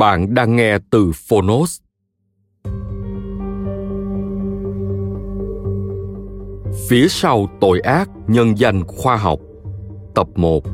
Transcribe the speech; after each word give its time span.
Bạn 0.00 0.34
đang 0.34 0.56
nghe 0.56 0.78
từ 0.90 1.12
Phonos. 1.28 1.80
Phía 6.88 7.08
sau 7.08 7.46
tội 7.60 7.80
ác 7.80 8.10
nhân 8.26 8.58
danh 8.58 8.84
khoa 8.86 9.16
học, 9.16 9.38
Tập 10.14 10.26
1 10.34 10.64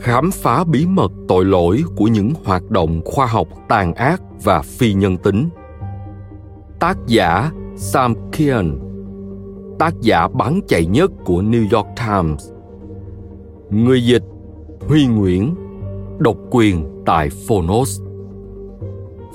Khám 0.00 0.30
phá 0.30 0.64
bí 0.64 0.86
mật 0.86 1.12
tội 1.28 1.44
lỗi 1.44 1.82
của 1.96 2.04
những 2.04 2.32
hoạt 2.44 2.70
động 2.70 3.00
khoa 3.04 3.26
học 3.26 3.48
tàn 3.68 3.94
ác 3.94 4.22
và 4.44 4.62
phi 4.62 4.92
nhân 4.92 5.16
tính 5.16 5.48
Tác 6.80 6.96
giả 7.06 7.50
Sam 7.76 8.14
Kian 8.32 8.78
Tác 9.78 9.94
giả 10.00 10.28
bán 10.28 10.60
chạy 10.68 10.86
nhất 10.86 11.10
của 11.24 11.42
New 11.42 11.76
York 11.76 11.88
Times 11.96 12.50
Người 13.70 14.04
dịch 14.04 14.24
Huy 14.88 15.06
Nguyễn, 15.06 15.54
Độc 16.18 16.36
quyền 16.50 17.02
tại 17.06 17.28
Phonos. 17.48 18.05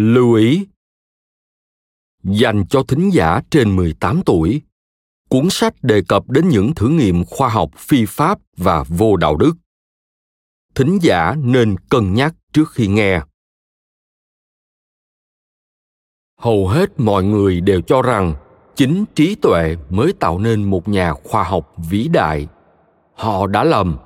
Lưu 0.00 0.34
ý 0.34 0.66
Dành 2.22 2.64
cho 2.70 2.82
thính 2.82 3.10
giả 3.12 3.40
trên 3.50 3.76
18 3.76 4.22
tuổi, 4.26 4.62
cuốn 5.28 5.50
sách 5.50 5.74
đề 5.82 6.02
cập 6.08 6.30
đến 6.30 6.48
những 6.48 6.74
thử 6.74 6.88
nghiệm 6.88 7.24
khoa 7.24 7.48
học 7.48 7.70
phi 7.76 8.04
pháp 8.08 8.38
và 8.56 8.84
vô 8.88 9.16
đạo 9.16 9.36
đức. 9.36 9.52
Thính 10.74 10.98
giả 11.02 11.34
nên 11.38 11.76
cân 11.90 12.14
nhắc 12.14 12.34
trước 12.52 12.70
khi 12.72 12.86
nghe. 12.86 13.20
Hầu 16.38 16.68
hết 16.68 17.00
mọi 17.00 17.24
người 17.24 17.60
đều 17.60 17.80
cho 17.80 18.02
rằng 18.02 18.34
chính 18.76 19.04
trí 19.14 19.34
tuệ 19.34 19.76
mới 19.90 20.12
tạo 20.12 20.38
nên 20.38 20.70
một 20.70 20.88
nhà 20.88 21.12
khoa 21.12 21.44
học 21.44 21.74
vĩ 21.90 22.08
đại. 22.08 22.48
Họ 23.14 23.46
đã 23.46 23.64
lầm. 23.64 23.98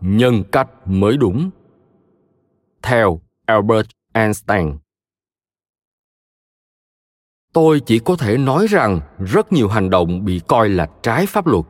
Nhân 0.00 0.44
cách 0.52 0.68
mới 0.86 1.16
đúng. 1.16 1.50
Theo 2.82 3.20
Albert 3.46 3.86
Einstein 4.12 4.82
tôi 7.52 7.80
chỉ 7.80 7.98
có 7.98 8.16
thể 8.16 8.38
nói 8.38 8.66
rằng 8.66 9.00
rất 9.18 9.52
nhiều 9.52 9.68
hành 9.68 9.90
động 9.90 10.24
bị 10.24 10.40
coi 10.48 10.68
là 10.68 10.90
trái 11.02 11.26
pháp 11.26 11.46
luật. 11.46 11.64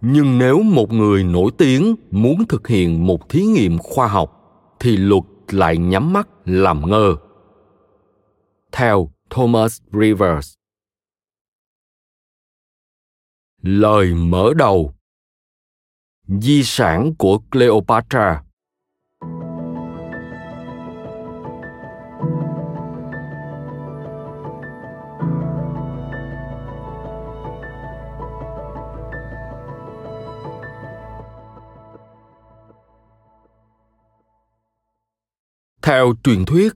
Nhưng 0.00 0.38
nếu 0.38 0.62
một 0.62 0.92
người 0.92 1.24
nổi 1.24 1.50
tiếng 1.58 1.96
muốn 2.10 2.46
thực 2.48 2.68
hiện 2.68 3.06
một 3.06 3.28
thí 3.28 3.44
nghiệm 3.44 3.78
khoa 3.78 4.06
học, 4.06 4.38
thì 4.80 4.96
luật 4.96 5.22
lại 5.48 5.76
nhắm 5.76 6.12
mắt 6.12 6.28
làm 6.44 6.90
ngơ. 6.90 7.16
Theo 8.72 9.10
thomas 9.30 9.80
rivers. 9.92 10.54
Lời 13.62 14.14
mở 14.14 14.52
đầu. 14.56 14.94
Di 16.26 16.62
sản 16.64 17.14
của 17.14 17.38
cleopatra. 17.50 18.42
Theo 35.82 36.14
truyền 36.24 36.44
thuyết, 36.44 36.72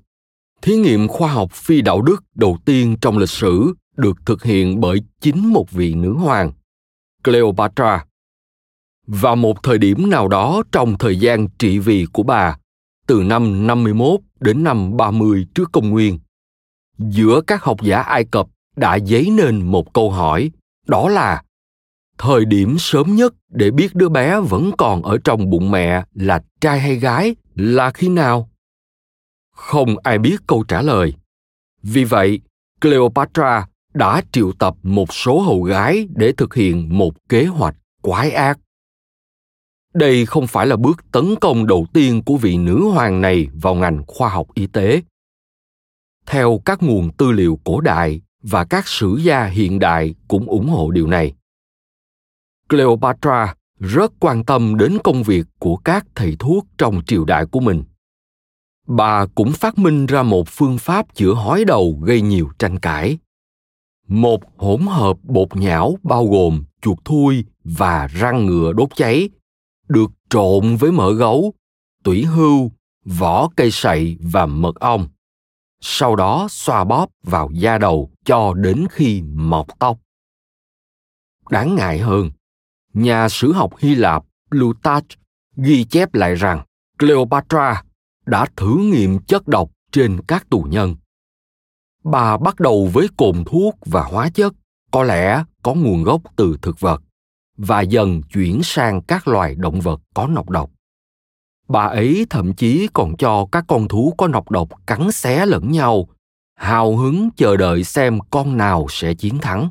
thí 0.63 0.77
nghiệm 0.77 1.09
khoa 1.09 1.33
học 1.33 1.53
phi 1.53 1.81
đạo 1.81 2.03
đức 2.03 2.25
đầu 2.35 2.59
tiên 2.65 2.97
trong 3.01 3.19
lịch 3.19 3.31
sử 3.31 3.75
được 3.97 4.17
thực 4.27 4.43
hiện 4.43 4.81
bởi 4.81 4.99
chính 5.21 5.53
một 5.53 5.71
vị 5.71 5.95
nữ 5.95 6.13
hoàng, 6.13 6.53
Cleopatra. 7.25 8.05
Vào 9.07 9.37
một 9.37 9.63
thời 9.63 9.79
điểm 9.79 10.11
nào 10.11 10.29
đó 10.29 10.63
trong 10.73 10.99
thời 10.99 11.17
gian 11.17 11.49
trị 11.59 11.79
vì 11.79 12.07
của 12.13 12.23
bà, 12.23 12.59
từ 13.07 13.23
năm 13.23 13.67
51 13.67 14.21
đến 14.41 14.65
năm 14.65 14.97
30 14.97 15.47
trước 15.55 15.73
công 15.73 15.91
nguyên, 15.91 16.19
giữa 16.99 17.41
các 17.47 17.63
học 17.63 17.83
giả 17.83 18.01
Ai 18.01 18.25
Cập 18.25 18.47
đã 18.77 18.99
dấy 18.99 19.31
nên 19.31 19.67
một 19.67 19.93
câu 19.93 20.11
hỏi, 20.11 20.51
đó 20.87 21.09
là 21.09 21.43
thời 22.19 22.45
điểm 22.45 22.77
sớm 22.79 23.15
nhất 23.15 23.35
để 23.49 23.71
biết 23.71 23.95
đứa 23.95 24.09
bé 24.09 24.41
vẫn 24.41 24.71
còn 24.79 25.03
ở 25.03 25.19
trong 25.25 25.51
bụng 25.51 25.71
mẹ 25.71 26.05
là 26.15 26.43
trai 26.61 26.81
hay 26.81 26.97
gái 26.97 27.37
là 27.55 27.91
khi 27.91 28.09
nào? 28.09 28.51
Không 29.57 29.99
ai 29.99 30.19
biết 30.19 30.37
câu 30.47 30.65
trả 30.69 30.83
lời. 30.83 31.15
Vì 31.83 32.05
vậy, 32.05 32.41
cleopatra 32.81 33.67
đã 33.95 34.23
triệu 34.33 34.53
tập 34.53 34.75
một 34.83 35.15
số 35.15 35.41
hầu 35.41 35.63
gái 35.63 36.09
để 36.17 36.33
thực 36.33 36.55
hiện 36.55 36.99
một 36.99 37.29
kế 37.29 37.45
hoạch 37.45 37.77
quái 38.03 38.31
ác. 38.31 38.59
Đây 39.95 40.27
không 40.27 40.47
phải 40.47 40.67
là 40.67 40.77
bước 40.77 41.13
tấn 41.13 41.35
công 41.41 41.67
đầu 41.67 41.87
tiên 41.93 42.23
của 42.27 42.37
vị 42.37 42.57
nữ 42.57 42.85
hoàng 42.85 43.21
này 43.21 43.49
vào 43.55 43.75
ngành 43.75 44.05
khoa 44.07 44.29
học 44.29 44.47
y 44.55 44.67
tế. 44.67 45.03
Theo 46.27 46.61
các 46.65 46.83
nguồn 46.83 47.13
tư 47.13 47.33
liệu 47.33 47.61
cổ 47.65 47.81
đại 47.81 48.21
và 48.43 48.65
các 48.65 48.89
sử 48.89 49.17
gia 49.23 49.45
hiện 49.45 49.79
đại 49.79 50.15
cũng 50.29 50.47
ủng 50.47 50.69
hộ 50.69 50.91
điều 50.91 51.07
này. 51.07 51.35
Cleopatra 52.69 53.55
rất 53.81 54.13
quan 54.21 54.45
tâm 54.45 54.77
đến 54.77 54.99
công 55.05 55.23
việc 55.23 55.47
của 55.59 55.77
các 55.77 56.07
thầy 56.15 56.37
thuốc 56.39 56.67
trong 56.79 57.03
triều 57.07 57.25
đại 57.25 57.47
của 57.47 57.61
mình 57.61 57.85
bà 58.87 59.27
cũng 59.27 59.53
phát 59.53 59.79
minh 59.79 60.07
ra 60.07 60.23
một 60.23 60.49
phương 60.49 60.79
pháp 60.79 61.15
chữa 61.15 61.35
hói 61.35 61.65
đầu 61.65 62.01
gây 62.03 62.21
nhiều 62.21 62.51
tranh 62.59 62.79
cãi. 62.79 63.19
Một 64.09 64.41
hỗn 64.57 64.81
hợp 64.87 65.17
bột 65.23 65.57
nhão 65.57 65.99
bao 66.03 66.27
gồm 66.27 66.65
chuột 66.83 66.99
thui 67.05 67.45
và 67.65 68.07
răng 68.07 68.47
ngựa 68.47 68.73
đốt 68.73 68.89
cháy, 68.97 69.29
được 69.89 70.11
trộn 70.31 70.77
với 70.77 70.93
mỡ 70.93 71.13
gấu, 71.13 71.55
tủy 72.05 72.25
hưu, 72.25 72.71
vỏ 73.05 73.49
cây 73.57 73.71
sậy 73.71 74.17
và 74.21 74.47
mật 74.47 74.81
ong. 74.81 75.09
Sau 75.81 76.17
đó 76.17 76.47
xoa 76.51 76.85
bóp 76.85 77.11
vào 77.23 77.51
da 77.53 77.79
đầu 77.79 78.11
cho 78.25 78.55
đến 78.55 78.87
khi 78.91 79.23
mọc 79.23 79.67
tóc. 79.79 79.99
Đáng 81.51 81.75
ngại 81.75 81.99
hơn, 81.99 82.31
nhà 82.95 83.29
sử 83.29 83.53
học 83.53 83.73
hy 83.79 83.95
lạp 83.95 84.25
plutarch 84.51 85.07
ghi 85.57 85.85
chép 85.85 86.15
lại 86.15 86.35
rằng 86.35 86.65
cleopatra 86.99 87.83
đã 88.27 88.47
thử 88.57 88.77
nghiệm 88.77 89.19
chất 89.19 89.49
độc 89.49 89.71
trên 89.93 90.21
các 90.29 90.51
tù 90.51 90.67
nhân. 90.71 90.97
Bà 92.05 92.37
bắt 92.37 92.61
đầu 92.61 92.91
với 92.93 93.09
cồn 93.17 93.45
thuốc 93.47 93.75
và 93.87 94.03
hóa 94.03 94.31
chất, 94.31 94.53
có 94.91 95.03
lẽ 95.03 95.45
có 95.63 95.75
nguồn 95.75 96.03
gốc 96.03 96.23
từ 96.37 96.57
thực 96.63 96.81
vật, 96.81 97.03
và 97.57 97.81
dần 97.81 98.23
chuyển 98.23 98.61
sang 98.63 99.03
các 99.03 99.29
loài 99.29 99.55
động 99.55 99.81
vật 99.81 100.01
có 100.15 100.27
nọc 100.27 100.51
độc. 100.51 100.71
Bà 101.69 101.85
ấy 101.85 102.27
thậm 102.31 102.55
chí 102.55 102.89
còn 102.93 103.17
cho 103.17 103.47
các 103.53 103.65
con 103.69 103.89
thú 103.89 104.15
có 104.19 104.29
nọc 104.29 104.51
độc 104.51 104.69
cắn 104.87 105.13
xé 105.13 105.47
lẫn 105.47 105.73
nhau, 105.73 106.09
hào 106.55 106.97
hứng 106.97 107.29
chờ 107.37 107.57
đợi 107.57 107.85
xem 107.85 108.19
con 108.31 108.57
nào 108.57 108.87
sẽ 108.91 109.15
chiến 109.15 109.39
thắng. 109.39 109.71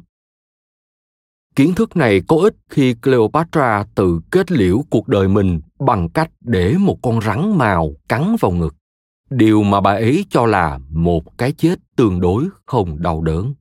Kiến 1.56 1.76
thức 1.76 1.98
này 1.98 2.22
có 2.28 2.36
ích 2.36 2.56
khi 2.70 2.94
cleopatra 2.94 3.86
tự 3.96 4.20
kết 4.32 4.52
liễu 4.52 4.84
cuộc 4.90 5.08
đời 5.08 5.28
mình 5.28 5.62
bằng 5.80 6.10
cách 6.10 6.32
để 6.42 6.78
một 6.78 6.98
con 7.02 7.22
rắn 7.22 7.58
màu 7.58 7.94
cắn 8.10 8.36
vào 8.40 8.52
ngực. 8.52 8.76
Điều 9.30 9.64
mà 9.64 9.82
bà 9.82 9.92
ấy 9.92 10.26
cho 10.30 10.46
là 10.46 10.80
một 10.90 11.38
cái 11.38 11.52
chết 11.52 11.80
tương 11.96 12.22
đối 12.22 12.48
không 12.66 13.02
đau 13.02 13.22
đớn. 13.22 13.54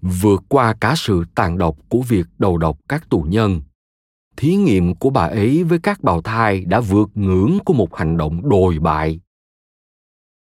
Vượt 0.00 0.42
qua 0.48 0.74
cả 0.80 0.94
sự 0.96 1.24
tàn 1.34 1.58
độc 1.58 1.76
của 1.88 2.00
việc 2.00 2.26
đầu 2.38 2.58
độc 2.58 2.78
các 2.88 3.08
tù 3.10 3.26
nhân, 3.28 3.60
thí 4.36 4.56
nghiệm 4.56 4.94
của 4.94 5.10
bà 5.10 5.22
ấy 5.22 5.64
với 5.64 5.78
các 5.78 6.02
bào 6.02 6.22
thai 6.22 6.64
đã 6.64 6.80
vượt 6.80 7.10
ngưỡng 7.14 7.58
của 7.64 7.74
một 7.74 7.96
hành 7.96 8.16
động 8.16 8.48
đồi 8.48 8.78
bại. 8.78 9.20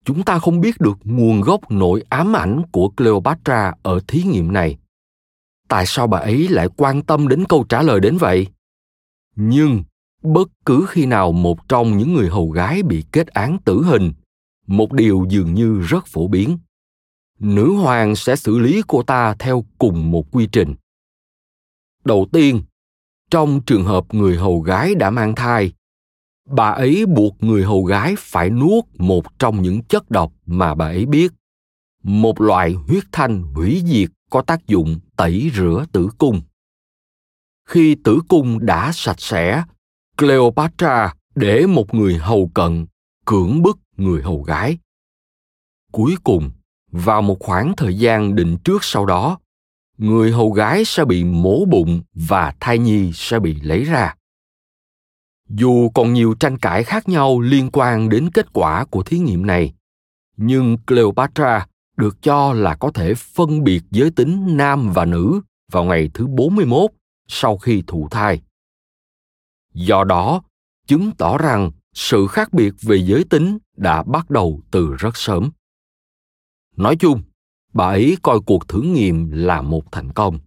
Chúng 0.05 0.23
ta 0.23 0.39
không 0.39 0.61
biết 0.61 0.79
được 0.79 0.97
nguồn 1.03 1.41
gốc 1.41 1.71
nội 1.71 2.03
ám 2.09 2.35
ảnh 2.35 2.61
của 2.71 2.89
cleopatra 2.89 3.73
ở 3.83 3.99
thí 4.07 4.23
nghiệm 4.23 4.53
này. 4.53 4.77
Tại 5.67 5.85
sao 5.85 6.07
bà 6.07 6.17
ấy 6.17 6.47
lại 6.47 6.67
quan 6.77 7.01
tâm 7.01 7.27
đến 7.27 7.43
câu 7.49 7.65
trả 7.69 7.81
lời 7.81 7.99
đến 7.99 8.17
vậy? 8.17 8.47
Nhưng 9.35 9.83
bất 10.25 10.49
cứ 10.65 10.85
khi 10.89 11.05
nào 11.05 11.31
một 11.31 11.69
trong 11.69 11.97
những 11.97 12.13
người 12.13 12.29
hầu 12.29 12.49
gái 12.49 12.83
bị 12.83 13.03
kết 13.11 13.27
án 13.27 13.57
tử 13.65 13.83
hình, 13.83 14.13
một 14.67 14.93
điều 14.93 15.25
dường 15.29 15.53
như 15.53 15.79
rất 15.79 16.07
phổ 16.07 16.27
biến, 16.27 16.57
nữ 17.39 17.73
hoàng 17.73 18.15
sẽ 18.15 18.35
xử 18.35 18.57
lý 18.57 18.81
cô 18.87 19.03
ta 19.03 19.35
theo 19.39 19.65
cùng 19.77 20.11
một 20.11 20.31
quy 20.31 20.47
trình. 20.51 20.75
Đầu 22.05 22.27
tiên, 22.31 22.63
trong 23.31 23.61
trường 23.61 23.83
hợp 23.83 24.13
người 24.13 24.37
hầu 24.37 24.61
gái 24.61 24.95
đã 24.95 25.09
mang 25.09 25.35
thai, 25.35 25.73
bà 26.49 26.69
ấy 26.69 27.05
buộc 27.05 27.43
người 27.43 27.63
hầu 27.63 27.83
gái 27.83 28.15
phải 28.17 28.49
nuốt 28.49 28.83
một 28.97 29.39
trong 29.39 29.61
những 29.61 29.83
chất 29.83 30.11
độc 30.11 30.33
mà 30.45 30.75
bà 30.75 30.85
ấy 30.85 31.05
biết, 31.05 31.33
một 32.03 32.41
loại 32.41 32.73
huyết 32.73 33.03
thanh 33.11 33.41
hủy 33.41 33.81
diệt 33.85 34.09
có 34.29 34.41
tác 34.41 34.67
dụng 34.67 34.99
tẩy 35.15 35.51
rửa 35.55 35.85
tử 35.91 36.09
cung. 36.17 36.41
Khi 37.69 37.95
tử 38.03 38.19
cung 38.27 38.65
đã 38.65 38.91
sạch 38.93 39.19
sẽ 39.21 39.63
cleopatra 40.17 41.13
để 41.35 41.65
một 41.65 41.93
người 41.93 42.17
hầu 42.17 42.51
cận 42.53 42.85
cưỡng 43.25 43.61
bức 43.61 43.79
người 43.97 44.21
hầu 44.21 44.43
gái 44.43 44.77
cuối 45.91 46.15
cùng 46.23 46.51
vào 46.91 47.21
một 47.21 47.37
khoảng 47.39 47.75
thời 47.75 47.97
gian 47.97 48.35
định 48.35 48.57
trước 48.63 48.83
sau 48.83 49.05
đó 49.05 49.39
người 49.97 50.31
hầu 50.31 50.51
gái 50.51 50.85
sẽ 50.85 51.05
bị 51.05 51.23
mổ 51.23 51.65
bụng 51.65 52.01
và 52.13 52.53
thai 52.59 52.79
nhi 52.79 53.11
sẽ 53.13 53.39
bị 53.39 53.61
lấy 53.61 53.83
ra 53.83 54.15
dù 55.49 55.89
còn 55.89 56.13
nhiều 56.13 56.35
tranh 56.39 56.57
cãi 56.57 56.83
khác 56.83 57.09
nhau 57.09 57.39
liên 57.39 57.69
quan 57.73 58.09
đến 58.09 58.29
kết 58.33 58.53
quả 58.53 58.85
của 58.85 59.03
thí 59.03 59.19
nghiệm 59.19 59.45
này, 59.45 59.73
nhưng 60.37 60.77
Cleopatra 60.87 61.67
được 61.97 62.21
cho 62.21 62.53
là 62.53 62.75
có 62.75 62.91
thể 62.91 63.13
phân 63.13 63.63
biệt 63.63 63.81
giới 63.91 64.11
tính 64.11 64.57
nam 64.57 64.91
và 64.93 65.05
nữ 65.05 65.41
vào 65.71 65.83
ngày 65.83 66.09
thứ 66.13 66.27
41 66.27 66.91
sau 67.27 67.57
khi 67.57 67.83
thụ 67.87 68.07
thai. 68.11 68.41
Do 69.75 70.03
đó, 70.03 70.41
chứng 70.87 71.11
tỏ 71.17 71.37
rằng 71.37 71.71
sự 71.93 72.27
khác 72.27 72.53
biệt 72.53 72.73
về 72.81 72.97
giới 73.05 73.23
tính 73.29 73.57
đã 73.77 74.03
bắt 74.03 74.29
đầu 74.29 74.61
từ 74.71 74.93
rất 74.93 75.17
sớm. 75.17 75.51
Nói 76.77 76.95
chung, 76.95 77.21
bà 77.73 77.85
ấy 77.85 78.17
coi 78.21 78.39
cuộc 78.45 78.67
thử 78.67 78.81
nghiệm 78.81 79.31
là 79.31 79.61
một 79.61 79.91
thành 79.91 80.11
công. 80.11 80.39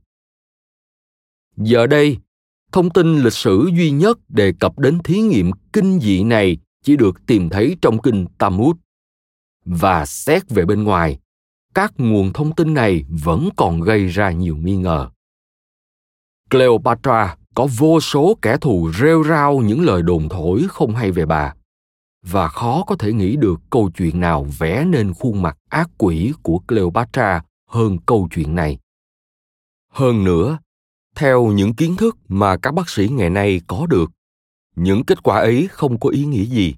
Giờ 1.56 1.86
đây, 1.86 2.18
thông 2.72 2.90
tin 2.90 3.18
lịch 3.18 3.32
sử 3.32 3.70
duy 3.76 3.90
nhất 3.90 4.18
đề 4.28 4.52
cập 4.60 4.78
đến 4.78 4.98
thí 5.04 5.20
nghiệm 5.20 5.50
kinh 5.72 6.00
dị 6.00 6.22
này 6.22 6.58
chỉ 6.82 6.96
được 6.96 7.26
tìm 7.26 7.48
thấy 7.48 7.76
trong 7.82 8.02
kinh 8.02 8.26
Talmud. 8.38 8.76
Và 9.64 10.06
xét 10.06 10.50
về 10.50 10.64
bên 10.64 10.84
ngoài, 10.84 11.18
các 11.74 11.92
nguồn 11.96 12.32
thông 12.32 12.54
tin 12.54 12.74
này 12.74 13.04
vẫn 13.08 13.48
còn 13.56 13.80
gây 13.80 14.06
ra 14.06 14.30
nhiều 14.30 14.56
nghi 14.56 14.76
ngờ. 14.76 15.10
Cleopatra 16.50 17.36
có 17.58 17.68
vô 17.78 18.00
số 18.00 18.38
kẻ 18.42 18.56
thù 18.60 18.90
rêu 19.00 19.24
rao 19.24 19.58
những 19.58 19.80
lời 19.80 20.02
đồn 20.02 20.28
thổi 20.28 20.66
không 20.68 20.94
hay 20.94 21.12
về 21.12 21.26
bà. 21.26 21.54
Và 22.22 22.48
khó 22.48 22.84
có 22.86 22.96
thể 22.96 23.12
nghĩ 23.12 23.36
được 23.36 23.60
câu 23.70 23.90
chuyện 23.96 24.20
nào 24.20 24.46
vẽ 24.58 24.84
nên 24.84 25.14
khuôn 25.14 25.42
mặt 25.42 25.58
ác 25.68 25.90
quỷ 25.98 26.32
của 26.42 26.58
Cleopatra 26.68 27.42
hơn 27.66 27.98
câu 28.06 28.28
chuyện 28.34 28.54
này. 28.54 28.78
Hơn 29.92 30.24
nữa, 30.24 30.58
theo 31.14 31.46
những 31.46 31.74
kiến 31.74 31.96
thức 31.96 32.16
mà 32.28 32.56
các 32.56 32.74
bác 32.74 32.90
sĩ 32.90 33.08
ngày 33.08 33.30
nay 33.30 33.60
có 33.66 33.86
được 33.86 34.10
những 34.76 35.04
kết 35.04 35.22
quả 35.22 35.38
ấy 35.38 35.68
không 35.70 36.00
có 36.00 36.08
ý 36.10 36.24
nghĩa 36.24 36.44
gì. 36.44 36.74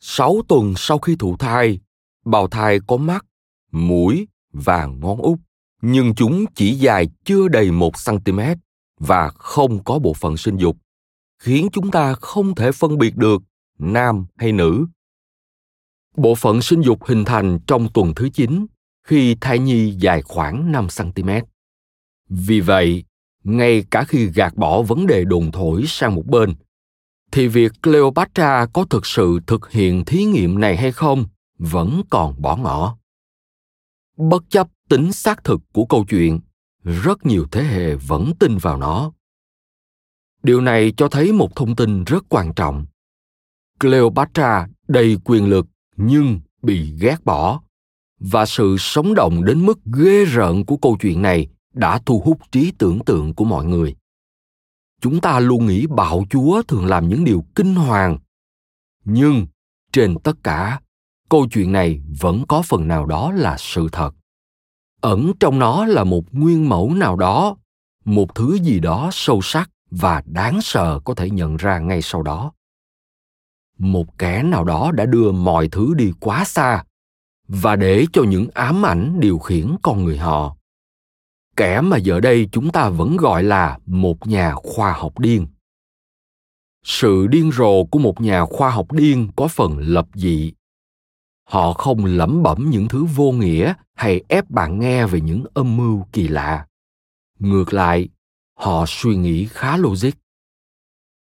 Sáu 0.00 0.42
tuần 0.48 0.74
sau 0.76 0.98
khi 0.98 1.16
thụ 1.16 1.36
thai 1.36 1.80
bào 2.24 2.48
thai 2.48 2.78
có 2.86 2.96
mắt 2.96 3.26
mũi 3.72 4.28
và 4.52 4.86
ngón 4.86 5.18
út 5.18 5.38
nhưng 5.82 6.14
chúng 6.14 6.44
chỉ 6.54 6.74
dài 6.74 7.08
chưa 7.24 7.48
đầy 7.48 7.70
một 7.70 7.92
cm 8.06 8.40
và 8.98 9.28
không 9.28 9.84
có 9.84 9.98
bộ 9.98 10.14
phận 10.14 10.36
sinh 10.36 10.56
dục 10.56 10.76
khiến 11.38 11.68
chúng 11.72 11.90
ta 11.90 12.14
không 12.14 12.54
thể 12.54 12.72
phân 12.72 12.98
biệt 12.98 13.16
được 13.16 13.42
nam 13.78 14.26
hay 14.36 14.52
nữ 14.52 14.86
bộ 16.16 16.34
phận 16.34 16.62
sinh 16.62 16.80
dục 16.80 17.04
hình 17.04 17.24
thành 17.24 17.58
trong 17.66 17.88
tuần 17.94 18.14
thứ 18.16 18.28
9 18.28 18.66
khi 19.04 19.36
thai 19.40 19.58
nhi 19.58 19.90
dài 19.98 20.22
khoảng 20.22 20.72
5 20.72 20.86
cm. 20.96 21.30
Vì 22.28 22.60
vậy, 22.60 23.04
ngay 23.44 23.84
cả 23.90 24.04
khi 24.04 24.26
gạt 24.26 24.54
bỏ 24.56 24.82
vấn 24.82 25.06
đề 25.06 25.24
đồn 25.24 25.52
thổi 25.52 25.84
sang 25.86 26.14
một 26.14 26.26
bên 26.26 26.54
thì 27.32 27.48
việc 27.48 27.72
cleopatra 27.82 28.66
có 28.66 28.84
thực 28.84 29.06
sự 29.06 29.40
thực 29.46 29.70
hiện 29.70 30.04
thí 30.04 30.24
nghiệm 30.24 30.60
này 30.60 30.76
hay 30.76 30.92
không 30.92 31.24
vẫn 31.58 32.02
còn 32.10 32.42
bỏ 32.42 32.56
ngỏ 32.56 32.98
bất 34.16 34.42
chấp 34.48 34.68
tính 34.88 35.12
xác 35.12 35.44
thực 35.44 35.60
của 35.72 35.84
câu 35.84 36.04
chuyện 36.08 36.40
rất 36.88 37.26
nhiều 37.26 37.46
thế 37.50 37.64
hệ 37.64 37.94
vẫn 37.94 38.32
tin 38.38 38.56
vào 38.56 38.76
nó. 38.76 39.12
Điều 40.42 40.60
này 40.60 40.92
cho 40.96 41.08
thấy 41.08 41.32
một 41.32 41.56
thông 41.56 41.76
tin 41.76 42.04
rất 42.04 42.24
quan 42.28 42.54
trọng. 42.54 42.86
Cleopatra 43.80 44.68
đầy 44.88 45.16
quyền 45.24 45.48
lực 45.48 45.66
nhưng 45.96 46.40
bị 46.62 46.92
ghét 47.00 47.24
bỏ. 47.24 47.60
Và 48.20 48.46
sự 48.46 48.76
sống 48.78 49.14
động 49.14 49.44
đến 49.44 49.66
mức 49.66 49.78
ghê 49.84 50.24
rợn 50.24 50.64
của 50.64 50.76
câu 50.76 50.96
chuyện 51.00 51.22
này 51.22 51.48
đã 51.74 52.00
thu 52.06 52.22
hút 52.24 52.38
trí 52.52 52.72
tưởng 52.78 53.04
tượng 53.06 53.34
của 53.34 53.44
mọi 53.44 53.64
người. 53.64 53.96
Chúng 55.00 55.20
ta 55.20 55.40
luôn 55.40 55.66
nghĩ 55.66 55.86
bạo 55.86 56.24
chúa 56.30 56.62
thường 56.62 56.86
làm 56.86 57.08
những 57.08 57.24
điều 57.24 57.44
kinh 57.54 57.74
hoàng. 57.74 58.18
Nhưng 59.04 59.46
trên 59.92 60.16
tất 60.24 60.32
cả, 60.42 60.80
câu 61.28 61.46
chuyện 61.50 61.72
này 61.72 62.00
vẫn 62.20 62.44
có 62.48 62.62
phần 62.62 62.88
nào 62.88 63.06
đó 63.06 63.32
là 63.32 63.56
sự 63.58 63.88
thật 63.92 64.10
ẩn 65.00 65.32
trong 65.40 65.58
nó 65.58 65.86
là 65.86 66.04
một 66.04 66.24
nguyên 66.32 66.68
mẫu 66.68 66.94
nào 66.94 67.16
đó, 67.16 67.56
một 68.04 68.34
thứ 68.34 68.58
gì 68.62 68.80
đó 68.80 69.08
sâu 69.12 69.40
sắc 69.42 69.70
và 69.90 70.22
đáng 70.26 70.60
sợ 70.62 71.00
có 71.04 71.14
thể 71.14 71.30
nhận 71.30 71.56
ra 71.56 71.78
ngay 71.78 72.02
sau 72.02 72.22
đó. 72.22 72.52
Một 73.78 74.18
kẻ 74.18 74.42
nào 74.42 74.64
đó 74.64 74.92
đã 74.92 75.06
đưa 75.06 75.32
mọi 75.32 75.68
thứ 75.68 75.94
đi 75.94 76.12
quá 76.20 76.44
xa 76.44 76.84
và 77.48 77.76
để 77.76 78.06
cho 78.12 78.22
những 78.22 78.48
ám 78.54 78.86
ảnh 78.86 79.20
điều 79.20 79.38
khiển 79.38 79.76
con 79.82 80.04
người 80.04 80.18
họ. 80.18 80.56
Kẻ 81.56 81.80
mà 81.80 81.96
giờ 81.96 82.20
đây 82.20 82.48
chúng 82.52 82.70
ta 82.70 82.88
vẫn 82.88 83.16
gọi 83.16 83.42
là 83.42 83.78
một 83.86 84.26
nhà 84.26 84.54
khoa 84.54 84.92
học 84.92 85.18
điên. 85.18 85.46
Sự 86.84 87.26
điên 87.26 87.50
rồ 87.52 87.84
của 87.84 87.98
một 87.98 88.20
nhà 88.20 88.44
khoa 88.44 88.70
học 88.70 88.92
điên 88.92 89.28
có 89.36 89.48
phần 89.48 89.78
lập 89.78 90.06
dị 90.14 90.52
họ 91.48 91.72
không 91.72 92.04
lẩm 92.04 92.42
bẩm 92.42 92.70
những 92.70 92.88
thứ 92.88 93.04
vô 93.04 93.32
nghĩa 93.32 93.74
hay 93.94 94.24
ép 94.28 94.50
bạn 94.50 94.78
nghe 94.78 95.06
về 95.06 95.20
những 95.20 95.44
âm 95.54 95.76
mưu 95.76 96.06
kỳ 96.12 96.28
lạ. 96.28 96.66
Ngược 97.38 97.74
lại, 97.74 98.08
họ 98.58 98.84
suy 98.88 99.16
nghĩ 99.16 99.46
khá 99.50 99.76
logic. 99.76 100.10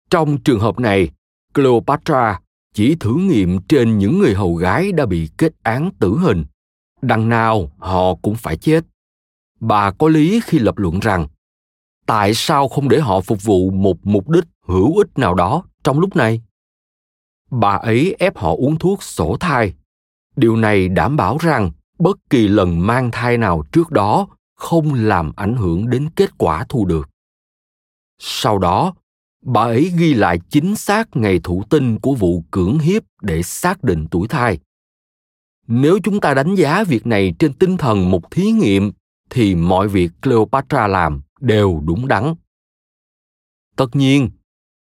Trong 0.09 0.37
trường 0.37 0.59
hợp 0.59 0.79
này, 0.79 1.09
cleopatra 1.53 2.39
chỉ 2.73 2.95
thử 2.99 3.15
nghiệm 3.15 3.59
trên 3.61 3.97
những 3.97 4.19
người 4.19 4.33
hầu 4.33 4.55
gái 4.55 4.91
đã 4.91 5.05
bị 5.05 5.29
kết 5.37 5.53
án 5.63 5.89
tử 5.99 6.17
hình. 6.17 6.45
Đằng 7.01 7.29
nào, 7.29 7.71
họ 7.77 8.15
cũng 8.15 8.35
phải 8.35 8.57
chết. 8.57 8.83
Bà 9.59 9.91
có 9.91 10.07
lý 10.07 10.41
khi 10.43 10.59
lập 10.59 10.77
luận 10.77 10.99
rằng, 10.99 11.27
tại 12.05 12.33
sao 12.33 12.67
không 12.67 12.89
để 12.89 12.99
họ 12.99 13.21
phục 13.21 13.43
vụ 13.43 13.71
một 13.71 13.97
mục 14.03 14.29
đích 14.29 14.45
hữu 14.67 14.97
ích 14.97 15.17
nào 15.17 15.33
đó 15.33 15.63
trong 15.83 15.99
lúc 15.99 16.15
này? 16.15 16.41
Bà 17.51 17.75
ấy 17.75 18.15
ép 18.19 18.37
họ 18.37 18.55
uống 18.55 18.79
thuốc 18.79 19.03
sổ 19.03 19.37
thai 19.39 19.73
điều 20.35 20.55
này 20.55 20.89
đảm 20.89 21.17
bảo 21.17 21.37
rằng 21.37 21.71
bất 21.99 22.17
kỳ 22.29 22.47
lần 22.47 22.87
mang 22.87 23.11
thai 23.11 23.37
nào 23.37 23.63
trước 23.71 23.91
đó 23.91 24.27
không 24.55 24.93
làm 24.93 25.31
ảnh 25.35 25.55
hưởng 25.55 25.89
đến 25.89 26.09
kết 26.15 26.37
quả 26.37 26.65
thu 26.69 26.85
được. 26.85 27.09
Sau 28.19 28.57
đó, 28.57 28.93
bà 29.45 29.61
ấy 29.61 29.91
ghi 29.97 30.13
lại 30.13 30.39
chính 30.49 30.75
xác 30.75 31.15
ngày 31.15 31.39
thủ 31.43 31.63
tinh 31.69 31.99
của 31.99 32.15
vụ 32.15 32.43
cưỡng 32.51 32.79
hiếp 32.79 33.03
để 33.21 33.43
xác 33.43 33.83
định 33.83 34.07
tuổi 34.11 34.27
thai. 34.27 34.59
Nếu 35.67 35.99
chúng 36.03 36.19
ta 36.21 36.33
đánh 36.33 36.55
giá 36.55 36.83
việc 36.83 37.07
này 37.07 37.33
trên 37.39 37.53
tinh 37.53 37.77
thần 37.77 38.11
một 38.11 38.31
thí 38.31 38.51
nghiệm, 38.51 38.91
thì 39.29 39.55
mọi 39.55 39.87
việc 39.87 40.11
Cleopatra 40.21 40.87
làm 40.87 41.21
đều 41.39 41.81
đúng 41.85 42.07
đắn. 42.07 42.33
tất 43.75 43.95
nhiên, 43.95 44.29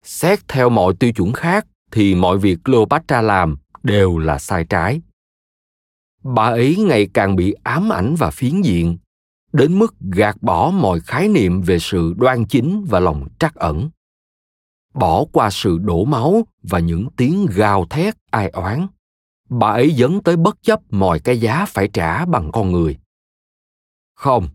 xét 0.03 0.49
theo 0.49 0.71
mọi 0.71 0.95
tiêu 0.95 1.13
chuẩn 1.13 1.33
khác, 1.33 1.67
thì 1.91 2.15
mọi 2.15 2.39
việc 2.39 2.59
cleopatra 2.65 3.23
làm 3.23 3.57
đều 3.83 4.19
là 4.19 4.39
sai 4.39 4.65
trái 4.65 5.01
bà 6.35 6.47
ấy 6.47 6.77
ngày 6.79 7.09
càng 7.15 7.37
bị 7.37 7.55
ám 7.63 7.93
ảnh 7.93 8.15
và 8.19 8.31
phiến 8.31 8.63
diện, 8.63 8.99
đến 9.53 9.79
mức 9.79 9.95
gạt 10.01 10.43
bỏ 10.43 10.71
mọi 10.71 11.01
khái 11.01 11.29
niệm 11.29 11.63
về 11.63 11.79
sự 11.79 12.15
đoan 12.17 12.45
chính 12.45 12.85
và 12.89 13.01
lòng 13.01 13.29
trắc 13.39 13.55
ẩn. 13.55 13.91
Bỏ 14.95 15.25
qua 15.33 15.51
sự 15.51 15.79
đổ 15.79 16.05
máu 16.05 16.47
và 16.63 16.79
những 16.79 17.09
tiếng 17.17 17.47
gào 17.55 17.85
thét, 17.85 18.15
ai 18.31 18.49
oán, 18.49 18.87
bà 19.49 19.69
ấy 19.69 19.91
dấn 19.91 20.21
tới 20.21 20.37
bất 20.37 20.63
chấp 20.63 20.81
mọi 20.91 21.21
cái 21.21 21.41
giá 21.41 21.67
phải 21.69 21.89
trả 21.89 22.25
bằng 22.25 22.53
con 22.53 22.73
người. 22.73 22.99
Không, 24.15 24.49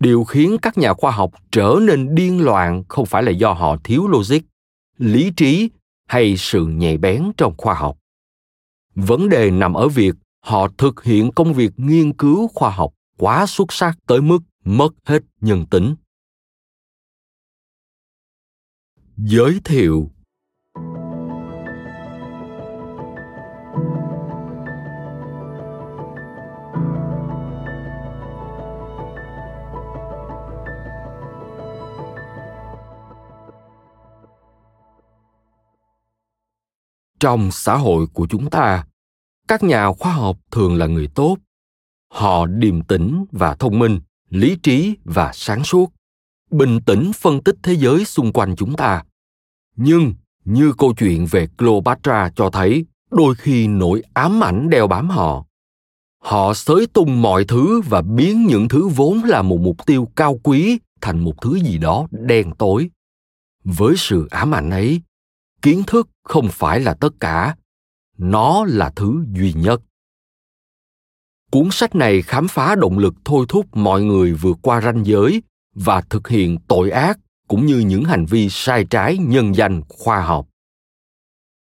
điều 0.00 0.24
khiến 0.24 0.56
các 0.62 0.78
nhà 0.78 0.94
khoa 0.94 1.10
học 1.10 1.32
trở 1.50 1.76
nên 1.82 2.14
điên 2.14 2.44
loạn 2.44 2.84
không 2.88 3.06
phải 3.06 3.22
là 3.22 3.30
do 3.30 3.52
họ 3.52 3.76
thiếu 3.84 4.08
logic, 4.08 4.40
lý 4.98 5.32
trí 5.36 5.70
hay 6.06 6.36
sự 6.36 6.66
nhạy 6.66 6.98
bén 6.98 7.32
trong 7.36 7.54
khoa 7.58 7.74
học. 7.74 7.98
Vấn 8.94 9.28
đề 9.28 9.50
nằm 9.50 9.74
ở 9.74 9.88
việc 9.88 10.14
họ 10.40 10.68
thực 10.78 11.04
hiện 11.04 11.30
công 11.36 11.54
việc 11.54 11.72
nghiên 11.76 12.12
cứu 12.12 12.48
khoa 12.54 12.70
học 12.70 12.92
quá 13.18 13.46
xuất 13.46 13.72
sắc 13.72 13.98
tới 14.06 14.20
mức 14.20 14.38
mất 14.64 14.90
hết 15.04 15.22
nhân 15.40 15.66
tính. 15.66 15.94
Giới 19.16 19.60
thiệu. 19.64 20.10
Trong 37.20 37.50
xã 37.52 37.76
hội 37.76 38.06
của 38.12 38.26
chúng 38.30 38.50
ta 38.50 38.84
các 39.48 39.62
nhà 39.62 39.92
khoa 39.92 40.12
học 40.12 40.38
thường 40.50 40.76
là 40.76 40.86
người 40.86 41.08
tốt. 41.14 41.36
Họ 42.12 42.46
điềm 42.46 42.82
tĩnh 42.82 43.24
và 43.32 43.54
thông 43.54 43.78
minh, 43.78 44.00
lý 44.30 44.56
trí 44.62 44.96
và 45.04 45.30
sáng 45.34 45.64
suốt. 45.64 45.92
Bình 46.50 46.80
tĩnh 46.86 47.12
phân 47.12 47.42
tích 47.42 47.56
thế 47.62 47.72
giới 47.72 48.04
xung 48.04 48.32
quanh 48.32 48.56
chúng 48.56 48.76
ta. 48.76 49.04
Nhưng 49.76 50.14
như 50.44 50.72
câu 50.78 50.94
chuyện 50.98 51.26
về 51.26 51.46
cleopatra 51.58 52.30
cho 52.36 52.50
thấy, 52.50 52.84
đôi 53.10 53.34
khi 53.34 53.66
nỗi 53.66 54.02
ám 54.14 54.44
ảnh 54.44 54.70
đeo 54.70 54.86
bám 54.86 55.08
họ. 55.08 55.44
Họ 56.22 56.54
xới 56.54 56.86
tung 56.86 57.22
mọi 57.22 57.44
thứ 57.44 57.80
và 57.80 58.02
biến 58.02 58.46
những 58.46 58.68
thứ 58.68 58.88
vốn 58.88 59.24
là 59.24 59.42
một 59.42 59.58
mục 59.60 59.86
tiêu 59.86 60.08
cao 60.16 60.40
quý 60.42 60.78
thành 61.00 61.18
một 61.24 61.42
thứ 61.42 61.58
gì 61.58 61.78
đó 61.78 62.06
đen 62.10 62.50
tối. 62.58 62.90
Với 63.64 63.94
sự 63.96 64.28
ám 64.30 64.54
ảnh 64.54 64.70
ấy, 64.70 65.00
kiến 65.62 65.82
thức 65.86 66.08
không 66.24 66.48
phải 66.52 66.80
là 66.80 66.94
tất 66.94 67.14
cả 67.20 67.56
nó 68.18 68.64
là 68.64 68.92
thứ 68.96 69.24
duy 69.32 69.52
nhất. 69.52 69.82
Cuốn 71.50 71.68
sách 71.72 71.94
này 71.94 72.22
khám 72.22 72.48
phá 72.48 72.74
động 72.74 72.98
lực 72.98 73.14
thôi 73.24 73.46
thúc 73.48 73.66
mọi 73.76 74.02
người 74.02 74.32
vượt 74.32 74.58
qua 74.62 74.80
ranh 74.80 75.06
giới 75.06 75.42
và 75.74 76.00
thực 76.00 76.28
hiện 76.28 76.58
tội 76.68 76.90
ác 76.90 77.18
cũng 77.48 77.66
như 77.66 77.78
những 77.78 78.04
hành 78.04 78.26
vi 78.26 78.48
sai 78.50 78.84
trái 78.84 79.18
nhân 79.18 79.54
danh 79.54 79.82
khoa 79.88 80.20
học. 80.22 80.48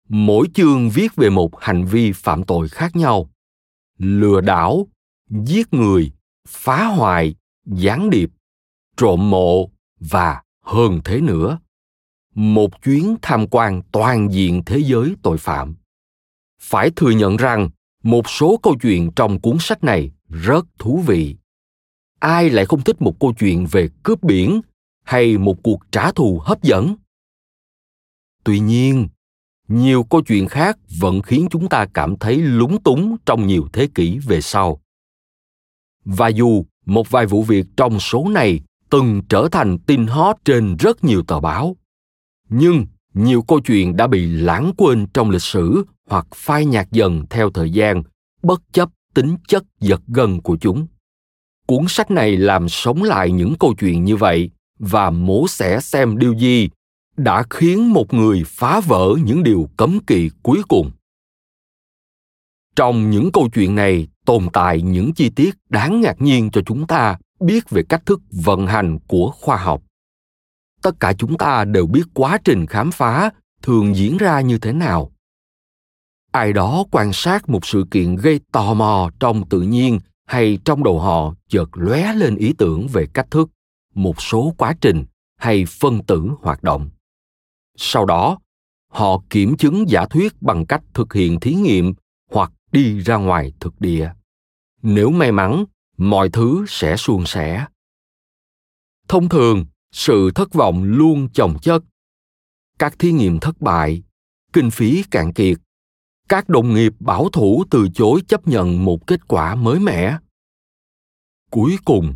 Mỗi 0.10 0.48
chương 0.54 0.90
viết 0.90 1.16
về 1.16 1.30
một 1.30 1.60
hành 1.60 1.86
vi 1.86 2.12
phạm 2.12 2.44
tội 2.44 2.70
khác 2.70 2.96
nhau. 2.96 3.30
Lừa 3.98 4.42
đảo, 4.42 4.88
giết 5.30 5.74
người, 5.74 6.12
phá 6.48 6.86
hoại, 6.86 7.36
gián 7.66 8.10
điệp, 8.10 8.30
trộm 8.98 9.30
mộ 9.30 9.70
và 10.00 10.42
hơn 10.66 11.02
thế 11.04 11.22
nữa. 11.22 11.60
Một 12.36 12.84
chuyến 12.84 13.16
tham 13.22 13.48
quan 13.48 13.82
toàn 13.92 14.32
diện 14.32 14.64
thế 14.66 14.80
giới 14.80 15.16
tội 15.24 15.38
phạm 15.38 15.76
phải 16.62 16.92
thừa 16.96 17.10
nhận 17.10 17.38
rằng, 17.38 17.70
một 18.04 18.30
số 18.30 18.60
câu 18.64 18.76
chuyện 18.82 19.12
trong 19.16 19.40
cuốn 19.40 19.58
sách 19.60 19.84
này 19.84 20.12
rất 20.30 20.66
thú 20.80 21.04
vị. 21.08 21.36
Ai 22.20 22.50
lại 22.50 22.66
không 22.66 22.82
thích 22.82 23.02
một 23.02 23.20
câu 23.20 23.34
chuyện 23.40 23.66
về 23.72 23.90
cướp 24.04 24.24
biển 24.24 24.62
hay 25.04 25.38
một 25.38 25.64
cuộc 25.64 25.92
trả 25.92 26.12
thù 26.12 26.40
hấp 26.44 26.64
dẫn? 26.64 26.96
Tuy 28.44 28.60
nhiên, 28.60 29.08
nhiều 29.68 30.04
câu 30.04 30.22
chuyện 30.22 30.48
khác 30.48 30.78
vẫn 31.00 31.22
khiến 31.22 31.48
chúng 31.52 31.70
ta 31.70 31.86
cảm 31.94 32.18
thấy 32.18 32.38
lúng 32.38 32.84
túng 32.84 33.18
trong 33.26 33.48
nhiều 33.48 33.68
thế 33.74 33.88
kỷ 33.96 34.18
về 34.18 34.42
sau. 34.42 34.82
Và 36.06 36.28
dù 36.28 36.66
một 36.86 37.10
vài 37.10 37.26
vụ 37.26 37.44
việc 37.44 37.66
trong 37.78 38.00
số 38.00 38.30
này 38.30 38.60
từng 38.90 39.22
trở 39.30 39.48
thành 39.52 39.78
tin 39.80 40.08
hot 40.08 40.36
trên 40.46 40.76
rất 40.80 41.04
nhiều 41.04 41.24
tờ 41.24 41.40
báo, 41.40 41.76
nhưng 42.50 42.86
nhiều 43.14 43.42
câu 43.42 43.60
chuyện 43.60 43.96
đã 43.98 44.08
bị 44.08 44.26
lãng 44.26 44.72
quên 44.78 45.08
trong 45.14 45.30
lịch 45.30 45.42
sử 45.42 45.84
hoặc 46.12 46.28
phai 46.36 46.66
nhạt 46.66 46.92
dần 46.92 47.26
theo 47.30 47.50
thời 47.50 47.70
gian, 47.70 48.04
bất 48.44 48.62
chấp 48.72 48.90
tính 49.14 49.36
chất 49.48 49.64
giật 49.80 50.02
gân 50.08 50.42
của 50.42 50.58
chúng. 50.62 50.88
Cuốn 51.68 51.86
sách 51.88 52.12
này 52.12 52.38
làm 52.38 52.70
sống 52.70 53.04
lại 53.04 53.32
những 53.32 53.54
câu 53.60 53.74
chuyện 53.80 54.04
như 54.04 54.16
vậy, 54.16 54.50
và 54.80 55.10
mổ 55.10 55.48
xẻ 55.48 55.80
xem 55.80 56.18
điều 56.18 56.34
gì 56.34 56.70
đã 57.18 57.44
khiến 57.50 57.94
một 57.94 58.14
người 58.14 58.44
phá 58.48 58.80
vỡ 58.80 59.16
những 59.26 59.44
điều 59.44 59.70
cấm 59.78 60.00
kỵ 60.08 60.30
cuối 60.44 60.62
cùng. 60.68 60.92
Trong 62.76 63.10
những 63.10 63.32
câu 63.32 63.50
chuyện 63.54 63.76
này 63.76 64.08
tồn 64.26 64.48
tại 64.54 64.82
những 64.82 65.14
chi 65.14 65.30
tiết 65.30 65.56
đáng 65.70 66.02
ngạc 66.02 66.22
nhiên 66.22 66.50
cho 66.52 66.62
chúng 66.66 66.88
ta 66.88 67.18
biết 67.40 67.70
về 67.70 67.84
cách 67.90 68.06
thức 68.06 68.22
vận 68.32 68.68
hành 68.68 69.00
của 69.08 69.32
khoa 69.36 69.58
học. 69.58 69.84
Tất 70.82 71.00
cả 71.00 71.14
chúng 71.14 71.38
ta 71.38 71.66
đều 71.66 71.88
biết 71.88 72.04
quá 72.14 72.38
trình 72.44 72.66
khám 72.66 72.92
phá 72.92 73.30
thường 73.62 73.96
diễn 73.96 74.18
ra 74.18 74.42
như 74.42 74.58
thế 74.58 74.74
nào 74.74 75.11
ai 76.32 76.54
đó 76.54 76.84
quan 76.92 77.14
sát 77.14 77.50
một 77.50 77.66
sự 77.66 77.86
kiện 77.92 78.16
gây 78.16 78.40
tò 78.52 78.74
mò 78.74 79.10
trong 79.20 79.50
tự 79.50 79.62
nhiên 79.62 80.00
hay 80.26 80.60
trong 80.66 80.84
đầu 80.84 81.00
họ 81.00 81.34
chợt 81.48 81.70
lóe 81.74 82.14
lên 82.14 82.36
ý 82.36 82.54
tưởng 82.58 82.88
về 82.88 83.08
cách 83.14 83.32
thức, 83.32 83.50
một 83.96 84.22
số 84.22 84.54
quá 84.58 84.74
trình 84.82 85.06
hay 85.38 85.66
phân 85.66 86.04
tử 86.04 86.30
hoạt 86.42 86.64
động. 86.64 86.90
Sau 87.78 88.06
đó, 88.06 88.38
họ 88.88 89.22
kiểm 89.30 89.58
chứng 89.58 89.90
giả 89.90 90.06
thuyết 90.06 90.42
bằng 90.42 90.66
cách 90.66 90.82
thực 90.94 91.14
hiện 91.14 91.40
thí 91.40 91.54
nghiệm 91.54 91.94
hoặc 92.32 92.52
đi 92.72 93.00
ra 93.00 93.16
ngoài 93.16 93.54
thực 93.60 93.82
địa. 93.82 94.12
Nếu 94.82 95.10
may 95.12 95.32
mắn, 95.32 95.66
mọi 95.98 96.30
thứ 96.30 96.66
sẽ 96.68 96.98
suôn 96.98 97.26
sẻ. 97.26 97.66
Thông 99.08 99.30
thường, 99.30 99.66
sự 99.92 100.32
thất 100.36 100.54
vọng 100.54 100.84
luôn 100.84 101.30
chồng 101.34 101.60
chất. 101.62 101.84
Các 102.80 103.00
thí 103.00 103.12
nghiệm 103.12 103.40
thất 103.40 103.62
bại, 103.62 104.04
kinh 104.54 104.72
phí 104.72 105.04
cạn 105.12 105.34
kiệt 105.34 105.58
các 106.32 106.50
đồng 106.50 106.74
nghiệp 106.74 106.94
bảo 107.00 107.30
thủ 107.30 107.64
từ 107.70 107.88
chối 107.94 108.22
chấp 108.28 108.48
nhận 108.48 108.86
một 108.86 109.08
kết 109.08 109.28
quả 109.28 109.56
mới 109.56 109.80
mẻ. 109.80 110.18
Cuối 111.50 111.78
cùng, 111.86 112.16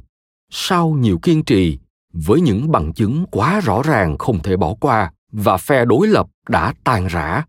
sau 0.49 0.89
nhiều 0.89 1.19
kiên 1.21 1.43
trì, 1.43 1.79
với 2.13 2.41
những 2.41 2.71
bằng 2.71 2.93
chứng 2.93 3.25
quá 3.31 3.59
rõ 3.59 3.81
ràng 3.83 4.17
không 4.17 4.39
thể 4.43 4.57
bỏ 4.57 4.73
qua 4.79 5.11
và 5.31 5.57
phe 5.57 5.85
đối 5.85 6.07
lập 6.07 6.27
đã 6.49 6.73
tan 6.83 7.07
rã, 7.07 7.45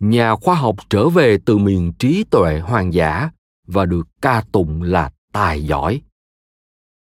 nhà 0.00 0.36
khoa 0.36 0.54
học 0.54 0.76
trở 0.90 1.08
về 1.08 1.38
từ 1.44 1.58
miền 1.58 1.92
trí 1.98 2.24
tuệ 2.30 2.60
hoang 2.60 2.94
dã 2.94 3.30
và 3.66 3.86
được 3.86 4.08
ca 4.22 4.42
tụng 4.52 4.82
là 4.82 5.12
tài 5.32 5.64
giỏi. 5.64 6.00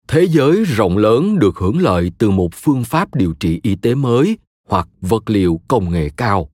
Thế 0.08 0.28
giới 0.30 0.64
rộng 0.64 0.98
lớn 0.98 1.40
được 1.40 1.58
hưởng 1.58 1.78
lợi 1.82 2.12
từ 2.18 2.30
một 2.30 2.50
phương 2.54 2.84
pháp 2.84 3.16
điều 3.16 3.34
trị 3.40 3.60
y 3.64 3.76
tế 3.76 3.96
mới 3.96 4.38
hoặc 4.70 4.88
vật 5.02 5.30
liệu 5.30 5.62
công 5.68 5.92
nghệ 5.92 6.10
cao 6.10 6.50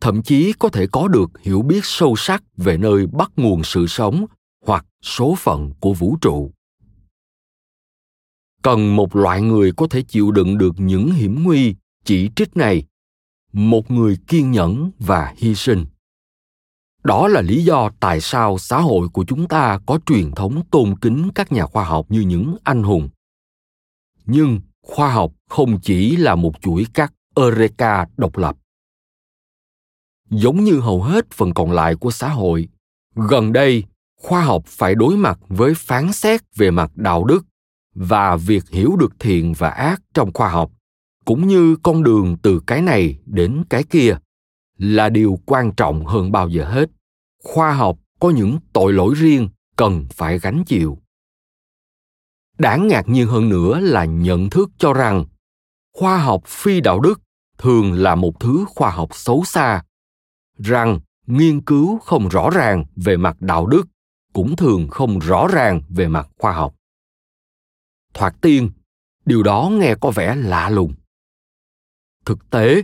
thậm 0.00 0.22
chí 0.22 0.52
có 0.58 0.68
thể 0.68 0.86
có 0.92 1.08
được 1.08 1.30
hiểu 1.42 1.62
biết 1.62 1.80
sâu 1.82 2.14
sắc 2.16 2.42
về 2.56 2.76
nơi 2.76 3.06
bắt 3.06 3.30
nguồn 3.36 3.64
sự 3.64 3.86
sống 3.86 4.26
hoặc 4.66 4.86
số 5.02 5.34
phận 5.38 5.72
của 5.80 5.94
vũ 5.94 6.16
trụ. 6.20 6.50
Cần 8.62 8.96
một 8.96 9.16
loại 9.16 9.42
người 9.42 9.72
có 9.72 9.86
thể 9.90 10.02
chịu 10.02 10.30
đựng 10.30 10.58
được 10.58 10.74
những 10.76 11.12
hiểm 11.12 11.44
nguy 11.44 11.74
chỉ 12.04 12.30
trích 12.36 12.56
này, 12.56 12.84
một 13.52 13.90
người 13.90 14.18
kiên 14.26 14.50
nhẫn 14.50 14.90
và 14.98 15.34
hy 15.36 15.54
sinh. 15.54 15.86
Đó 17.04 17.28
là 17.28 17.40
lý 17.40 17.64
do 17.64 17.90
tại 18.00 18.20
sao 18.20 18.58
xã 18.58 18.80
hội 18.80 19.08
của 19.08 19.24
chúng 19.24 19.48
ta 19.48 19.80
có 19.86 19.98
truyền 20.06 20.30
thống 20.32 20.62
tôn 20.70 20.98
kính 21.00 21.28
các 21.34 21.52
nhà 21.52 21.66
khoa 21.66 21.84
học 21.84 22.06
như 22.08 22.20
những 22.20 22.56
anh 22.64 22.82
hùng. 22.82 23.08
Nhưng 24.26 24.60
khoa 24.82 25.12
học 25.12 25.32
không 25.48 25.80
chỉ 25.82 26.16
là 26.16 26.34
một 26.34 26.60
chuỗi 26.60 26.86
các 26.94 27.12
eureka 27.36 28.06
độc 28.16 28.36
lập 28.36 28.56
giống 30.30 30.64
như 30.64 30.80
hầu 30.80 31.02
hết 31.02 31.30
phần 31.30 31.54
còn 31.54 31.72
lại 31.72 31.94
của 31.94 32.10
xã 32.10 32.28
hội. 32.28 32.68
Gần 33.14 33.52
đây, 33.52 33.84
khoa 34.20 34.42
học 34.42 34.62
phải 34.66 34.94
đối 34.94 35.16
mặt 35.16 35.38
với 35.48 35.74
phán 35.74 36.12
xét 36.12 36.56
về 36.56 36.70
mặt 36.70 36.92
đạo 36.94 37.24
đức 37.24 37.46
và 37.94 38.36
việc 38.36 38.68
hiểu 38.70 38.96
được 38.96 39.12
thiện 39.18 39.54
và 39.58 39.70
ác 39.70 40.02
trong 40.14 40.32
khoa 40.34 40.48
học, 40.48 40.70
cũng 41.24 41.48
như 41.48 41.76
con 41.82 42.02
đường 42.02 42.36
từ 42.42 42.60
cái 42.66 42.82
này 42.82 43.18
đến 43.26 43.64
cái 43.70 43.82
kia, 43.82 44.16
là 44.78 45.08
điều 45.08 45.38
quan 45.46 45.72
trọng 45.72 46.06
hơn 46.06 46.32
bao 46.32 46.48
giờ 46.48 46.64
hết. 46.64 46.90
Khoa 47.42 47.72
học 47.72 47.98
có 48.20 48.30
những 48.30 48.58
tội 48.72 48.92
lỗi 48.92 49.14
riêng 49.16 49.48
cần 49.76 50.06
phải 50.10 50.38
gánh 50.38 50.64
chịu. 50.64 50.98
Đáng 52.58 52.88
ngạc 52.88 53.08
nhiên 53.08 53.26
hơn 53.26 53.48
nữa 53.48 53.80
là 53.80 54.04
nhận 54.04 54.50
thức 54.50 54.70
cho 54.78 54.92
rằng 54.92 55.24
khoa 55.92 56.18
học 56.18 56.42
phi 56.46 56.80
đạo 56.80 57.00
đức 57.00 57.20
thường 57.58 57.92
là 57.92 58.14
một 58.14 58.40
thứ 58.40 58.64
khoa 58.68 58.90
học 58.90 59.08
xấu 59.12 59.44
xa 59.44 59.82
rằng 60.64 61.00
nghiên 61.26 61.60
cứu 61.60 61.98
không 61.98 62.28
rõ 62.28 62.50
ràng 62.50 62.84
về 62.96 63.16
mặt 63.16 63.36
đạo 63.40 63.66
đức, 63.66 63.88
cũng 64.32 64.56
thường 64.56 64.88
không 64.88 65.18
rõ 65.18 65.48
ràng 65.52 65.82
về 65.88 66.08
mặt 66.08 66.28
khoa 66.38 66.52
học. 66.52 66.74
Thoạt 68.14 68.34
tiên, 68.40 68.70
điều 69.24 69.42
đó 69.42 69.70
nghe 69.72 69.94
có 70.00 70.10
vẻ 70.10 70.34
lạ 70.34 70.70
lùng. 70.70 70.94
Thực 72.24 72.50
tế, 72.50 72.82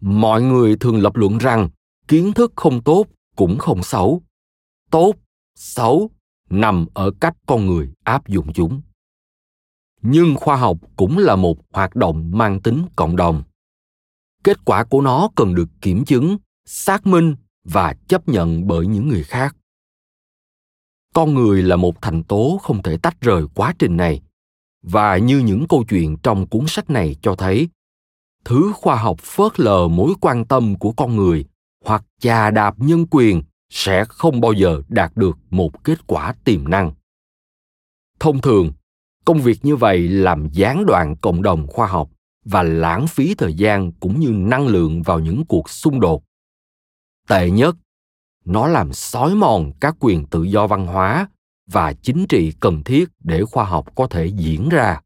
mọi 0.00 0.42
người 0.42 0.76
thường 0.76 1.02
lập 1.02 1.16
luận 1.16 1.38
rằng 1.38 1.68
kiến 2.08 2.32
thức 2.32 2.52
không 2.56 2.82
tốt 2.82 3.06
cũng 3.36 3.58
không 3.58 3.82
xấu. 3.82 4.22
Tốt, 4.90 5.14
xấu 5.54 6.10
nằm 6.50 6.86
ở 6.94 7.10
cách 7.20 7.36
con 7.46 7.66
người 7.66 7.92
áp 8.04 8.28
dụng 8.28 8.52
chúng. 8.52 8.80
Nhưng 10.02 10.34
khoa 10.36 10.56
học 10.56 10.78
cũng 10.96 11.18
là 11.18 11.36
một 11.36 11.58
hoạt 11.72 11.96
động 11.96 12.30
mang 12.34 12.60
tính 12.60 12.86
cộng 12.96 13.16
đồng. 13.16 13.42
Kết 14.44 14.64
quả 14.64 14.84
của 14.84 15.00
nó 15.00 15.28
cần 15.34 15.54
được 15.54 15.68
kiểm 15.80 16.04
chứng 16.04 16.36
xác 16.66 17.06
minh 17.06 17.34
và 17.64 17.94
chấp 18.08 18.28
nhận 18.28 18.66
bởi 18.66 18.86
những 18.86 19.08
người 19.08 19.22
khác. 19.22 19.56
Con 21.14 21.34
người 21.34 21.62
là 21.62 21.76
một 21.76 22.02
thành 22.02 22.22
tố 22.22 22.60
không 22.62 22.82
thể 22.82 22.96
tách 22.96 23.20
rời 23.20 23.42
quá 23.54 23.74
trình 23.78 23.96
này, 23.96 24.22
và 24.82 25.16
như 25.16 25.38
những 25.38 25.66
câu 25.68 25.84
chuyện 25.88 26.16
trong 26.22 26.46
cuốn 26.46 26.64
sách 26.66 26.90
này 26.90 27.16
cho 27.22 27.34
thấy, 27.34 27.68
thứ 28.44 28.72
khoa 28.74 28.96
học 28.96 29.20
phớt 29.20 29.60
lờ 29.60 29.88
mối 29.88 30.12
quan 30.20 30.44
tâm 30.44 30.78
của 30.78 30.92
con 30.92 31.16
người 31.16 31.44
hoặc 31.84 32.04
chà 32.20 32.50
đạp 32.50 32.74
nhân 32.78 33.06
quyền 33.10 33.42
sẽ 33.70 34.04
không 34.04 34.40
bao 34.40 34.52
giờ 34.52 34.82
đạt 34.88 35.12
được 35.16 35.38
một 35.50 35.84
kết 35.84 36.06
quả 36.06 36.34
tiềm 36.44 36.68
năng. 36.68 36.92
Thông 38.20 38.40
thường, 38.40 38.72
công 39.24 39.40
việc 39.40 39.64
như 39.64 39.76
vậy 39.76 40.08
làm 40.08 40.48
gián 40.52 40.86
đoạn 40.86 41.16
cộng 41.16 41.42
đồng 41.42 41.66
khoa 41.66 41.86
học 41.86 42.10
và 42.44 42.62
lãng 42.62 43.06
phí 43.06 43.34
thời 43.34 43.54
gian 43.54 43.92
cũng 43.92 44.20
như 44.20 44.28
năng 44.28 44.66
lượng 44.66 45.02
vào 45.02 45.18
những 45.18 45.44
cuộc 45.44 45.70
xung 45.70 46.00
đột 46.00 46.22
tệ 47.28 47.50
nhất. 47.50 47.76
Nó 48.44 48.66
làm 48.66 48.92
xói 48.92 49.34
mòn 49.34 49.72
các 49.80 49.96
quyền 50.00 50.26
tự 50.26 50.42
do 50.42 50.66
văn 50.66 50.86
hóa 50.86 51.28
và 51.66 51.92
chính 51.92 52.26
trị 52.28 52.52
cần 52.60 52.84
thiết 52.84 53.08
để 53.20 53.44
khoa 53.44 53.64
học 53.64 53.94
có 53.94 54.06
thể 54.06 54.26
diễn 54.26 54.68
ra. 54.68 55.00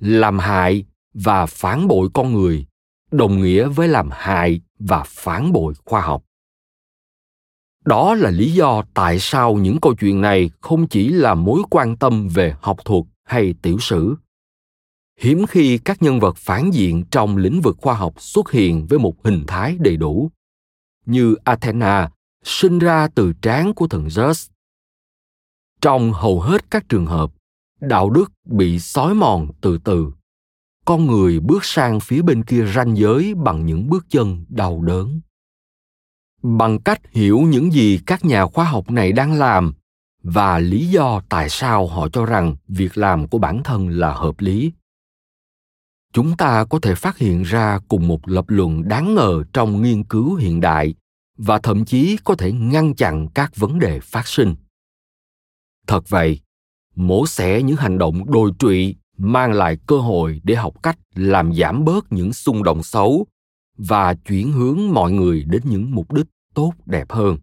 Làm 0.00 0.38
hại 0.38 0.84
và 1.14 1.46
phản 1.46 1.88
bội 1.88 2.08
con 2.14 2.32
người 2.32 2.66
đồng 3.10 3.42
nghĩa 3.42 3.68
với 3.68 3.88
làm 3.88 4.08
hại 4.12 4.60
và 4.78 5.04
phản 5.06 5.52
bội 5.52 5.74
khoa 5.84 6.00
học. 6.00 6.24
Đó 7.84 8.14
là 8.14 8.30
lý 8.30 8.52
do 8.52 8.82
tại 8.94 9.18
sao 9.18 9.54
những 9.54 9.80
câu 9.80 9.94
chuyện 9.94 10.20
này 10.20 10.50
không 10.60 10.88
chỉ 10.88 11.08
là 11.08 11.34
mối 11.34 11.62
quan 11.70 11.96
tâm 11.96 12.28
về 12.28 12.54
học 12.60 12.84
thuật 12.84 13.04
hay 13.24 13.54
tiểu 13.62 13.78
sử. 13.78 14.14
Hiếm 15.20 15.46
khi 15.46 15.78
các 15.78 16.02
nhân 16.02 16.20
vật 16.20 16.36
phản 16.36 16.70
diện 16.70 17.04
trong 17.10 17.36
lĩnh 17.36 17.60
vực 17.60 17.76
khoa 17.80 17.94
học 17.94 18.20
xuất 18.20 18.50
hiện 18.50 18.86
với 18.86 18.98
một 18.98 19.24
hình 19.24 19.44
thái 19.46 19.76
đầy 19.80 19.96
đủ 19.96 20.30
như 21.08 21.34
athena, 21.44 22.10
sinh 22.44 22.78
ra 22.78 23.08
từ 23.14 23.32
trán 23.42 23.74
của 23.74 23.86
thần 23.86 24.06
zeus. 24.06 24.50
Trong 25.80 26.12
hầu 26.12 26.40
hết 26.40 26.70
các 26.70 26.88
trường 26.88 27.06
hợp, 27.06 27.30
đạo 27.80 28.10
đức 28.10 28.32
bị 28.44 28.78
xói 28.78 29.14
mòn 29.14 29.48
từ 29.60 29.78
từ. 29.78 30.12
Con 30.84 31.06
người 31.06 31.40
bước 31.40 31.64
sang 31.64 32.00
phía 32.00 32.22
bên 32.22 32.44
kia 32.44 32.64
ranh 32.74 32.96
giới 32.96 33.34
bằng 33.34 33.66
những 33.66 33.90
bước 33.90 34.06
chân 34.08 34.44
đau 34.48 34.82
đớn. 34.82 35.20
Bằng 36.42 36.80
cách 36.80 37.00
hiểu 37.10 37.40
những 37.40 37.72
gì 37.72 38.00
các 38.06 38.24
nhà 38.24 38.46
khoa 38.46 38.64
học 38.64 38.90
này 38.90 39.12
đang 39.12 39.32
làm 39.32 39.72
và 40.22 40.58
lý 40.58 40.86
do 40.86 41.20
tại 41.28 41.48
sao 41.48 41.86
họ 41.86 42.08
cho 42.08 42.24
rằng 42.24 42.56
việc 42.68 42.98
làm 42.98 43.28
của 43.28 43.38
bản 43.38 43.62
thân 43.62 43.88
là 43.88 44.12
hợp 44.12 44.34
lý. 44.38 44.72
Chúng 46.12 46.36
ta 46.36 46.64
có 46.64 46.78
thể 46.82 46.94
phát 46.94 47.18
hiện 47.18 47.42
ra 47.42 47.78
cùng 47.88 48.08
một 48.08 48.28
lập 48.28 48.44
luận 48.48 48.88
đáng 48.88 49.14
ngờ 49.14 49.44
trong 49.52 49.82
nghiên 49.82 50.04
cứu 50.04 50.34
hiện 50.34 50.60
đại 50.60 50.94
và 51.38 51.58
thậm 51.58 51.84
chí 51.84 52.16
có 52.24 52.34
thể 52.34 52.52
ngăn 52.52 52.94
chặn 52.94 53.28
các 53.34 53.56
vấn 53.56 53.78
đề 53.78 54.00
phát 54.00 54.28
sinh. 54.28 54.54
Thật 55.86 56.08
vậy, 56.08 56.40
mổ 56.94 57.26
xẻ 57.26 57.62
những 57.62 57.76
hành 57.76 57.98
động 57.98 58.30
đồi 58.30 58.52
trụy 58.58 58.96
mang 59.16 59.52
lại 59.52 59.78
cơ 59.86 59.98
hội 59.98 60.40
để 60.44 60.54
học 60.54 60.82
cách 60.82 60.98
làm 61.14 61.54
giảm 61.54 61.84
bớt 61.84 62.12
những 62.12 62.32
xung 62.32 62.62
động 62.62 62.82
xấu 62.82 63.26
và 63.78 64.14
chuyển 64.14 64.52
hướng 64.52 64.78
mọi 64.92 65.12
người 65.12 65.44
đến 65.44 65.62
những 65.64 65.94
mục 65.94 66.12
đích 66.12 66.26
tốt 66.54 66.72
đẹp 66.86 67.12
hơn. 67.12 67.38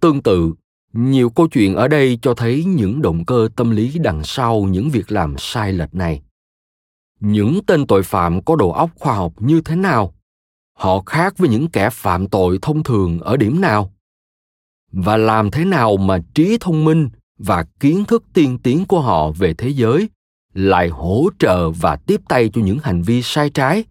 Tương 0.00 0.22
tự, 0.22 0.54
nhiều 0.92 1.30
câu 1.30 1.48
chuyện 1.48 1.74
ở 1.74 1.88
đây 1.88 2.18
cho 2.22 2.34
thấy 2.34 2.64
những 2.64 3.02
động 3.02 3.24
cơ 3.24 3.48
tâm 3.56 3.70
lý 3.70 3.98
đằng 3.98 4.24
sau 4.24 4.62
những 4.62 4.90
việc 4.90 5.12
làm 5.12 5.34
sai 5.38 5.72
lệch 5.72 5.94
này. 5.94 6.22
Những 7.20 7.60
tên 7.66 7.86
tội 7.86 8.02
phạm 8.02 8.44
có 8.44 8.56
đầu 8.56 8.72
óc 8.72 8.90
khoa 8.94 9.14
học 9.14 9.32
như 9.38 9.60
thế 9.60 9.76
nào 9.76 10.14
họ 10.78 11.02
khác 11.06 11.38
với 11.38 11.48
những 11.48 11.68
kẻ 11.68 11.90
phạm 11.90 12.28
tội 12.28 12.58
thông 12.62 12.82
thường 12.82 13.20
ở 13.20 13.36
điểm 13.36 13.60
nào 13.60 13.92
và 14.92 15.16
làm 15.16 15.50
thế 15.50 15.64
nào 15.64 15.96
mà 15.96 16.18
trí 16.34 16.58
thông 16.60 16.84
minh 16.84 17.08
và 17.38 17.64
kiến 17.80 18.04
thức 18.04 18.24
tiên 18.32 18.58
tiến 18.62 18.84
của 18.88 19.00
họ 19.00 19.30
về 19.30 19.54
thế 19.54 19.68
giới 19.68 20.08
lại 20.54 20.88
hỗ 20.88 21.28
trợ 21.38 21.70
và 21.70 21.96
tiếp 21.96 22.20
tay 22.28 22.50
cho 22.52 22.60
những 22.62 22.78
hành 22.82 23.02
vi 23.02 23.22
sai 23.22 23.50
trái. 23.50 23.84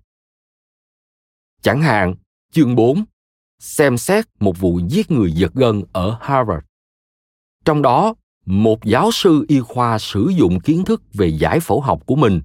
Chẳng 1.61 1.81
hạn, 1.81 2.15
chương 2.51 2.75
4, 2.75 3.03
xem 3.59 3.97
xét 3.97 4.25
một 4.39 4.59
vụ 4.59 4.79
giết 4.87 5.11
người 5.11 5.31
giật 5.31 5.53
gân 5.53 5.83
ở 5.93 6.17
Harvard. 6.21 6.65
Trong 7.65 7.81
đó, 7.81 8.13
một 8.45 8.85
giáo 8.85 9.11
sư 9.11 9.45
y 9.47 9.59
khoa 9.59 9.99
sử 9.99 10.31
dụng 10.37 10.59
kiến 10.59 10.85
thức 10.85 11.01
về 11.13 11.27
giải 11.27 11.59
phẫu 11.59 11.81
học 11.81 12.05
của 12.05 12.15
mình 12.15 12.41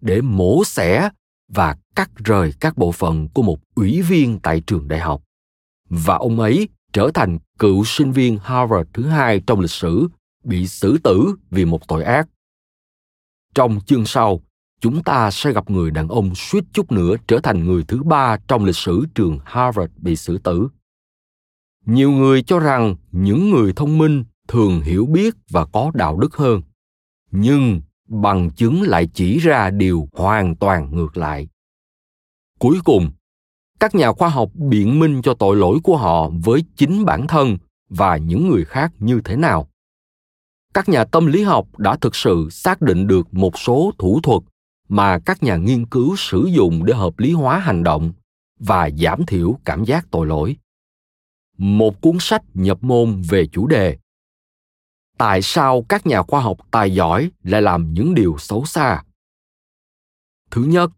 để 0.00 0.20
mổ 0.20 0.64
xẻ 0.64 1.10
và 1.54 1.76
cắt 1.96 2.10
rời 2.24 2.52
các 2.60 2.78
bộ 2.78 2.92
phận 2.92 3.28
của 3.28 3.42
một 3.42 3.58
ủy 3.74 4.02
viên 4.02 4.38
tại 4.40 4.60
trường 4.60 4.88
đại 4.88 5.00
học. 5.00 5.22
Và 5.88 6.14
ông 6.14 6.40
ấy 6.40 6.68
trở 6.92 7.10
thành 7.14 7.38
cựu 7.58 7.84
sinh 7.84 8.12
viên 8.12 8.38
Harvard 8.38 8.90
thứ 8.92 9.06
hai 9.06 9.40
trong 9.46 9.60
lịch 9.60 9.70
sử 9.70 10.08
bị 10.44 10.66
xử 10.66 10.98
tử 10.98 11.34
vì 11.50 11.64
một 11.64 11.88
tội 11.88 12.04
ác. 12.04 12.28
Trong 13.54 13.80
chương 13.86 14.06
sau, 14.06 14.40
chúng 14.80 15.02
ta 15.02 15.30
sẽ 15.30 15.52
gặp 15.52 15.70
người 15.70 15.90
đàn 15.90 16.08
ông 16.08 16.34
suýt 16.34 16.64
chút 16.72 16.92
nữa 16.92 17.16
trở 17.26 17.40
thành 17.42 17.64
người 17.64 17.84
thứ 17.88 18.02
ba 18.02 18.36
trong 18.48 18.64
lịch 18.64 18.76
sử 18.76 19.04
trường 19.14 19.38
Harvard 19.44 19.92
bị 19.96 20.16
xử 20.16 20.38
tử. 20.38 20.68
Nhiều 21.86 22.10
người 22.10 22.42
cho 22.42 22.58
rằng 22.58 22.96
những 23.12 23.50
người 23.50 23.72
thông 23.72 23.98
minh 23.98 24.24
thường 24.48 24.80
hiểu 24.80 25.06
biết 25.06 25.34
và 25.50 25.66
có 25.66 25.90
đạo 25.94 26.16
đức 26.16 26.36
hơn. 26.36 26.62
Nhưng 27.30 27.80
bằng 28.08 28.50
chứng 28.50 28.82
lại 28.82 29.08
chỉ 29.14 29.38
ra 29.38 29.70
điều 29.70 30.08
hoàn 30.12 30.56
toàn 30.56 30.94
ngược 30.94 31.16
lại. 31.16 31.48
Cuối 32.58 32.78
cùng, 32.84 33.10
các 33.80 33.94
nhà 33.94 34.12
khoa 34.12 34.28
học 34.28 34.50
biện 34.54 35.00
minh 35.00 35.22
cho 35.22 35.34
tội 35.34 35.56
lỗi 35.56 35.78
của 35.82 35.96
họ 35.96 36.30
với 36.44 36.64
chính 36.76 37.04
bản 37.04 37.26
thân 37.26 37.58
và 37.88 38.16
những 38.16 38.48
người 38.48 38.64
khác 38.64 38.92
như 38.98 39.20
thế 39.24 39.36
nào 39.36 39.68
các 40.74 40.88
nhà 40.88 41.04
tâm 41.04 41.26
lý 41.26 41.42
học 41.42 41.78
đã 41.78 41.96
thực 41.96 42.16
sự 42.16 42.48
xác 42.50 42.82
định 42.82 43.06
được 43.06 43.34
một 43.34 43.58
số 43.58 43.92
thủ 43.98 44.20
thuật 44.22 44.42
mà 44.88 45.18
các 45.18 45.42
nhà 45.42 45.56
nghiên 45.56 45.86
cứu 45.86 46.16
sử 46.16 46.48
dụng 46.52 46.84
để 46.84 46.94
hợp 46.94 47.18
lý 47.18 47.32
hóa 47.32 47.58
hành 47.58 47.84
động 47.84 48.12
và 48.58 48.90
giảm 48.90 49.26
thiểu 49.26 49.58
cảm 49.64 49.84
giác 49.84 50.06
tội 50.10 50.26
lỗi 50.26 50.56
một 51.58 52.00
cuốn 52.00 52.16
sách 52.20 52.42
nhập 52.54 52.78
môn 52.80 53.22
về 53.28 53.46
chủ 53.46 53.66
đề 53.66 53.98
tại 55.18 55.42
sao 55.42 55.86
các 55.88 56.06
nhà 56.06 56.22
khoa 56.22 56.40
học 56.40 56.58
tài 56.70 56.94
giỏi 56.94 57.30
lại 57.42 57.62
làm 57.62 57.92
những 57.92 58.14
điều 58.14 58.36
xấu 58.38 58.64
xa? 58.64 59.02
Thứ 60.50 60.64
nhất, 60.64 60.90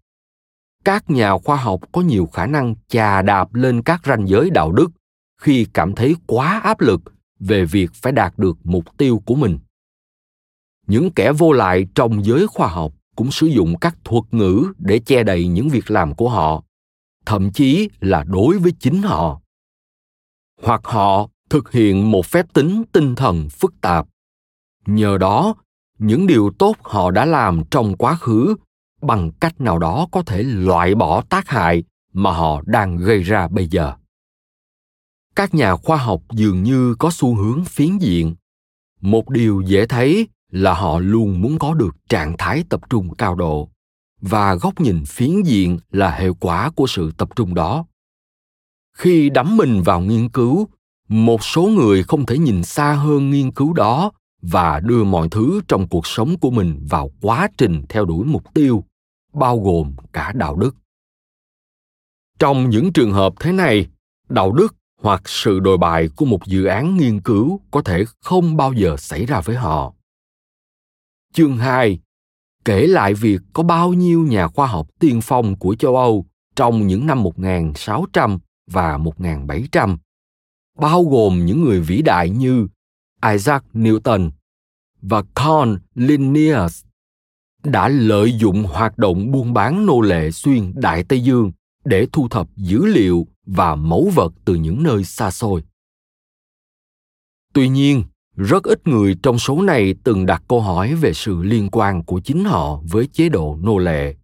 các 0.85 1.11
nhà 1.11 1.39
khoa 1.45 1.57
học 1.57 1.81
có 1.93 2.01
nhiều 2.01 2.27
khả 2.33 2.47
năng 2.47 2.75
chà 2.89 3.23
đạp 3.23 3.55
lên 3.55 3.83
các 3.83 4.01
ranh 4.05 4.29
giới 4.29 4.51
đạo 4.51 4.73
đức 4.73 4.91
khi 5.41 5.67
cảm 5.75 5.95
thấy 5.95 6.17
quá 6.27 6.61
áp 6.65 6.81
lực 6.81 7.01
về 7.41 7.65
việc 7.65 7.91
phải 7.95 8.13
đạt 8.13 8.39
được 8.39 8.57
mục 8.65 8.97
tiêu 8.99 9.23
của 9.27 9.35
mình. 9.35 9.59
Những 10.87 11.11
kẻ 11.11 11.33
vô 11.33 11.53
lại 11.53 11.87
trong 11.95 12.25
giới 12.25 12.47
khoa 12.47 12.69
học 12.69 12.93
cũng 13.17 13.31
sử 13.31 13.47
dụng 13.47 13.79
các 13.81 13.97
thuật 14.05 14.25
ngữ 14.31 14.73
để 14.79 14.99
che 14.99 15.23
đậy 15.23 15.49
những 15.49 15.69
việc 15.69 15.91
làm 15.91 16.15
của 16.15 16.29
họ, 16.29 16.63
thậm 17.27 17.53
chí 17.53 17.89
là 18.01 18.25
đối 18.25 18.59
với 18.59 18.73
chính 18.81 19.03
họ. 19.03 19.41
Hoặc 20.63 20.81
họ 20.85 21.29
thực 21.51 21.73
hiện 21.73 22.11
một 22.11 22.27
phép 22.27 22.47
tính 22.53 22.83
tinh 22.93 23.15
thần 23.15 23.49
phức 23.49 23.75
tạp. 23.81 24.07
Nhờ 24.87 25.19
đó, 25.19 25.55
những 25.99 26.27
điều 26.27 26.51
tốt 26.59 26.77
họ 26.83 27.11
đã 27.11 27.25
làm 27.25 27.63
trong 27.71 27.97
quá 27.97 28.17
khứ 28.17 28.57
bằng 29.03 29.31
cách 29.41 29.61
nào 29.61 29.79
đó 29.79 30.09
có 30.13 30.23
thể 30.23 30.43
loại 30.43 30.95
bỏ 30.95 31.23
tác 31.23 31.49
hại 31.49 31.85
mà 32.13 32.33
họ 32.33 32.63
đang 32.67 32.97
gây 32.97 33.23
ra 33.23 33.49
bây 33.49 33.69
giờ. 33.69 33.95
Các 35.37 35.55
nhà 35.55 35.77
khoa 35.77 35.97
học 35.97 36.23
dường 36.31 36.63
như 36.63 36.95
có 36.99 37.11
xu 37.13 37.35
hướng 37.35 37.65
phiến 37.65 37.99
diện. 37.99 38.35
Một 39.01 39.31
điều 39.31 39.63
dễ 39.67 39.87
thấy 39.87 40.29
là 40.51 40.75
họ 40.75 40.99
luôn 40.99 41.43
muốn 41.43 41.59
có 41.59 41.75
được 41.75 41.97
trạng 42.09 42.35
thái 42.39 42.65
tập 42.69 42.81
trung 42.91 43.15
cao 43.15 43.35
độ, 43.35 43.69
và 44.21 44.55
góc 44.55 44.81
nhìn 44.81 45.05
phiến 45.05 45.43
diện 45.43 45.79
là 45.91 46.11
hệ 46.11 46.29
quả 46.41 46.71
của 46.71 46.87
sự 46.87 47.13
tập 47.17 47.29
trung 47.37 47.55
đó. 47.55 47.87
Khi 48.93 49.31
đắm 49.31 49.57
mình 49.57 49.83
vào 49.83 50.01
nghiên 50.01 50.29
cứu 50.29 50.69
một 51.09 51.45
số 51.45 51.63
người 51.63 52.03
không 52.03 52.27
thể 52.27 52.39
nhìn 52.39 52.63
xa 52.63 52.93
hơn 52.93 53.31
nghiên 53.31 53.51
cứu 53.51 53.73
đó 53.73 54.13
và 54.43 54.81
đưa 54.81 55.05
mọi 55.05 55.29
thứ 55.31 55.61
trong 55.69 55.89
cuộc 55.89 56.07
sống 56.07 56.39
của 56.39 56.51
mình 56.51 56.87
vào 56.89 57.11
quá 57.21 57.49
trình 57.59 57.83
theo 57.89 58.05
đuổi 58.05 58.25
mục 58.25 58.55
tiêu 58.55 58.85
bao 59.33 59.59
gồm 59.59 59.97
cả 60.13 60.33
đạo 60.33 60.57
đức. 60.57 60.77
Trong 62.39 62.71
những 62.71 62.93
trường 62.93 63.13
hợp 63.13 63.33
thế 63.41 63.53
này 63.53 63.87
đạo 64.29 64.53
đức 64.53 64.75
hoặc 65.03 65.23
sự 65.29 65.61
đồi 65.61 65.79
bại 65.79 66.09
của 66.17 66.25
một 66.25 66.47
dự 66.47 66.65
án 66.65 66.97
nghiên 66.97 67.21
cứu 67.21 67.61
có 67.71 67.83
thể 67.83 68.05
không 68.21 68.57
bao 68.57 68.73
giờ 68.73 68.97
xảy 68.99 69.27
ra 69.27 69.41
với 69.41 69.57
họ. 69.57 69.93
Chương 71.35 71.57
2 71.57 71.99
kể 72.65 72.87
lại 72.87 73.15
việc 73.15 73.41
có 73.53 73.63
bao 73.63 73.93
nhiêu 73.93 74.23
nhà 74.23 74.49
khoa 74.49 74.67
học 74.67 74.87
tiên 75.01 75.21
phong 75.23 75.57
của 75.59 75.75
châu 75.75 75.97
Âu 75.97 76.27
trong 76.57 76.87
những 76.87 77.07
năm 77.07 77.23
1600 77.23 78.39
và 78.71 78.99
1700, 78.99 79.97
bao 80.77 81.05
gồm 81.05 81.47
những 81.47 81.65
người 81.65 81.81
vĩ 81.81 82.03
đại 82.03 82.31
như 82.31 82.69
Isaac 83.33 83.65
Newton 83.75 84.31
và 85.03 85.23
Carl 85.35 85.75
Linnaeus 85.95 86.85
đã 87.65 87.89
lợi 87.89 88.39
dụng 88.39 88.63
hoạt 88.63 88.99
động 88.99 89.33
buôn 89.33 89.53
bán 89.53 89.87
nô 89.87 90.01
lệ 90.01 90.31
xuyên 90.31 90.73
Đại 90.75 91.05
Tây 91.05 91.21
Dương 91.21 91.53
để 91.85 92.07
thu 92.13 92.29
thập 92.29 92.49
dữ 92.57 92.87
liệu 92.87 93.27
và 93.47 93.75
mẫu 93.75 94.11
vật 94.15 94.33
từ 94.45 94.55
những 94.55 94.83
nơi 94.83 95.05
xa 95.05 95.31
xôi. 95.31 95.65
Tuy 97.53 97.69
nhiên, 97.69 98.05
rất 98.37 98.63
ít 98.63 98.87
người 98.87 99.17
trong 99.23 99.39
số 99.39 99.63
này 99.63 99.95
từng 100.05 100.27
đặt 100.27 100.43
câu 100.49 100.61
hỏi 100.61 100.95
về 100.95 101.13
sự 101.13 101.43
liên 101.43 101.69
quan 101.73 102.05
của 102.05 102.21
chính 102.21 102.45
họ 102.45 102.81
với 102.91 103.07
chế 103.07 103.29
độ 103.29 103.59
nô 103.63 103.79
lệ, 103.79 104.15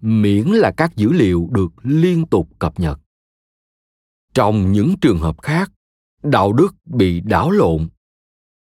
miễn 0.00 0.46
là 0.46 0.72
các 0.76 0.96
dữ 0.96 1.12
liệu 1.12 1.48
được 1.50 1.72
liên 1.82 2.26
tục 2.26 2.48
cập 2.58 2.80
nhật. 2.80 3.00
Trong 4.34 4.72
những 4.72 4.94
trường 5.00 5.18
hợp 5.18 5.42
khác, 5.42 5.72
đạo 6.30 6.52
đức 6.52 6.74
bị 6.84 7.20
đảo 7.20 7.50
lộn. 7.50 7.88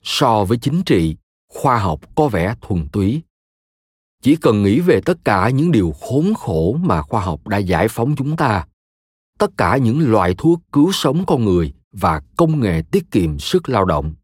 So 0.02 0.44
với 0.44 0.58
chính 0.58 0.82
trị, 0.82 1.16
khoa 1.48 1.78
học 1.78 2.00
có 2.14 2.28
vẻ 2.28 2.54
thuần 2.60 2.88
túy. 2.88 3.22
Chỉ 4.22 4.36
cần 4.36 4.62
nghĩ 4.62 4.80
về 4.80 5.00
tất 5.04 5.24
cả 5.24 5.50
những 5.50 5.72
điều 5.72 5.92
khốn 6.00 6.34
khổ 6.34 6.76
mà 6.80 7.02
khoa 7.02 7.20
học 7.20 7.48
đã 7.48 7.58
giải 7.58 7.88
phóng 7.88 8.16
chúng 8.16 8.36
ta 8.36 8.66
tất 9.42 9.56
cả 9.56 9.76
những 9.76 10.10
loại 10.10 10.34
thuốc 10.38 10.60
cứu 10.72 10.92
sống 10.92 11.24
con 11.26 11.44
người 11.44 11.74
và 11.92 12.22
công 12.36 12.60
nghệ 12.60 12.82
tiết 12.90 13.10
kiệm 13.10 13.38
sức 13.38 13.68
lao 13.68 13.84
động. 13.84 14.14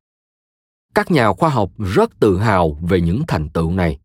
Các 0.95 1.11
nhà 1.11 1.33
khoa 1.33 1.49
học 1.49 1.71
rất 1.79 2.21
tự 2.21 2.39
hào 2.39 2.79
về 2.83 3.01
những 3.01 3.23
thành 3.29 3.49
tựu 3.49 3.73
này. 3.73 3.99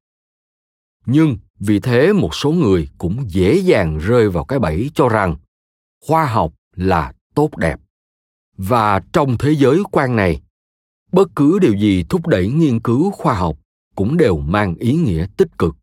Nhưng 1.05 1.38
vì 1.59 1.79
thế 1.79 2.13
một 2.13 2.36
số 2.36 2.51
người 2.51 2.89
cũng 2.97 3.25
dễ 3.27 3.55
dàng 3.55 3.97
rơi 3.97 4.29
vào 4.29 4.45
cái 4.45 4.59
bẫy 4.59 4.91
cho 4.95 5.09
rằng 5.09 5.36
khoa 6.07 6.25
học 6.25 6.53
là 6.75 7.13
tốt 7.36 7.57
đẹp 7.57 7.79
và 8.57 9.01
trong 9.13 9.37
thế 9.37 9.51
giới 9.51 9.83
quan 9.91 10.15
này, 10.15 10.41
bất 11.11 11.29
cứ 11.35 11.59
điều 11.59 11.73
gì 11.73 12.05
thúc 12.09 12.27
đẩy 12.27 12.47
nghiên 12.47 12.79
cứu 12.79 13.11
khoa 13.11 13.33
học 13.33 13.57
cũng 13.95 14.17
đều 14.17 14.37
mang 14.37 14.75
ý 14.75 14.93
nghĩa 14.93 15.27
tích 15.37 15.57
cực. 15.57 15.75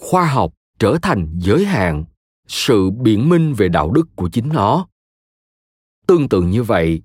Khoa 0.00 0.26
học 0.26 0.54
trở 0.78 0.98
thành 1.02 1.38
giới 1.38 1.64
hạn, 1.64 2.04
sự 2.46 2.90
biện 2.90 3.28
minh 3.28 3.54
về 3.54 3.68
đạo 3.68 3.90
đức 3.90 4.08
của 4.16 4.28
chính 4.28 4.48
nó. 4.48 4.86
Tương 6.06 6.28
tự 6.28 6.42
như 6.42 6.62
vậy, 6.62 7.02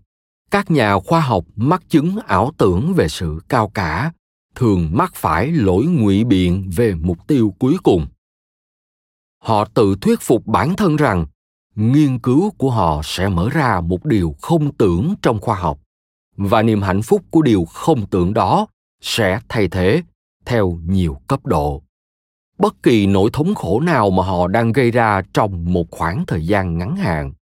các 0.51 0.71
nhà 0.71 0.99
khoa 0.99 1.21
học 1.21 1.45
mắc 1.55 1.83
chứng 1.89 2.17
ảo 2.17 2.51
tưởng 2.57 2.93
về 2.93 3.07
sự 3.07 3.39
cao 3.49 3.69
cả 3.73 4.11
thường 4.55 4.89
mắc 4.93 5.15
phải 5.15 5.51
lỗi 5.51 5.85
ngụy 5.85 6.23
biện 6.23 6.69
về 6.75 6.95
mục 6.95 7.27
tiêu 7.27 7.55
cuối 7.59 7.77
cùng. 7.83 8.07
Họ 9.39 9.65
tự 9.65 9.95
thuyết 10.01 10.21
phục 10.21 10.47
bản 10.47 10.75
thân 10.75 10.95
rằng 10.95 11.25
nghiên 11.75 12.19
cứu 12.19 12.51
của 12.57 12.71
họ 12.71 13.01
sẽ 13.03 13.29
mở 13.29 13.49
ra 13.49 13.81
một 13.81 14.05
điều 14.05 14.35
không 14.41 14.73
tưởng 14.73 15.15
trong 15.21 15.39
khoa 15.39 15.55
học 15.55 15.79
và 16.37 16.61
niềm 16.61 16.81
hạnh 16.81 17.01
phúc 17.01 17.21
của 17.29 17.41
điều 17.41 17.65
không 17.65 18.05
tưởng 18.05 18.33
đó 18.33 18.67
sẽ 19.01 19.39
thay 19.49 19.67
thế 19.67 20.03
theo 20.45 20.79
nhiều 20.85 21.17
cấp 21.27 21.45
độ 21.45 21.83
bất 22.63 22.83
kỳ 22.83 23.07
nỗi 23.07 23.29
thống 23.33 23.55
khổ 23.55 23.79
nào 23.79 24.11
mà 24.11 24.23
họ 24.23 24.47
đang 24.47 24.71
gây 24.71 24.91
ra 24.91 25.21
trong 25.33 25.73
một 25.73 25.91
khoảng 25.91 26.25
thời 26.25 26.47
gian 26.47 26.77
ngắn 26.77 26.95
hạn. 26.95 27.33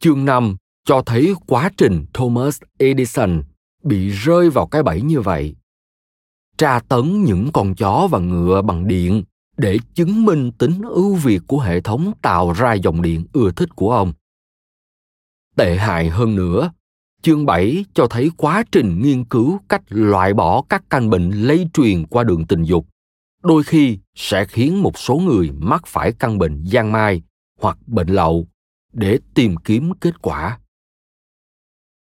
Chương 0.00 0.24
5 0.24 0.56
cho 0.84 1.02
thấy 1.02 1.34
quá 1.46 1.70
trình 1.76 2.06
Thomas 2.14 2.62
Edison 2.78 3.42
bị 3.82 4.08
rơi 4.08 4.50
vào 4.50 4.66
cái 4.66 4.82
bẫy 4.82 5.02
như 5.02 5.20
vậy. 5.20 5.56
Tra 6.58 6.80
tấn 6.80 7.24
những 7.24 7.52
con 7.52 7.74
chó 7.74 8.08
và 8.10 8.18
ngựa 8.18 8.62
bằng 8.62 8.88
điện 8.88 9.22
để 9.56 9.78
chứng 9.94 10.24
minh 10.24 10.52
tính 10.58 10.82
ưu 10.82 11.14
việt 11.14 11.40
của 11.46 11.60
hệ 11.60 11.80
thống 11.80 12.12
tạo 12.22 12.52
ra 12.52 12.72
dòng 12.72 13.02
điện 13.02 13.24
ưa 13.32 13.50
thích 13.50 13.76
của 13.76 13.92
ông. 13.92 14.12
Tệ 15.56 15.76
hại 15.76 16.08
hơn 16.08 16.36
nữa, 16.36 16.72
chương 17.22 17.46
7 17.46 17.84
cho 17.94 18.06
thấy 18.06 18.30
quá 18.36 18.64
trình 18.72 19.02
nghiên 19.02 19.24
cứu 19.24 19.60
cách 19.68 19.82
loại 19.88 20.34
bỏ 20.34 20.62
các 20.68 20.84
căn 20.90 21.10
bệnh 21.10 21.30
lây 21.30 21.68
truyền 21.72 22.06
qua 22.06 22.24
đường 22.24 22.46
tình 22.46 22.62
dục 22.62 22.86
đôi 23.44 23.62
khi 23.62 23.98
sẽ 24.14 24.44
khiến 24.44 24.82
một 24.82 24.98
số 24.98 25.16
người 25.16 25.50
mắc 25.50 25.82
phải 25.86 26.12
căn 26.12 26.38
bệnh 26.38 26.64
giang 26.66 26.92
mai 26.92 27.22
hoặc 27.60 27.78
bệnh 27.86 28.08
lậu 28.08 28.48
để 28.92 29.18
tìm 29.34 29.56
kiếm 29.56 29.92
kết 30.00 30.22
quả. 30.22 30.58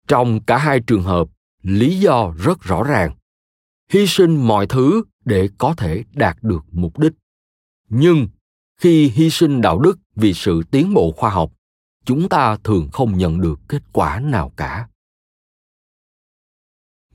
Trong 0.07 0.43
cả 0.43 0.57
hai 0.57 0.79
trường 0.79 1.03
hợp 1.03 1.27
lý 1.61 1.99
do 1.99 2.33
rất 2.37 2.61
rõ 2.61 2.83
ràng. 2.83 3.15
Hy 3.89 4.07
sinh 4.07 4.47
mọi 4.47 4.67
thứ 4.67 5.03
để 5.25 5.49
có 5.57 5.73
thể 5.77 6.03
đạt 6.13 6.37
được 6.41 6.65
mục 6.71 6.99
đích 6.99 7.13
nhưng 7.95 8.27
khi 8.77 9.09
hy 9.09 9.29
sinh 9.29 9.61
đạo 9.61 9.79
đức 9.79 9.99
vì 10.15 10.33
sự 10.33 10.61
tiến 10.71 10.93
bộ 10.93 11.11
khoa 11.11 11.29
học, 11.29 11.51
chúng 12.05 12.29
ta 12.29 12.57
thường 12.63 12.89
không 12.91 13.17
nhận 13.17 13.41
được 13.41 13.59
kết 13.67 13.83
quả 13.93 14.19
nào 14.19 14.51
cả. 14.57 14.87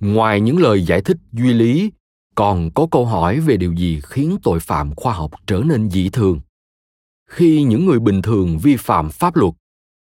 Ngoài 0.00 0.40
những 0.40 0.58
lời 0.58 0.82
giải 0.82 1.02
thích 1.02 1.16
duy 1.32 1.52
lý, 1.52 1.92
còn 2.34 2.70
có 2.74 2.86
câu 2.90 3.06
hỏi 3.06 3.40
về 3.40 3.56
điều 3.56 3.72
gì 3.72 4.00
khiến 4.04 4.38
tội 4.42 4.60
phạm 4.60 4.94
khoa 4.94 5.12
học 5.12 5.30
trở 5.46 5.62
nên 5.64 5.90
dị 5.90 6.10
thường? 6.10 6.40
Khi 7.30 7.62
những 7.62 7.86
người 7.86 8.00
bình 8.00 8.22
thường 8.22 8.58
vi 8.58 8.76
phạm 8.76 9.10
pháp 9.10 9.36
luật, 9.36 9.54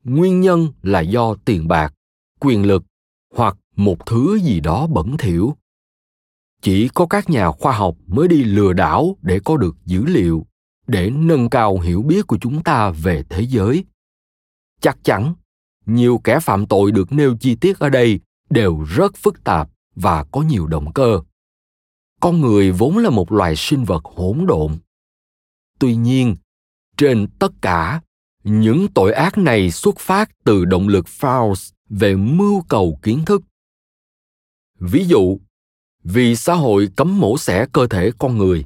nguyên 0.03 0.41
nhân 0.41 0.67
là 0.81 0.99
do 0.99 1.35
tiền 1.45 1.67
bạc, 1.67 1.93
quyền 2.39 2.65
lực 2.65 2.83
hoặc 3.33 3.57
một 3.75 4.05
thứ 4.05 4.39
gì 4.39 4.59
đó 4.59 4.87
bẩn 4.87 5.17
thỉu. 5.17 5.55
Chỉ 6.61 6.89
có 6.93 7.05
các 7.05 7.29
nhà 7.29 7.51
khoa 7.51 7.77
học 7.77 7.97
mới 8.07 8.27
đi 8.27 8.43
lừa 8.43 8.73
đảo 8.73 9.17
để 9.21 9.39
có 9.45 9.57
được 9.57 9.75
dữ 9.85 10.05
liệu 10.05 10.45
để 10.87 11.09
nâng 11.09 11.49
cao 11.49 11.79
hiểu 11.79 12.01
biết 12.01 12.27
của 12.27 12.37
chúng 12.41 12.63
ta 12.63 12.89
về 12.89 13.23
thế 13.29 13.41
giới. 13.41 13.85
Chắc 14.81 14.97
chắn 15.03 15.33
nhiều 15.85 16.21
kẻ 16.23 16.39
phạm 16.39 16.65
tội 16.65 16.91
được 16.91 17.11
nêu 17.11 17.37
chi 17.37 17.55
tiết 17.55 17.79
ở 17.79 17.89
đây 17.89 18.19
đều 18.49 18.83
rất 18.83 19.15
phức 19.15 19.43
tạp 19.43 19.69
và 19.95 20.23
có 20.23 20.41
nhiều 20.41 20.67
động 20.67 20.93
cơ. 20.93 21.21
Con 22.21 22.41
người 22.41 22.71
vốn 22.71 22.97
là 22.97 23.09
một 23.09 23.31
loài 23.31 23.55
sinh 23.55 23.83
vật 23.83 24.05
hỗn 24.05 24.45
độn. 24.47 24.77
Tuy 25.79 25.95
nhiên 25.95 26.35
trên 26.97 27.27
tất 27.39 27.51
cả 27.61 28.01
những 28.43 28.87
tội 28.93 29.13
ác 29.13 29.37
này 29.37 29.71
xuất 29.71 29.99
phát 29.99 30.29
từ 30.43 30.65
động 30.65 30.87
lực 30.87 31.05
Faust 31.05 31.71
về 31.89 32.15
mưu 32.15 32.61
cầu 32.61 32.99
kiến 33.01 33.25
thức. 33.25 33.41
Ví 34.79 35.05
dụ, 35.05 35.39
vì 36.03 36.35
xã 36.35 36.53
hội 36.53 36.89
cấm 36.95 37.19
mổ 37.19 37.37
xẻ 37.37 37.65
cơ 37.71 37.87
thể 37.87 38.11
con 38.17 38.37
người, 38.37 38.65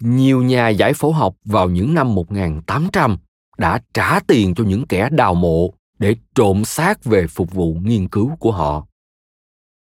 nhiều 0.00 0.42
nhà 0.42 0.68
giải 0.68 0.92
phẫu 0.92 1.12
học 1.12 1.34
vào 1.44 1.68
những 1.68 1.94
năm 1.94 2.14
1800 2.14 3.16
đã 3.58 3.80
trả 3.94 4.20
tiền 4.20 4.54
cho 4.54 4.64
những 4.64 4.86
kẻ 4.86 5.08
đào 5.12 5.34
mộ 5.34 5.74
để 5.98 6.16
trộm 6.34 6.64
xác 6.64 7.04
về 7.04 7.26
phục 7.26 7.52
vụ 7.52 7.74
nghiên 7.74 8.08
cứu 8.08 8.36
của 8.36 8.52
họ. 8.52 8.86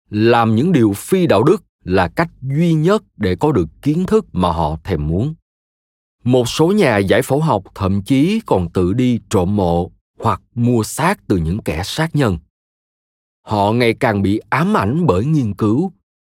Làm 0.09 0.55
những 0.55 0.71
điều 0.71 0.93
phi 0.93 1.27
đạo 1.27 1.43
đức 1.43 1.63
là 1.83 2.07
cách 2.07 2.29
duy 2.41 2.73
nhất 2.73 3.03
để 3.17 3.35
có 3.35 3.51
được 3.51 3.67
kiến 3.81 4.05
thức 4.05 4.25
mà 4.31 4.51
họ 4.51 4.77
thèm 4.83 5.07
muốn. 5.07 5.33
Một 6.23 6.49
số 6.49 6.71
nhà 6.71 6.97
giải 6.97 7.21
phẫu 7.21 7.41
học 7.41 7.63
thậm 7.75 8.01
chí 8.01 8.41
còn 8.45 8.69
tự 8.69 8.93
đi 8.93 9.19
trộm 9.29 9.55
mộ 9.55 9.91
hoặc 10.19 10.41
mua 10.55 10.83
xác 10.83 11.27
từ 11.27 11.37
những 11.37 11.59
kẻ 11.61 11.81
sát 11.83 12.15
nhân. 12.15 12.37
Họ 13.45 13.71
ngày 13.71 13.93
càng 13.93 14.21
bị 14.21 14.39
ám 14.49 14.77
ảnh 14.77 15.05
bởi 15.05 15.25
nghiên 15.25 15.53
cứu, 15.53 15.91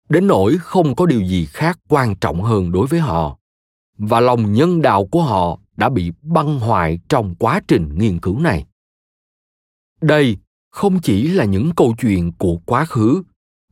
đến 0.09 0.27
nỗi 0.27 0.57
không 0.57 0.95
có 0.95 1.05
điều 1.05 1.21
gì 1.21 1.45
khác 1.45 1.79
quan 1.89 2.15
trọng 2.15 2.41
hơn 2.41 2.71
đối 2.71 2.87
với 2.87 2.99
họ 2.99 3.37
và 4.03 4.19
lòng 4.19 4.53
nhân 4.53 4.81
đạo 4.81 5.05
của 5.05 5.23
họ 5.23 5.59
đã 5.77 5.89
bị 5.89 6.11
băng 6.21 6.59
hoại 6.59 6.99
trong 7.09 7.35
quá 7.35 7.61
trình 7.67 7.97
nghiên 7.97 8.19
cứu 8.19 8.39
này. 8.39 8.65
Đây 10.01 10.37
không 10.69 11.01
chỉ 11.01 11.27
là 11.27 11.45
những 11.45 11.71
câu 11.75 11.95
chuyện 12.01 12.31
của 12.37 12.57
quá 12.65 12.85
khứ, 12.85 13.23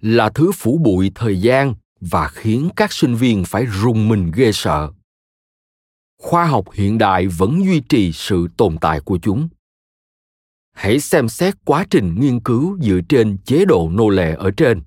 là 0.02 0.30
thứ 0.30 0.52
phủ 0.52 0.78
bụi 0.78 1.12
thời 1.16 1.42
gian 1.42 1.74
và 2.02 2.28
khiến 2.28 2.70
các 2.76 2.94
sinh 2.94 3.16
viên 3.16 3.44
phải 3.46 3.66
rùng 3.66 4.10
mình 4.10 4.32
ghê 4.36 4.52
sợ. 4.52 4.92
Khoa 6.22 6.46
học 6.46 6.66
hiện 6.74 6.98
đại 6.98 7.28
vẫn 7.28 7.66
duy 7.66 7.80
trì 7.80 8.12
sự 8.12 8.48
tồn 8.58 8.78
tại 8.82 9.00
của 9.00 9.20
chúng. 9.22 9.50
Hãy 10.74 11.00
xem 11.00 11.30
xét 11.30 11.56
quá 11.66 11.86
trình 11.90 12.16
nghiên 12.20 12.40
cứu 12.40 12.78
dựa 12.82 13.00
trên 13.10 13.38
chế 13.46 13.66
độ 13.66 13.90
nô 13.90 14.10
lệ 14.10 14.36
ở 14.36 14.52
trên. 14.52 14.82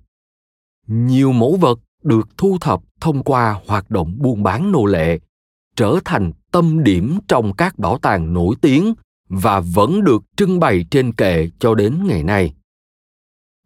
Nhiều 0.87 1.33
mẫu 1.33 1.57
vật 1.57 1.79
được 2.03 2.29
thu 2.37 2.59
thập 2.61 2.81
thông 3.01 3.23
qua 3.23 3.61
hoạt 3.67 3.91
động 3.91 4.15
buôn 4.19 4.43
bán 4.43 4.73
nô 4.73 4.87
lệ 4.87 5.19
trở 5.77 5.99
thành 6.05 6.33
tâm 6.51 6.85
điểm 6.85 7.19
trong 7.29 7.53
các 7.57 7.79
bảo 7.79 7.99
tàng 7.99 8.33
nổi 8.33 8.55
tiếng 8.61 8.95
và 9.29 9.61
vẫn 9.61 10.05
được 10.05 10.23
trưng 10.37 10.61
bày 10.61 10.87
trên 10.91 11.13
kệ 11.13 11.51
cho 11.59 11.75
đến 11.75 12.07
ngày 12.07 12.23
nay. 12.23 12.55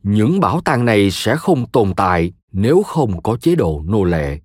Những 0.03 0.41
bảo 0.41 0.61
tàng 0.61 0.85
này 0.85 1.11
sẽ 1.11 1.37
không 1.37 1.71
tồn 1.71 1.95
tại 1.97 2.33
nếu 2.53 2.83
không 2.83 3.23
có 3.23 3.37
chế 3.37 3.55
độ 3.55 3.83
nô 3.87 4.05
lệ. 4.05 4.41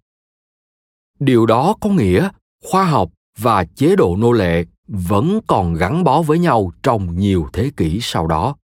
Điều 1.20 1.46
đó 1.46 1.76
có 1.82 1.90
nghĩa 1.90 2.30
khoa 2.64 2.86
học 2.86 3.12
và 3.38 3.66
chế 3.66 3.96
độ 3.96 4.16
nô 4.20 4.32
lệ 4.32 4.66
vẫn 4.88 5.40
còn 5.48 5.74
gắn 5.74 6.04
bó 6.04 6.22
với 6.22 6.40
nhau 6.40 6.72
trong 6.84 7.16
nhiều 7.18 7.48
thế 7.54 7.72
kỷ 7.78 8.00
sau 8.02 8.28
đó. 8.28 8.56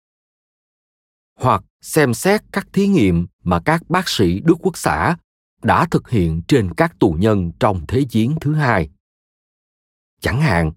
Hoặc 1.40 1.64
xem 1.82 2.14
xét 2.14 2.42
các 2.52 2.68
thí 2.74 2.88
nghiệm 2.88 3.28
mà 3.44 3.60
các 3.66 3.90
bác 3.90 4.10
sĩ 4.10 4.40
đức 4.40 4.56
quốc 4.62 4.78
xã 4.78 5.18
đã 5.63 5.88
thực 5.91 6.10
hiện 6.10 6.41
trên 6.48 6.74
các 6.74 7.00
tù 7.00 7.15
nhân 7.20 7.52
trong 7.60 7.86
thế 7.88 8.04
chiến 8.10 8.36
thứ 8.41 8.54
hai. 8.54 8.89
Chẳng 10.22 10.41
hạn, 10.41 10.72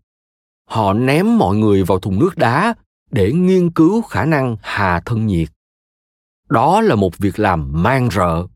họ 0.68 0.92
ném 0.92 1.38
mọi 1.38 1.56
người 1.56 1.84
vào 1.84 1.98
thùng 1.98 2.18
nước 2.18 2.36
đá 2.36 2.74
để 3.10 3.32
nghiên 3.32 3.70
cứu 3.70 4.02
khả 4.02 4.24
năng 4.24 4.56
hà 4.62 5.00
thân 5.00 5.26
nhiệt. 5.26 5.48
Đó 6.48 6.80
là 6.80 6.94
một 6.94 7.18
việc 7.18 7.38
làm 7.38 7.82
mang 7.82 8.08
rợ, 8.10 8.46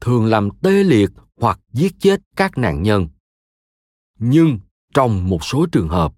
thường 0.00 0.26
làm 0.26 0.48
tê 0.62 0.84
liệt 0.84 1.10
hoặc 1.36 1.60
giết 1.72 1.92
chết 1.98 2.20
các 2.36 2.58
nạn 2.58 2.82
nhân. 2.82 3.08
Nhưng 4.18 4.58
trong 4.94 5.28
một 5.28 5.44
số 5.44 5.66
trường 5.72 5.88
hợp, 5.88 6.14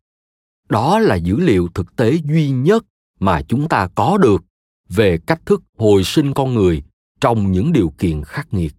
đó 0.69 0.99
là 0.99 1.14
dữ 1.14 1.37
liệu 1.37 1.69
thực 1.75 1.97
tế 1.97 2.12
duy 2.25 2.51
nhất 2.51 2.85
mà 3.21 3.43
chúng 3.49 3.69
ta 3.69 3.88
có 3.95 4.19
được 4.19 4.45
về 4.88 5.19
cách 5.27 5.40
thức 5.47 5.62
hồi 5.79 6.05
sinh 6.05 6.35
con 6.35 6.55
người 6.55 6.83
trong 7.21 7.53
những 7.53 7.73
điều 7.73 7.93
kiện 7.99 8.25
khắc 8.25 8.55
nghiệt 8.55 8.75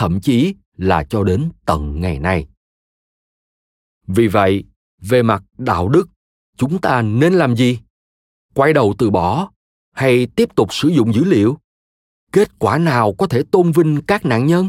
thậm 0.00 0.20
chí 0.20 0.54
là 0.76 1.04
cho 1.04 1.24
đến 1.24 1.50
tận 1.66 2.00
ngày 2.00 2.18
nay. 2.18 2.46
Vì 4.06 4.28
vậy, 4.28 4.64
về 5.00 5.22
mặt 5.22 5.42
đạo 5.58 5.88
đức, 5.88 6.08
chúng 6.56 6.80
ta 6.80 7.02
nên 7.02 7.32
làm 7.32 7.56
gì? 7.56 7.80
Quay 8.54 8.72
đầu 8.72 8.94
từ 8.98 9.10
bỏ 9.10 9.50
hay 9.92 10.26
tiếp 10.26 10.54
tục 10.56 10.74
sử 10.74 10.88
dụng 10.88 11.14
dữ 11.14 11.24
liệu? 11.24 11.58
Kết 12.32 12.58
quả 12.58 12.78
nào 12.78 13.14
có 13.18 13.26
thể 13.26 13.42
tôn 13.50 13.72
vinh 13.72 14.00
các 14.06 14.24
nạn 14.24 14.46
nhân? 14.46 14.68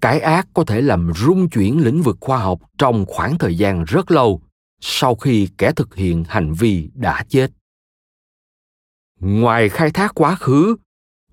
Cái 0.00 0.20
ác 0.20 0.48
có 0.54 0.64
thể 0.64 0.82
làm 0.82 1.12
rung 1.16 1.48
chuyển 1.48 1.84
lĩnh 1.84 2.02
vực 2.02 2.16
khoa 2.20 2.38
học 2.38 2.60
trong 2.78 3.04
khoảng 3.06 3.38
thời 3.38 3.58
gian 3.58 3.84
rất 3.84 4.10
lâu 4.10 4.42
sau 4.80 5.14
khi 5.14 5.48
kẻ 5.58 5.72
thực 5.76 5.94
hiện 5.94 6.24
hành 6.28 6.52
vi 6.52 6.90
đã 6.94 7.24
chết. 7.28 7.50
Ngoài 9.20 9.68
khai 9.68 9.90
thác 9.90 10.12
quá 10.14 10.36
khứ 10.36 10.76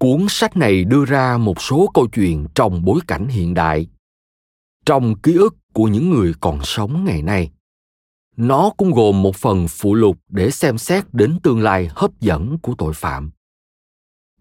cuốn 0.03 0.25
sách 0.29 0.57
này 0.57 0.83
đưa 0.83 1.05
ra 1.05 1.37
một 1.37 1.61
số 1.61 1.89
câu 1.93 2.07
chuyện 2.07 2.47
trong 2.55 2.85
bối 2.85 2.99
cảnh 3.07 3.27
hiện 3.27 3.53
đại. 3.53 3.87
Trong 4.85 5.15
ký 5.19 5.33
ức 5.33 5.55
của 5.73 5.87
những 5.87 6.09
người 6.09 6.33
còn 6.39 6.59
sống 6.63 7.05
ngày 7.05 7.21
nay, 7.21 7.51
nó 8.37 8.69
cũng 8.77 8.91
gồm 8.91 9.21
một 9.21 9.35
phần 9.35 9.67
phụ 9.69 9.95
lục 9.95 10.17
để 10.29 10.51
xem 10.51 10.77
xét 10.77 11.13
đến 11.13 11.39
tương 11.43 11.59
lai 11.59 11.89
hấp 11.95 12.19
dẫn 12.19 12.57
của 12.59 12.75
tội 12.77 12.93
phạm. 12.93 13.31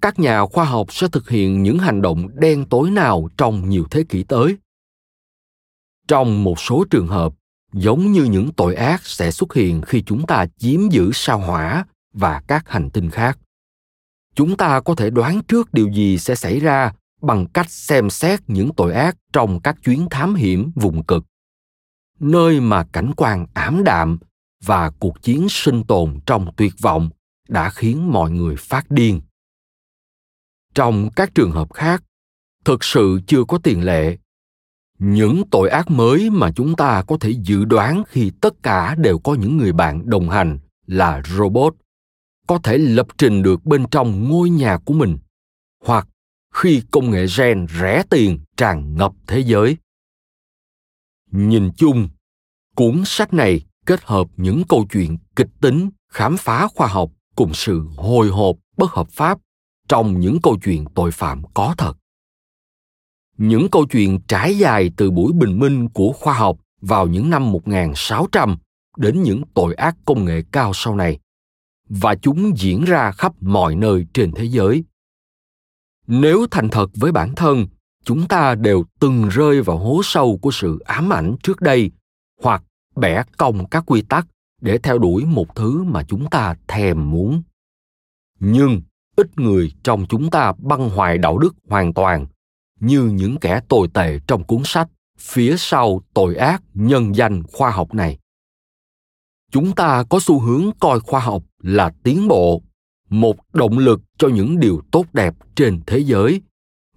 Các 0.01 0.19
nhà 0.19 0.47
khoa 0.47 0.65
học 0.65 0.93
sẽ 0.93 1.09
thực 1.09 1.29
hiện 1.29 1.63
những 1.63 1.79
hành 1.79 2.03
động 2.03 2.29
đen 2.35 2.65
tối 2.65 2.91
nào 2.91 3.29
trong 3.37 3.69
nhiều 3.69 3.85
thế 3.91 4.05
kỷ 4.09 4.23
tới? 4.23 4.57
Trong 6.09 6.45
một 6.45 6.61
số 6.61 6.85
trường 6.91 7.09
hợp, 7.09 7.35
giống 7.73 8.13
như 8.13 8.25
những 8.25 8.53
tội 8.53 8.75
ác 8.75 9.07
sẽ 9.07 9.31
xuất 9.31 9.55
hiện 9.55 9.83
khi 9.83 10.03
chúng 10.07 10.27
ta 10.27 10.47
chiếm 10.59 10.89
giữ 10.89 11.11
sao 11.15 11.39
hỏa 11.39 11.85
và 12.13 12.43
các 12.47 12.69
hành 12.69 12.91
tinh 12.91 13.11
khác 13.11 13.39
chúng 14.35 14.57
ta 14.57 14.81
có 14.81 14.95
thể 14.95 15.11
đoán 15.11 15.43
trước 15.43 15.75
điều 15.75 15.89
gì 15.93 16.19
sẽ 16.19 16.35
xảy 16.35 16.61
ra 16.61 16.93
bằng 17.23 17.47
cách 17.47 17.71
xem 17.71 18.11
xét 18.11 18.41
những 18.47 18.71
tội 18.77 18.93
ác 18.93 19.17
trong 19.33 19.61
các 19.61 19.77
chuyến 19.85 20.07
thám 20.11 20.35
hiểm 20.35 20.73
vùng 20.75 21.05
cực. 21.05 21.25
Nơi 22.21 22.61
mà 22.61 22.85
cảnh 22.93 23.13
quan 23.17 23.47
ảm 23.55 23.85
đạm 23.85 24.19
và 24.65 24.91
cuộc 24.91 25.23
chiến 25.23 25.47
sinh 25.51 25.85
tồn 25.85 26.21
trong 26.27 26.53
tuyệt 26.57 26.73
vọng 26.81 27.11
đã 27.49 27.71
khiến 27.71 28.13
mọi 28.13 28.31
người 28.31 28.57
phát 28.57 28.91
điên. 28.91 29.21
Trong 30.75 31.11
các 31.17 31.35
trường 31.35 31.51
hợp 31.51 31.73
khác, 31.73 32.03
thực 32.65 32.85
sự 32.85 33.21
chưa 33.27 33.45
có 33.45 33.59
tiền 33.59 33.85
lệ. 33.85 34.19
Những 34.99 35.43
tội 35.51 35.69
ác 35.69 35.91
mới 35.91 36.31
mà 36.31 36.53
chúng 36.57 36.77
ta 36.77 37.03
có 37.03 37.17
thể 37.21 37.31
dự 37.31 37.65
đoán 37.65 38.03
khi 38.09 38.33
tất 38.41 38.63
cả 38.63 38.95
đều 38.95 39.19
có 39.19 39.35
những 39.35 39.57
người 39.57 39.73
bạn 39.73 40.11
đồng 40.11 40.31
hành 40.31 40.59
là 40.87 41.23
robot 41.25 41.75
có 42.47 42.59
thể 42.59 42.79
lập 42.79 43.07
trình 43.19 43.43
được 43.43 43.65
bên 43.65 43.87
trong 43.91 44.29
ngôi 44.29 44.51
nhà 44.51 44.79
của 44.85 44.95
mình. 44.95 45.19
Hoặc 45.85 46.09
khi 46.55 46.83
công 46.91 47.11
nghệ 47.11 47.27
gen 47.39 47.67
rẻ 47.81 48.03
tiền 48.11 48.39
tràn 48.57 48.95
ngập 48.95 49.13
thế 49.27 49.41
giới. 49.41 49.77
Nhìn 51.31 51.71
chung, 51.77 52.09
cuốn 52.77 53.03
sách 53.07 53.35
này 53.35 53.61
kết 53.87 54.01
hợp 54.05 54.27
những 54.37 54.63
câu 54.69 54.87
chuyện 54.93 55.19
kịch 55.37 55.51
tính, 55.61 55.91
khám 56.09 56.37
phá 56.37 56.69
khoa 56.75 56.87
học 56.87 57.11
cùng 57.37 57.55
sự 57.55 57.83
hồi 57.97 58.29
hộp 58.29 58.57
bất 58.77 58.91
hợp 58.91 59.09
pháp 59.11 59.39
trong 59.89 60.21
những 60.21 60.39
câu 60.43 60.59
chuyện 60.65 60.85
tội 60.95 61.11
phạm 61.11 61.43
có 61.55 61.75
thật. 61.79 61.95
Những 63.37 63.71
câu 63.71 63.87
chuyện 63.87 64.21
trải 64.29 64.59
dài 64.59 64.91
từ 64.97 65.11
buổi 65.11 65.33
bình 65.33 65.59
minh 65.59 65.89
của 65.89 66.13
khoa 66.13 66.35
học 66.35 66.59
vào 66.81 67.07
những 67.07 67.31
năm 67.31 67.53
1600 67.53 68.57
đến 68.97 69.23
những 69.23 69.43
tội 69.55 69.75
ác 69.75 69.97
công 70.05 70.25
nghệ 70.25 70.43
cao 70.53 70.73
sau 70.75 70.97
này 70.97 71.19
và 71.89 72.15
chúng 72.15 72.59
diễn 72.59 72.85
ra 72.85 73.13
khắp 73.13 73.33
mọi 73.41 73.75
nơi 73.75 74.07
trên 74.15 74.33
thế 74.33 74.45
giới. 74.45 74.85
Nếu 76.07 76.47
thành 76.51 76.69
thật 76.69 76.91
với 76.95 77.13
bản 77.13 77.35
thân, 77.35 77.67
chúng 78.05 78.29
ta 78.29 78.55
đều 78.55 78.85
từng 79.01 79.29
rơi 79.29 79.63
vào 79.63 79.79
hố 79.79 80.01
sâu 80.05 80.39
của 80.43 80.51
sự 80.51 80.79
ám 80.79 81.13
ảnh 81.13 81.37
trước 81.43 81.61
đây 81.61 81.91
hoặc 82.43 82.63
bẻ 82.97 83.23
cong 83.37 83.67
các 83.67 83.85
quy 83.87 84.03
tắc 84.03 84.27
để 84.61 84.79
theo 84.79 84.99
đuổi 84.99 85.25
một 85.25 85.57
thứ 85.57 85.83
mà 85.83 86.03
chúng 86.09 86.31
ta 86.31 86.55
thèm 86.69 87.11
muốn. 87.11 87.43
Nhưng 88.41 88.81
ít 89.17 89.39
người 89.39 89.73
trong 89.83 90.07
chúng 90.09 90.31
ta 90.31 90.53
băng 90.59 90.91
hoại 90.91 91.19
đạo 91.19 91.39
đức 91.39 91.55
hoàn 91.69 91.93
toàn, 91.93 92.27
như 92.81 93.03
những 93.03 93.37
kẻ 93.37 93.61
tồi 93.69 93.89
tệ 93.95 94.19
trong 94.27 94.45
cuốn 94.45 94.63
sách 94.65 94.89
phía 95.19 95.55
sau 95.59 96.01
tội 96.15 96.35
ác 96.35 96.63
nhân 96.75 97.17
danh 97.17 97.43
khoa 97.43 97.71
học 97.71 97.95
này. 97.95 98.19
Chúng 99.51 99.75
ta 99.75 100.05
có 100.11 100.21
xu 100.21 100.41
hướng 100.41 100.71
coi 100.81 101.01
khoa 101.01 101.21
học 101.21 101.43
là 101.63 101.93
tiến 102.03 102.29
bộ, 102.29 102.63
một 103.09 103.37
động 103.53 103.79
lực 103.79 104.01
cho 104.19 104.29
những 104.29 104.61
điều 104.61 104.83
tốt 104.93 105.07
đẹp 105.13 105.35
trên 105.55 105.81
thế 105.87 105.99
giới, 105.99 106.41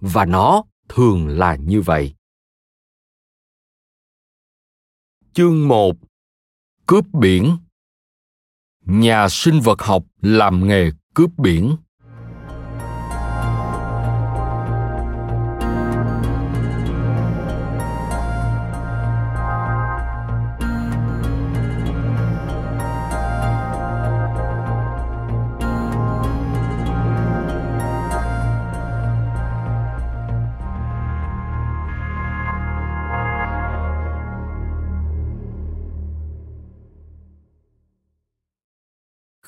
và 0.00 0.24
nó 0.24 0.64
thường 0.88 1.28
là 1.28 1.56
như 1.56 1.80
vậy. 1.80 2.14
Chương 5.32 5.68
1 5.68 5.96
cướp 6.86 7.04
biển. 7.12 7.56
Nhà 8.84 9.28
sinh 9.28 9.60
vật 9.60 9.82
học 9.82 10.04
làm 10.20 10.68
nghề 10.68 10.90
cướp 11.14 11.30
biển. 11.38 11.76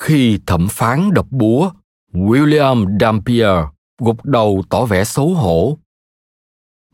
Khi 0.09 0.39
thẩm 0.47 0.69
phán 0.71 1.15
đập 1.15 1.27
búa, 1.31 1.71
William 2.13 2.99
Dampier 3.01 3.65
gục 3.99 4.25
đầu 4.25 4.63
tỏ 4.71 4.85
vẻ 4.85 5.05
xấu 5.05 5.35
hổ. 5.35 5.79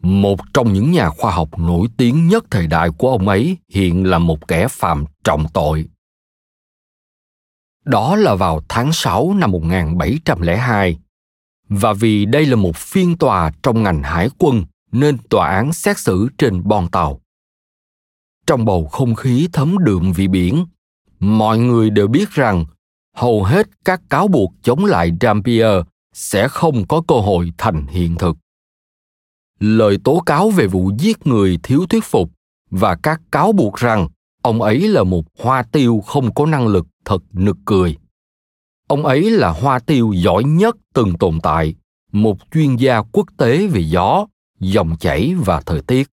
Một 0.03 0.41
trong 0.55 0.73
những 0.73 0.93
nhà 0.93 1.11
khoa 1.11 1.33
học 1.33 1.59
nổi 1.59 1.89
tiếng 1.97 2.29
nhất 2.29 2.45
thời 2.51 2.67
đại 2.67 2.91
của 2.99 3.11
ông 3.11 3.29
ấy 3.29 3.57
hiện 3.69 4.05
là 4.05 4.19
một 4.19 4.49
kẻ 4.49 4.69
phạm 4.71 5.05
trọng 5.25 5.47
tội. 5.53 5.89
Đó 7.85 8.17
là 8.17 8.35
vào 8.35 8.63
tháng 8.69 8.93
6 8.93 9.35
năm 9.35 9.51
1702. 9.51 10.99
Và 11.69 11.93
vì 11.93 12.25
đây 12.25 12.47
là 12.47 12.57
một 12.57 12.77
phiên 12.77 13.19
tòa 13.19 13.53
trong 13.63 13.83
ngành 13.83 14.03
hải 14.03 14.29
quân 14.39 14.65
nên 14.93 15.19
tòa 15.31 15.51
án 15.51 15.73
xét 15.73 15.99
xử 15.99 16.29
trên 16.39 16.63
bon 16.65 16.89
tàu. 16.89 17.21
Trong 18.47 18.65
bầu 18.65 18.87
không 18.87 19.15
khí 19.15 19.49
thấm 19.53 19.77
đượm 19.85 20.13
vị 20.13 20.29
biển, 20.29 20.67
mọi 21.21 21.59
người 21.59 21.91
đều 21.91 22.09
biết 22.09 22.31
rằng 22.31 22.65
hầu 23.15 23.45
hết 23.45 23.69
các 23.85 24.01
cáo 24.11 24.29
buộc 24.29 24.53
chống 24.63 24.85
lại 24.85 25.11
Dampier 25.21 25.83
sẽ 26.13 26.49
không 26.49 26.87
có 26.89 27.03
cơ 27.09 27.15
hội 27.15 27.53
thành 27.59 27.87
hiện 27.87 28.15
thực. 28.19 28.37
Lời 29.61 29.99
tố 30.05 30.23
cáo 30.27 30.51
về 30.51 30.67
vụ 30.67 30.91
giết 30.99 31.27
người 31.27 31.59
thiếu 31.63 31.87
thuyết 31.89 32.05
phục 32.05 32.31
và 32.71 32.97
các 33.03 33.21
cáo 33.33 33.53
buộc 33.53 33.77
rằng 33.77 34.09
ông 34.43 34.63
ấy 34.63 34.89
là 34.89 35.03
một 35.03 35.25
hoa 35.39 35.63
tiêu 35.63 36.03
không 36.07 36.35
có 36.35 36.47
năng 36.47 36.67
lực 36.67 36.87
thật 37.05 37.23
nực 37.33 37.57
cười. 37.65 37.97
Ông 38.89 39.07
ấy 39.07 39.31
là 39.31 39.51
hoa 39.51 39.79
tiêu 39.79 40.13
giỏi 40.13 40.45
nhất 40.45 40.77
từng 40.95 41.19
tồn 41.19 41.41
tại, 41.43 41.75
một 42.13 42.39
chuyên 42.53 42.77
gia 42.77 43.03
quốc 43.03 43.27
tế 43.37 43.67
về 43.67 43.81
gió, 43.81 44.27
dòng 44.61 44.97
chảy 45.01 45.35
và 45.45 45.61
thời 45.61 45.81
tiết. 45.81 46.09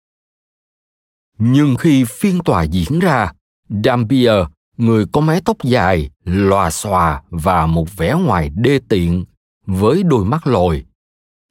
Nhưng 1.37 1.75
khi 1.75 2.03
phiên 2.03 2.39
tòa 2.45 2.63
diễn 2.63 2.99
ra, 2.99 3.33
Dampier 3.83 4.45
người 4.77 5.05
có 5.11 5.21
mái 5.21 5.41
tóc 5.45 5.63
dài, 5.63 6.09
lòa 6.23 6.71
xòa 6.71 7.21
và 7.29 7.65
một 7.65 7.97
vẻ 7.97 8.13
ngoài 8.13 8.49
đê 8.55 8.79
tiện 8.89 9.25
với 9.65 10.03
đôi 10.03 10.25
mắt 10.25 10.47
lồi, 10.47 10.85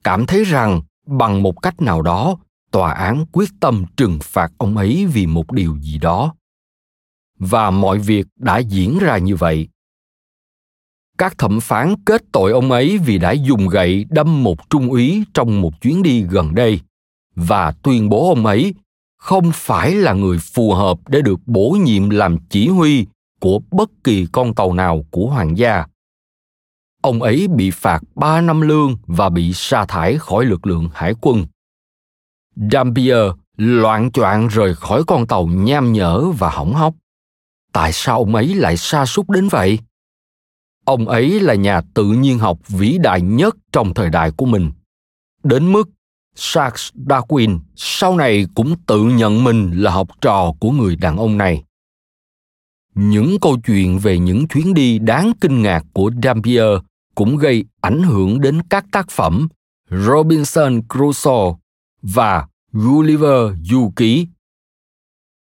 cảm 0.05 0.27
thấy 0.27 0.45
rằng 0.45 0.83
bằng 1.07 1.43
một 1.43 1.63
cách 1.63 1.83
nào 1.83 2.03
đó, 2.03 2.37
tòa 2.71 2.93
án 2.93 3.25
quyết 3.33 3.49
tâm 3.61 3.85
trừng 3.97 4.19
phạt 4.23 4.53
ông 4.59 4.77
ấy 4.77 5.07
vì 5.13 5.27
một 5.27 5.53
điều 5.53 5.79
gì 5.81 5.99
đó. 5.99 6.35
Và 7.39 7.71
mọi 7.71 7.99
việc 7.99 8.27
đã 8.37 8.59
diễn 8.59 8.99
ra 8.99 9.19
như 9.19 9.37
vậy. 9.37 9.69
Các 11.19 11.39
thẩm 11.39 11.61
phán 11.61 11.95
kết 12.05 12.23
tội 12.33 12.53
ông 12.53 12.73
ấy 12.73 12.99
vì 12.99 13.19
đã 13.19 13.33
dùng 13.33 13.69
gậy 13.69 14.07
đâm 14.11 14.43
một 14.43 14.71
trung 14.71 14.91
úy 14.91 15.25
trong 15.35 15.61
một 15.61 15.81
chuyến 15.81 16.03
đi 16.03 16.23
gần 16.23 16.55
đây. 16.55 16.81
Và 17.35 17.73
tuyên 17.83 18.09
bố 18.09 18.29
ông 18.29 18.47
ấy 18.47 18.75
không 19.19 19.51
phải 19.55 19.95
là 19.95 20.13
người 20.13 20.39
phù 20.39 20.75
hợp 20.75 20.99
để 21.09 21.23
được 21.23 21.41
bổ 21.47 21.71
nhiệm 21.71 22.11
làm 22.11 22.37
chỉ 22.49 22.69
huy 22.69 23.07
của 23.41 23.61
bất 23.71 23.91
kỳ 24.05 24.27
con 24.33 24.55
tàu 24.55 24.73
nào 24.73 25.05
của 25.11 25.27
hoàng 25.27 25.59
gia. 25.59 25.87
Ông 27.03 27.23
ấy 27.23 27.49
bị 27.49 27.71
phạt 27.71 28.01
3 28.15 28.41
năm 28.41 28.61
lương 28.61 28.97
và 29.07 29.29
bị 29.29 29.53
sa 29.53 29.85
thải 29.85 30.19
khỏi 30.19 30.45
lực 30.45 30.67
lượng 30.67 30.89
hải 30.95 31.15
quân. 31.21 31.47
Dampier 32.73 33.33
loạn 33.57 34.13
choạng 34.13 34.49
rời 34.49 34.75
khỏi 34.75 35.05
con 35.07 35.27
tàu 35.27 35.47
nham 35.47 35.93
nhở 35.93 36.21
và 36.39 36.51
hỏng 36.51 36.75
hóc. 36.75 36.95
Tại 37.73 37.93
sao 37.93 38.19
ông 38.19 38.35
ấy 38.35 38.55
lại 38.55 38.77
sa 38.77 39.07
sút 39.07 39.31
đến 39.31 39.49
vậy? 39.49 39.79
Ông 40.85 41.09
ấy 41.09 41.41
là 41.41 41.55
nhà 41.55 41.81
tự 41.95 42.05
nhiên 42.05 42.39
học 42.39 42.59
vĩ 42.69 42.99
đại 42.99 43.21
nhất 43.21 43.57
trong 43.73 43.95
thời 43.95 44.11
đại 44.11 44.31
của 44.31 44.47
mình. 44.47 44.73
Đến 45.43 45.73
mức 45.73 45.89
Charles 46.35 46.91
Darwin 46.95 47.59
sau 47.77 48.17
này 48.17 48.47
cũng 48.55 48.77
tự 48.87 49.05
nhận 49.05 49.45
mình 49.45 49.71
là 49.75 49.91
học 49.91 50.09
trò 50.21 50.53
của 50.61 50.71
người 50.71 50.97
đàn 50.97 51.17
ông 51.17 51.39
này. 51.39 51.65
Những 52.97 53.37
câu 53.41 53.57
chuyện 53.67 53.99
về 53.99 54.19
những 54.19 54.49
chuyến 54.49 54.75
đi 54.75 54.99
đáng 54.99 55.33
kinh 55.41 55.63
ngạc 55.63 55.85
của 55.93 56.11
Dampier 56.23 56.79
cũng 57.15 57.37
gây 57.37 57.65
ảnh 57.81 58.03
hưởng 58.03 58.41
đến 58.41 58.63
các 58.71 58.85
tác 58.93 59.11
phẩm 59.11 59.49
Robinson 59.91 60.81
Crusoe 60.89 61.55
và 62.03 62.47
Gulliver 62.73 63.53
Du 63.63 63.93
Ký. 63.97 64.29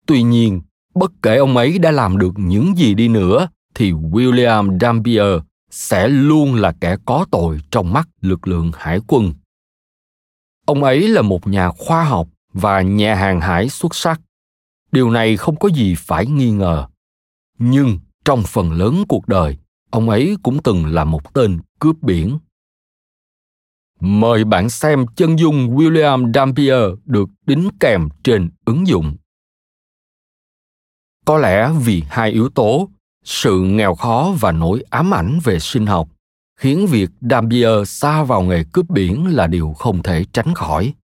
Tuy 0.07 0.23
nhiên, 0.23 0.61
bất 0.95 1.13
kể 1.23 1.37
ông 1.37 1.57
ấy 1.57 1.79
đã 1.79 1.91
làm 1.91 2.19
được 2.19 2.33
những 2.37 2.75
gì 2.77 2.95
đi 2.95 3.09
nữa, 3.09 3.49
thì 3.75 3.93
William 3.93 4.79
Dampier 4.81 5.43
sẽ 5.71 6.09
luôn 6.09 6.55
là 6.55 6.75
kẻ 6.81 6.97
có 7.05 7.27
tội 7.31 7.61
trong 7.71 7.93
mắt 7.93 8.09
lực 8.21 8.49
lượng 8.49 8.71
hải 8.75 9.01
quân. 9.07 9.33
Ông 10.67 10.85
ấy 10.85 11.09
là 11.09 11.23
một 11.23 11.47
nhà 11.47 11.71
khoa 11.71 12.05
học 12.05 12.29
và 12.53 12.83
nhà 12.83 13.15
hàng 13.15 13.41
hải 13.41 13.69
xuất 13.69 13.95
sắc. 13.95 14.21
Điều 14.93 15.11
này 15.11 15.37
không 15.37 15.57
có 15.57 15.69
gì 15.69 15.95
phải 15.99 16.27
nghi 16.27 16.51
ngờ. 16.51 16.87
Nhưng 17.59 17.99
trong 18.25 18.42
phần 18.47 18.73
lớn 18.73 19.05
cuộc 19.09 19.29
đời, 19.29 19.57
ông 19.90 20.11
ấy 20.11 20.37
cũng 20.42 20.62
từng 20.62 20.87
là 20.87 21.05
một 21.05 21.35
tên 21.35 21.61
cướp 21.79 22.03
biển. 22.03 22.38
Mời 24.01 24.45
bạn 24.45 24.71
xem 24.71 25.07
chân 25.16 25.38
dung 25.38 25.77
William 25.77 26.33
Dampier 26.33 26.83
được 27.05 27.29
đính 27.47 27.69
kèm 27.81 28.09
trên 28.25 28.51
ứng 28.64 28.87
dụng. 28.87 29.16
Có 31.25 31.38
lẽ 31.38 31.71
vì 31.85 32.03
hai 32.09 32.31
yếu 32.31 32.49
tố, 32.49 32.90
sự 33.25 33.61
nghèo 33.61 33.95
khó 33.95 34.35
và 34.40 34.53
nỗi 34.53 34.85
ám 34.90 35.14
ảnh 35.14 35.38
về 35.45 35.59
sinh 35.59 35.87
học 35.87 36.09
khiến 36.57 36.87
việc 36.87 37.11
Dampier 37.21 37.88
xa 37.88 38.23
vào 38.23 38.42
nghề 38.42 38.64
cướp 38.73 38.90
biển 38.90 39.27
là 39.37 39.47
điều 39.47 39.73
không 39.79 40.03
thể 40.03 40.25
tránh 40.33 40.55
khỏi. 40.55 40.95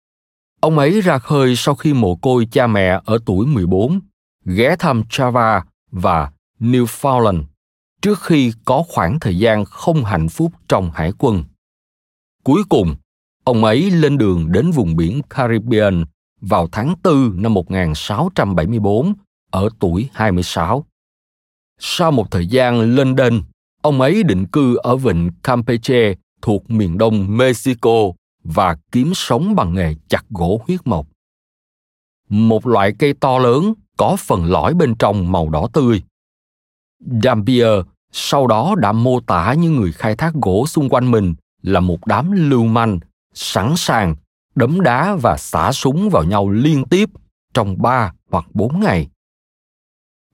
Ông 0.60 0.78
ấy 0.78 1.00
ra 1.00 1.18
khơi 1.18 1.56
sau 1.56 1.74
khi 1.74 1.92
mồ 1.92 2.16
côi 2.16 2.46
cha 2.52 2.66
mẹ 2.66 3.00
ở 3.04 3.18
tuổi 3.26 3.46
14, 3.46 4.00
ghé 4.44 4.76
thăm 4.78 5.02
Java 5.10 5.60
và 5.90 6.32
Newfoundland 6.62 7.42
trước 8.02 8.20
khi 8.20 8.52
có 8.64 8.82
khoảng 8.88 9.20
thời 9.20 9.38
gian 9.38 9.64
không 9.64 10.04
hạnh 10.04 10.28
phúc 10.28 10.52
trong 10.68 10.90
hải 10.90 11.12
quân. 11.18 11.44
Cuối 12.44 12.62
cùng, 12.68 12.96
ông 13.44 13.64
ấy 13.64 13.90
lên 13.90 14.18
đường 14.18 14.52
đến 14.52 14.70
vùng 14.70 14.96
biển 14.96 15.22
Caribbean 15.30 16.04
vào 16.40 16.68
tháng 16.72 16.94
4 17.04 17.42
năm 17.42 17.54
1674 17.54 19.14
ở 19.50 19.68
tuổi 19.78 20.08
26. 20.12 20.84
Sau 21.78 22.10
một 22.10 22.30
thời 22.30 22.46
gian 22.46 22.94
lên 22.96 23.16
đên, 23.16 23.42
ông 23.82 24.00
ấy 24.00 24.22
định 24.22 24.46
cư 24.46 24.76
ở 24.76 24.96
vịnh 24.96 25.30
Campeche 25.42 26.14
thuộc 26.42 26.70
miền 26.70 26.98
đông 26.98 27.36
Mexico 27.36 28.12
và 28.44 28.76
kiếm 28.92 29.12
sống 29.14 29.54
bằng 29.54 29.74
nghề 29.74 29.94
chặt 30.08 30.24
gỗ 30.30 30.60
huyết 30.66 30.80
mộc. 30.84 31.06
Một 32.28 32.66
loại 32.66 32.92
cây 32.98 33.14
to 33.14 33.38
lớn 33.38 33.74
có 33.96 34.16
phần 34.18 34.44
lõi 34.44 34.74
bên 34.74 34.94
trong 34.98 35.32
màu 35.32 35.48
đỏ 35.48 35.68
tươi. 35.72 36.02
Dampier 37.22 37.80
sau 38.12 38.46
đó 38.46 38.74
đã 38.78 38.92
mô 38.92 39.20
tả 39.20 39.54
những 39.58 39.76
người 39.76 39.92
khai 39.92 40.16
thác 40.16 40.34
gỗ 40.34 40.66
xung 40.66 40.88
quanh 40.88 41.10
mình 41.10 41.34
là 41.62 41.80
một 41.80 42.06
đám 42.06 42.32
lưu 42.32 42.64
manh, 42.64 42.98
sẵn 43.34 43.74
sàng 43.76 44.16
đấm 44.54 44.80
đá 44.80 45.16
và 45.16 45.36
xả 45.36 45.72
súng 45.72 46.10
vào 46.10 46.24
nhau 46.24 46.50
liên 46.50 46.84
tiếp 46.84 47.10
trong 47.54 47.82
ba 47.82 48.12
hoặc 48.30 48.44
bốn 48.54 48.80
ngày. 48.80 49.08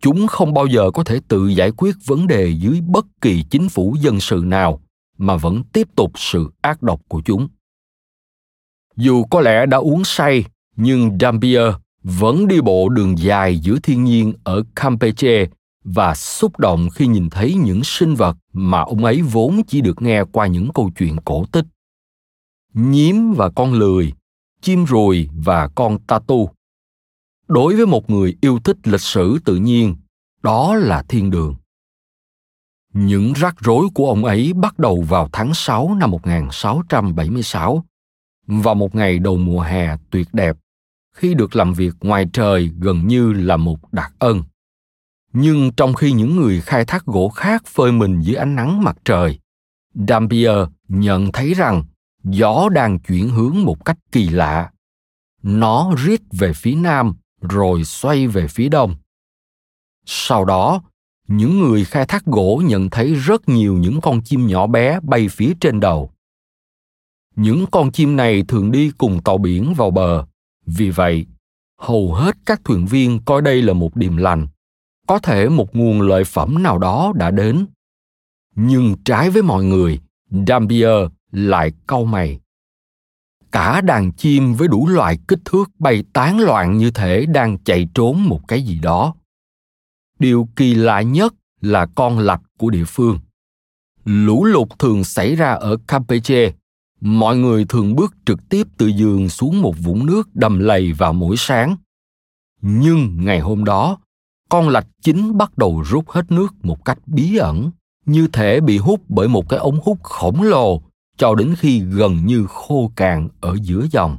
Chúng 0.01 0.27
không 0.27 0.55
bao 0.55 0.67
giờ 0.67 0.91
có 0.95 1.05
thể 1.05 1.21
tự 1.29 1.47
giải 1.47 1.71
quyết 1.77 1.97
vấn 2.07 2.27
đề 2.27 2.49
dưới 2.49 2.81
bất 2.81 3.07
kỳ 3.21 3.45
chính 3.51 3.69
phủ 3.69 3.97
dân 4.01 4.21
sự 4.21 4.43
nào 4.45 4.81
mà 5.19 5.37
vẫn 5.37 5.63
tiếp 5.73 5.89
tục 5.97 6.13
sự 6.15 6.51
ác 6.61 6.83
độc 6.83 7.01
của 7.09 7.23
chúng. 7.25 7.49
Dù 8.97 9.25
có 9.25 9.41
lẽ 9.41 9.67
đã 9.67 9.79
uống 9.79 10.05
say 10.05 10.45
nhưng 10.77 11.19
dampier 11.21 11.75
vẫn 12.03 12.49
đi 12.49 12.61
bộ 12.61 12.89
đường 12.89 13.19
dài 13.19 13.59
giữa 13.59 13.79
thiên 13.83 14.05
nhiên 14.05 14.33
ở 14.45 14.63
campeche 14.77 15.47
và 15.95 16.15
xúc 16.15 16.59
động 16.59 16.89
khi 16.91 17.07
nhìn 17.07 17.31
thấy 17.31 17.55
những 17.55 17.81
sinh 17.85 18.15
vật 18.15 18.37
mà 18.53 18.81
ông 18.81 19.05
ấy 19.05 19.23
vốn 19.23 19.61
chỉ 19.67 19.81
được 19.81 20.03
nghe 20.03 20.25
qua 20.33 20.47
những 20.47 20.69
câu 20.75 20.91
chuyện 20.99 21.17
cổ 21.25 21.45
tích. 21.53 21.65
Nhím 22.75 23.33
và 23.33 23.51
con 23.51 23.73
lười 23.73 24.13
chim 24.61 24.85
ruồi 24.85 25.29
và 25.35 25.69
con 25.69 25.99
tatu 26.07 26.51
đối 27.49 27.77
với 27.77 27.87
một 27.87 28.11
người 28.11 28.37
yêu 28.41 28.59
thích 28.65 28.77
lịch 28.85 29.01
sử 29.01 29.39
tự 29.45 29.57
nhiên 29.57 29.97
đó 30.43 30.75
là 30.75 31.03
thiên 31.09 31.31
đường. 31.31 31.55
Những 32.93 33.33
rắc 33.33 33.55
rối 33.61 33.87
của 33.95 34.09
ông 34.09 34.25
ấy 34.25 34.53
bắt 34.53 34.79
đầu 34.79 35.03
vào 35.03 35.29
tháng 35.33 35.55
6 35.55 35.95
năm 35.95 36.11
1676, 36.11 37.85
vào 38.47 38.75
một 38.75 38.95
ngày 38.95 39.19
đầu 39.19 39.37
mùa 39.37 39.61
hè 39.61 39.97
tuyệt 40.11 40.29
đẹp, 40.33 40.57
khi 41.15 41.35
được 41.35 41.57
làm 41.57 41.73
việc 41.73 41.95
ngoài 42.01 42.27
trời 42.33 42.71
gần 42.79 43.07
như 43.07 43.33
là 43.33 43.57
một 43.57 43.93
đặc 43.93 44.13
ân. 44.19 44.43
Nhưng 45.41 45.71
trong 45.77 45.95
khi 45.95 46.13
những 46.13 46.37
người 46.37 46.61
khai 46.61 46.85
thác 46.85 47.07
gỗ 47.07 47.29
khác 47.29 47.67
phơi 47.67 47.93
mình 47.93 48.21
dưới 48.21 48.37
ánh 48.37 48.57
nắng 48.57 48.83
mặt 48.83 48.97
trời, 49.05 49.39
Dampier 50.09 50.57
nhận 50.89 51.33
thấy 51.33 51.55
rằng 51.55 51.85
gió 52.25 52.69
đang 52.69 52.99
chuyển 52.99 53.29
hướng 53.29 53.65
một 53.65 53.85
cách 53.85 53.99
kỳ 54.13 54.29
lạ. 54.29 54.71
Nó 55.43 55.95
rít 55.99 56.21
về 56.33 56.53
phía 56.53 56.75
nam 56.75 57.15
rồi 57.41 57.85
xoay 57.85 58.27
về 58.27 58.49
phía 58.49 58.69
đông. 58.69 58.97
Sau 60.07 60.45
đó, 60.45 60.83
những 61.29 61.59
người 61.59 61.85
khai 61.85 62.07
thác 62.07 62.25
gỗ 62.25 62.63
nhận 62.65 62.91
thấy 62.91 63.15
rất 63.15 63.49
nhiều 63.49 63.77
những 63.77 64.01
con 64.01 64.23
chim 64.23 64.47
nhỏ 64.47 64.67
bé 64.67 65.01
bay 65.03 65.29
phía 65.29 65.53
trên 65.61 65.81
đầu. 65.81 66.11
Những 67.37 67.65
con 67.71 67.93
chim 67.93 68.17
này 68.17 68.43
thường 68.49 68.73
đi 68.73 68.91
cùng 68.99 69.23
tàu 69.23 69.39
biển 69.39 69.75
vào 69.77 69.91
bờ, 69.91 70.27
vì 70.67 70.91
vậy, 70.91 71.27
hầu 71.81 72.15
hết 72.15 72.37
các 72.47 72.61
thuyền 72.65 72.87
viên 72.87 73.25
coi 73.25 73.43
đây 73.43 73.63
là 73.63 73.73
một 73.73 73.97
điềm 73.97 74.17
lành, 74.17 74.47
có 75.09 75.19
thể 75.19 75.49
một 75.49 75.77
nguồn 75.77 76.01
lợi 76.01 76.25
phẩm 76.25 76.63
nào 76.63 76.79
đó 76.79 77.13
đã 77.17 77.31
đến. 77.31 77.67
Nhưng 78.55 78.97
trái 79.05 79.31
với 79.31 79.43
mọi 79.43 79.65
người, 79.65 80.01
Dampier 80.47 81.11
lại 81.31 81.73
cau 81.87 82.05
mày. 82.05 82.41
Cả 83.53 83.81
đàn 83.81 84.13
chim 84.13 84.55
với 84.55 84.69
đủ 84.69 84.89
loại 84.89 85.19
kích 85.29 85.39
thước 85.45 85.71
bay 85.79 86.05
tán 86.13 86.41
loạn 86.41 86.79
như 86.79 86.91
thể 86.91 87.27
đang 87.27 87.59
chạy 87.59 87.89
trốn 87.95 88.29
một 88.29 88.49
cái 88.49 88.63
gì 88.63 88.79
đó. 88.79 89.15
Điều 90.19 90.49
kỳ 90.57 90.75
lạ 90.75 91.03
nhất 91.03 91.35
là 91.61 91.87
con 91.87 92.19
lạch 92.19 92.43
của 92.59 92.71
địa 92.71 92.85
phương. 92.87 93.19
Lũ 94.05 94.45
lụt 94.45 94.69
thường 94.79 95.05
xảy 95.05 95.37
ra 95.37 95.53
ở 95.53 95.77
campeche. 95.87 96.53
Mọi 97.01 97.37
người 97.37 97.65
thường 97.69 97.97
bước 97.97 98.15
trực 98.27 98.49
tiếp 98.49 98.67
từ 98.77 98.87
giường 98.87 99.29
xuống 99.29 99.63
một 99.63 99.75
vũng 99.79 100.07
nước 100.07 100.29
đầm 100.35 100.59
lầy 100.59 100.93
vào 100.93 101.13
mỗi 101.13 101.37
sáng. 101.39 101.77
Nhưng 102.61 103.25
ngày 103.25 103.41
hôm 103.41 103.65
đó 103.65 103.99
con 104.49 104.69
lạch 104.69 104.87
chính 105.03 105.37
bắt 105.37 105.59
đầu 105.59 105.83
rút 105.87 106.11
hết 106.11 106.31
nước 106.31 106.55
một 106.63 106.85
cách 106.85 106.99
bí 107.07 107.37
ẩn 107.37 107.71
như 108.07 108.29
thể 108.33 108.61
bị 108.61 108.79
hút 108.79 109.01
bởi 109.09 109.29
một 109.29 109.49
cái 109.49 109.59
ống 109.59 109.81
hút 109.85 110.03
khổng 110.03 110.43
lồ 110.43 110.83
cho 111.17 111.35
đến 111.35 111.55
khi 111.59 111.81
gần 111.81 112.27
như 112.27 112.47
khô 112.49 112.93
cạn 112.97 113.29
ở 113.41 113.57
giữa 113.63 113.87
dòng. 113.91 114.19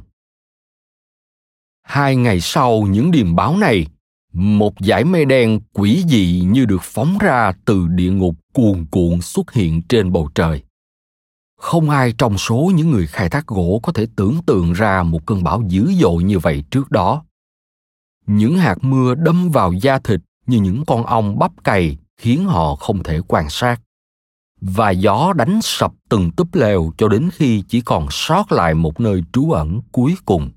Hai 1.82 2.16
ngày 2.16 2.40
sau 2.40 2.80
những 2.80 3.10
điềm 3.10 3.36
báo 3.36 3.56
này, 3.56 3.86
một 4.32 4.74
dải 4.78 5.04
mây 5.04 5.24
đen 5.24 5.60
quỷ 5.72 6.04
dị 6.08 6.42
như 6.46 6.64
được 6.64 6.82
phóng 6.82 7.18
ra 7.20 7.52
từ 7.64 7.88
địa 7.88 8.10
ngục 8.10 8.34
cuồn 8.52 8.86
cuộn 8.90 9.20
xuất 9.20 9.52
hiện 9.52 9.82
trên 9.82 10.12
bầu 10.12 10.30
trời. 10.34 10.62
Không 11.56 11.90
ai 11.90 12.12
trong 12.18 12.38
số 12.38 12.72
những 12.74 12.90
người 12.90 13.06
khai 13.06 13.30
thác 13.30 13.46
gỗ 13.46 13.80
có 13.82 13.92
thể 13.92 14.06
tưởng 14.16 14.40
tượng 14.46 14.72
ra 14.72 15.02
một 15.02 15.26
cơn 15.26 15.44
bão 15.44 15.62
dữ 15.68 15.92
dội 16.00 16.22
như 16.22 16.38
vậy 16.38 16.64
trước 16.70 16.90
đó. 16.90 17.22
Những 18.32 18.58
hạt 18.58 18.84
mưa 18.84 19.14
đâm 19.14 19.50
vào 19.50 19.72
da 19.72 19.98
thịt 19.98 20.20
như 20.46 20.60
những 20.60 20.84
con 20.86 21.06
ong 21.06 21.38
bắp 21.38 21.64
cày 21.64 21.98
khiến 22.16 22.44
họ 22.44 22.74
không 22.74 23.02
thể 23.02 23.20
quan 23.28 23.50
sát. 23.50 23.80
Và 24.60 24.90
gió 24.90 25.32
đánh 25.36 25.62
sập 25.62 25.92
từng 26.08 26.30
túp 26.30 26.54
lều 26.54 26.92
cho 26.98 27.08
đến 27.08 27.30
khi 27.32 27.62
chỉ 27.68 27.80
còn 27.80 28.06
sót 28.10 28.52
lại 28.52 28.74
một 28.74 29.00
nơi 29.00 29.24
trú 29.32 29.50
ẩn 29.50 29.80
cuối 29.92 30.14
cùng. 30.24 30.50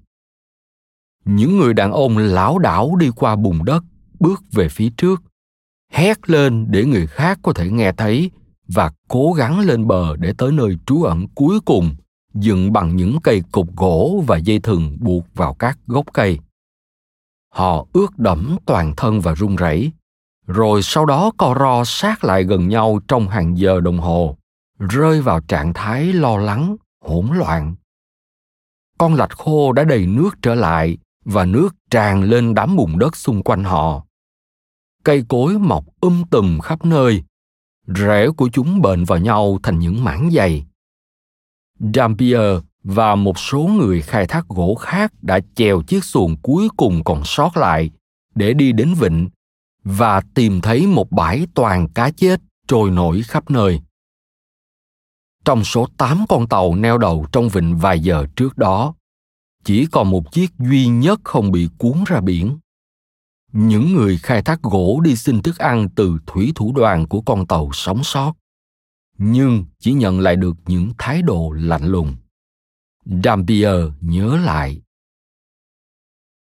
Những 1.26 1.58
người 1.58 1.74
đàn 1.74 1.92
ông 1.92 2.18
lão 2.18 2.60
đảo 2.60 2.96
đi 2.96 3.10
qua 3.16 3.36
bùn 3.36 3.66
đất, 3.66 3.84
bước 4.20 4.44
về 4.52 4.70
phía 4.70 4.90
trước, 4.98 5.22
hét 5.92 6.30
lên 6.30 6.66
để 6.70 6.86
người 6.86 7.08
khác 7.08 7.40
có 7.42 7.54
thể 7.54 7.70
nghe 7.70 7.92
thấy 7.92 8.32
và 8.68 8.92
cố 9.08 9.34
gắng 9.34 9.60
lên 9.60 9.88
bờ 9.88 10.16
để 10.16 10.34
tới 10.38 10.52
nơi 10.52 10.78
trú 10.86 11.04
ẩn 11.04 11.28
cuối 11.36 11.60
cùng, 11.66 11.96
dựng 12.34 12.74
bằng 12.74 12.96
những 12.96 13.18
cây 13.24 13.42
cục 13.52 13.76
gỗ 13.76 14.24
và 14.28 14.38
dây 14.38 14.60
thừng 14.60 14.98
buộc 15.00 15.26
vào 15.34 15.54
các 15.54 15.80
gốc 15.88 16.06
cây 16.14 16.40
họ 17.54 17.86
ướt 17.94 18.20
đẫm 18.20 18.58
toàn 18.66 18.94
thân 18.98 19.22
và 19.22 19.36
run 19.36 19.56
rẩy. 19.56 19.92
Rồi 20.48 20.82
sau 20.84 21.06
đó 21.06 21.32
co 21.38 21.56
ro 21.60 21.84
sát 21.86 22.24
lại 22.24 22.44
gần 22.44 22.68
nhau 22.68 23.00
trong 23.08 23.28
hàng 23.28 23.58
giờ 23.58 23.80
đồng 23.80 24.00
hồ, 24.00 24.38
rơi 24.80 25.22
vào 25.22 25.40
trạng 25.42 25.74
thái 25.74 26.14
lo 26.14 26.38
lắng, 26.38 26.76
hỗn 27.06 27.28
loạn. 27.34 27.76
Con 28.98 29.14
lạch 29.14 29.38
khô 29.38 29.72
đã 29.72 29.84
đầy 29.84 30.06
nước 30.06 30.30
trở 30.42 30.56
lại 30.56 30.98
và 31.26 31.46
nước 31.46 31.76
tràn 31.90 32.24
lên 32.24 32.54
đám 32.54 32.76
bùn 32.76 33.00
đất 33.00 33.16
xung 33.16 33.44
quanh 33.44 33.64
họ. 33.64 34.06
Cây 35.04 35.26
cối 35.30 35.60
mọc 35.60 35.86
um 36.02 36.24
tùm 36.32 36.60
khắp 36.60 36.86
nơi, 36.86 37.24
rễ 37.88 38.30
của 38.38 38.50
chúng 38.54 38.82
bền 38.82 39.04
vào 39.04 39.20
nhau 39.20 39.60
thành 39.64 39.80
những 39.80 40.04
mảng 40.04 40.32
dày. 40.32 40.66
Dampier 41.94 42.60
và 42.84 43.16
một 43.16 43.40
số 43.40 43.60
người 43.60 44.02
khai 44.02 44.28
thác 44.28 44.48
gỗ 44.48 44.76
khác 44.76 45.14
đã 45.22 45.40
chèo 45.56 45.82
chiếc 45.82 46.04
xuồng 46.04 46.36
cuối 46.42 46.68
cùng 46.78 47.04
còn 47.04 47.22
sót 47.26 47.58
lại 47.58 47.92
để 48.36 48.54
đi 48.54 48.72
đến 48.72 48.94
vịnh 48.94 49.30
và 49.84 50.22
tìm 50.34 50.62
thấy 50.62 50.88
một 50.88 51.12
bãi 51.12 51.48
toàn 51.54 51.90
cá 51.90 52.10
chết 52.10 52.42
trôi 52.68 52.92
nổi 52.92 53.22
khắp 53.22 53.52
nơi. 53.52 53.82
Trong 55.46 55.64
số 55.64 55.88
8 55.98 56.26
con 56.30 56.48
tàu 56.48 56.76
neo 56.76 56.98
đậu 56.98 57.26
trong 57.32 57.50
vịnh 57.50 57.78
vài 57.78 58.00
giờ 58.00 58.26
trước 58.36 58.58
đó, 58.58 58.94
chỉ 59.64 59.86
còn 59.92 60.10
một 60.10 60.32
chiếc 60.32 60.52
duy 60.60 60.88
nhất 60.88 61.20
không 61.24 61.52
bị 61.52 61.70
cuốn 61.78 62.04
ra 62.06 62.22
biển. 62.22 62.58
Những 63.52 63.94
người 63.94 64.18
khai 64.18 64.42
thác 64.42 64.62
gỗ 64.62 65.00
đi 65.04 65.16
xin 65.16 65.42
thức 65.42 65.58
ăn 65.58 65.90
từ 65.96 66.18
thủy 66.26 66.52
thủ 66.56 66.74
đoàn 66.76 67.08
của 67.08 67.22
con 67.22 67.48
tàu 67.48 67.70
sống 67.74 68.04
sót, 68.04 68.34
nhưng 69.18 69.66
chỉ 69.80 69.94
nhận 69.94 70.20
lại 70.20 70.36
được 70.36 70.56
những 70.68 70.92
thái 70.98 71.22
độ 71.22 71.52
lạnh 71.52 71.86
lùng. 71.86 72.16
Dampier 73.06 73.92
nhớ 74.02 74.38
lại. 74.38 74.82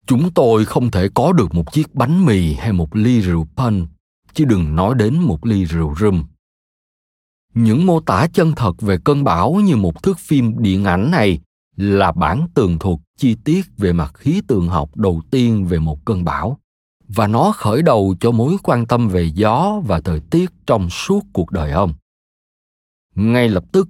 Chúng 0.08 0.34
tôi 0.34 0.66
không 0.66 0.92
thể 0.92 1.10
có 1.14 1.34
được 1.34 1.56
một 1.56 1.74
chiếc 1.74 1.96
bánh 1.96 2.26
mì 2.26 2.54
hay 2.54 2.74
một 2.74 2.96
ly 2.96 3.22
rượu 3.22 3.48
punch, 3.56 3.90
chứ 4.34 4.46
đừng 4.46 4.76
nói 4.76 4.96
đến 4.96 5.20
một 5.20 5.46
ly 5.46 5.66
rượu 5.66 5.96
rum. 6.00 6.24
Những 7.54 7.86
mô 7.86 8.00
tả 8.00 8.28
chân 8.34 8.54
thật 8.56 8.82
về 8.82 8.98
cơn 9.04 9.24
bão 9.24 9.54
như 9.54 9.76
một 9.76 10.04
thước 10.04 10.20
phim 10.20 10.56
điện 10.58 10.86
ảnh 10.86 11.12
này 11.12 11.40
là 11.76 12.12
bản 12.12 12.48
tường 12.54 12.80
thuật 12.80 13.00
chi 13.18 13.36
tiết 13.44 13.66
về 13.78 13.94
mặt 13.94 14.12
khí 14.14 14.42
tượng 14.48 14.68
học 14.68 14.98
đầu 14.98 15.22
tiên 15.32 15.66
về 15.66 15.80
một 15.80 16.06
cơn 16.06 16.24
bão 16.24 16.58
và 17.08 17.28
nó 17.28 17.52
khởi 17.52 17.82
đầu 17.82 18.16
cho 18.20 18.32
mối 18.32 18.58
quan 18.64 18.86
tâm 18.86 19.08
về 19.08 19.32
gió 19.36 19.82
và 19.86 20.02
thời 20.02 20.20
tiết 20.20 20.52
trong 20.66 20.90
suốt 20.90 21.26
cuộc 21.34 21.52
đời 21.52 21.72
ông 21.72 21.94
ngay 23.16 23.50
lập 23.50 23.64
tức 23.72 23.90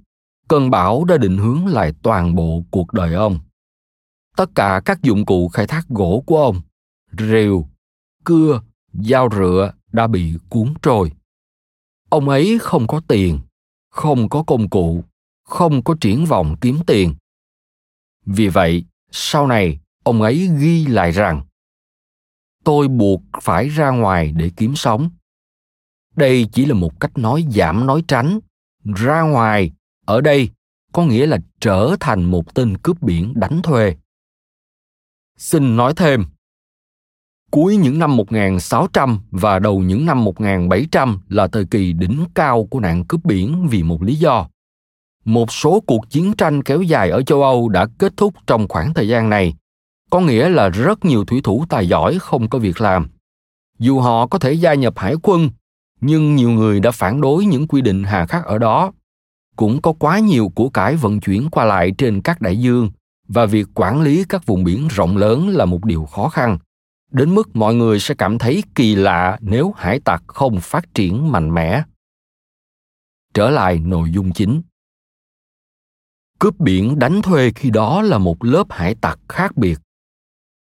cơn 0.50 0.70
bão 0.70 1.04
đã 1.04 1.18
định 1.18 1.38
hướng 1.38 1.68
lại 1.68 1.94
toàn 2.04 2.36
bộ 2.36 2.64
cuộc 2.72 2.94
đời 2.94 3.14
ông. 3.14 3.40
Tất 4.38 4.50
cả 4.56 4.82
các 4.86 5.02
dụng 5.02 5.26
cụ 5.26 5.48
khai 5.48 5.68
thác 5.68 5.88
gỗ 5.90 6.24
của 6.26 6.38
ông 6.44 6.62
rìu 7.18 7.68
cưa, 8.24 8.62
dao 8.94 9.30
rựa 9.32 9.74
đã 9.92 10.08
bị 10.08 10.34
cuốn 10.50 10.74
trôi. 10.82 11.12
Ông 12.10 12.30
ấy 12.30 12.58
không 12.62 12.88
có 12.88 13.02
tiền, 13.08 13.40
không 13.90 14.30
có 14.30 14.44
công 14.44 14.70
cụ, 14.70 15.04
không 15.44 15.84
có 15.84 15.96
triển 16.02 16.26
vọng 16.26 16.56
kiếm 16.62 16.80
tiền. 16.88 17.16
Vì 18.26 18.48
vậy, 18.48 18.86
sau 19.12 19.48
này, 19.48 19.80
ông 20.04 20.22
ấy 20.22 20.50
ghi 20.60 20.86
lại 20.86 21.12
rằng, 21.12 21.42
tôi 22.64 22.88
buộc 22.88 23.22
phải 23.42 23.70
ra 23.70 23.90
ngoài 23.90 24.32
để 24.32 24.52
kiếm 24.58 24.76
sống. 24.76 25.10
Đây 26.16 26.48
chỉ 26.52 26.66
là 26.66 26.74
một 26.74 27.00
cách 27.00 27.18
nói 27.18 27.46
giảm 27.50 27.88
nói 27.88 28.04
tránh. 28.08 28.40
Ra 28.84 29.22
ngoài 29.22 29.72
ở 30.10 30.22
đây 30.22 30.50
có 30.94 31.06
nghĩa 31.06 31.26
là 31.26 31.38
trở 31.62 31.96
thành 32.00 32.24
một 32.24 32.54
tên 32.54 32.78
cướp 32.78 33.02
biển 33.02 33.34
đánh 33.36 33.62
thuê. 33.62 33.96
Xin 35.38 35.78
nói 35.78 35.94
thêm, 35.96 36.26
cuối 37.52 37.78
những 37.78 38.00
năm 38.00 38.18
1600 38.18 39.20
và 39.32 39.60
đầu 39.60 39.80
những 39.80 40.06
năm 40.06 40.24
1700 40.24 41.20
là 41.30 41.48
thời 41.48 41.66
kỳ 41.66 41.94
đỉnh 41.94 42.26
cao 42.34 42.66
của 42.66 42.80
nạn 42.80 43.06
cướp 43.06 43.26
biển 43.26 43.68
vì 43.70 43.84
một 43.84 44.04
lý 44.04 44.16
do. 44.16 44.48
Một 45.26 45.52
số 45.52 45.80
cuộc 45.80 46.10
chiến 46.10 46.34
tranh 46.34 46.64
kéo 46.64 46.82
dài 46.82 47.10
ở 47.10 47.22
châu 47.22 47.44
Âu 47.44 47.70
đã 47.70 47.88
kết 47.98 48.14
thúc 48.18 48.34
trong 48.48 48.68
khoảng 48.68 48.94
thời 48.94 49.08
gian 49.08 49.30
này, 49.30 49.54
có 50.10 50.20
nghĩa 50.20 50.50
là 50.50 50.70
rất 50.70 51.06
nhiều 51.06 51.26
thủy 51.26 51.42
thủ 51.44 51.66
tài 51.70 51.88
giỏi 51.88 52.18
không 52.20 52.50
có 52.50 52.60
việc 52.60 52.82
làm. 52.82 53.10
Dù 53.80 54.00
họ 54.00 54.28
có 54.28 54.40
thể 54.40 54.54
gia 54.54 54.74
nhập 54.74 54.94
hải 54.98 55.16
quân, 55.24 55.50
nhưng 56.02 56.36
nhiều 56.36 56.50
người 56.50 56.80
đã 56.80 56.92
phản 56.92 57.22
đối 57.22 57.46
những 57.46 57.68
quy 57.68 57.82
định 57.82 58.04
hà 58.04 58.26
khắc 58.26 58.46
ở 58.46 58.58
đó 58.58 58.92
cũng 59.60 59.82
có 59.82 59.94
quá 59.94 60.20
nhiều 60.20 60.52
của 60.56 60.70
cải 60.70 60.96
vận 60.96 61.20
chuyển 61.20 61.50
qua 61.52 61.66
lại 61.66 61.92
trên 61.98 62.22
các 62.22 62.42
đại 62.42 62.58
dương, 62.58 62.92
và 63.28 63.46
việc 63.46 63.68
quản 63.76 64.02
lý 64.02 64.26
các 64.30 64.46
vùng 64.46 64.64
biển 64.64 64.88
rộng 64.88 65.18
lớn 65.18 65.50
là 65.50 65.66
một 65.66 65.86
điều 65.86 66.06
khó 66.06 66.30
khăn. 66.30 66.58
Đến 67.12 67.36
mức 67.36 67.56
mọi 67.56 67.76
người 67.76 68.00
sẽ 68.00 68.16
cảm 68.16 68.38
thấy 68.38 68.64
kỳ 68.76 68.96
lạ 68.96 69.38
nếu 69.42 69.74
hải 69.78 70.00
tặc 70.00 70.24
không 70.28 70.60
phát 70.60 70.94
triển 70.94 71.32
mạnh 71.32 71.54
mẽ. 71.54 71.84
Trở 73.34 73.50
lại 73.50 73.80
nội 73.80 74.12
dung 74.12 74.32
chính. 74.32 74.62
Cướp 76.40 76.60
biển 76.60 77.00
đánh 77.00 77.22
thuê 77.22 77.52
khi 77.56 77.70
đó 77.70 78.02
là 78.02 78.18
một 78.18 78.44
lớp 78.44 78.68
hải 78.70 78.96
tặc 78.96 79.20
khác 79.30 79.58
biệt. 79.58 79.80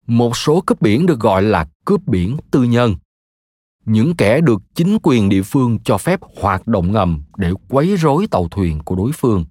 Một 0.06 0.36
số 0.36 0.60
cướp 0.66 0.80
biển 0.80 1.06
được 1.06 1.20
gọi 1.20 1.42
là 1.42 1.66
cướp 1.84 2.06
biển 2.06 2.36
tư 2.50 2.62
nhân 2.62 2.94
những 3.84 4.16
kẻ 4.16 4.40
được 4.40 4.62
chính 4.74 4.98
quyền 5.02 5.28
địa 5.28 5.42
phương 5.42 5.78
cho 5.84 5.98
phép 5.98 6.20
hoạt 6.40 6.66
động 6.66 6.92
ngầm 6.92 7.22
để 7.36 7.52
quấy 7.68 7.96
rối 7.96 8.26
tàu 8.30 8.48
thuyền 8.48 8.80
của 8.84 8.96
đối 8.96 9.12
phương. 9.14 9.44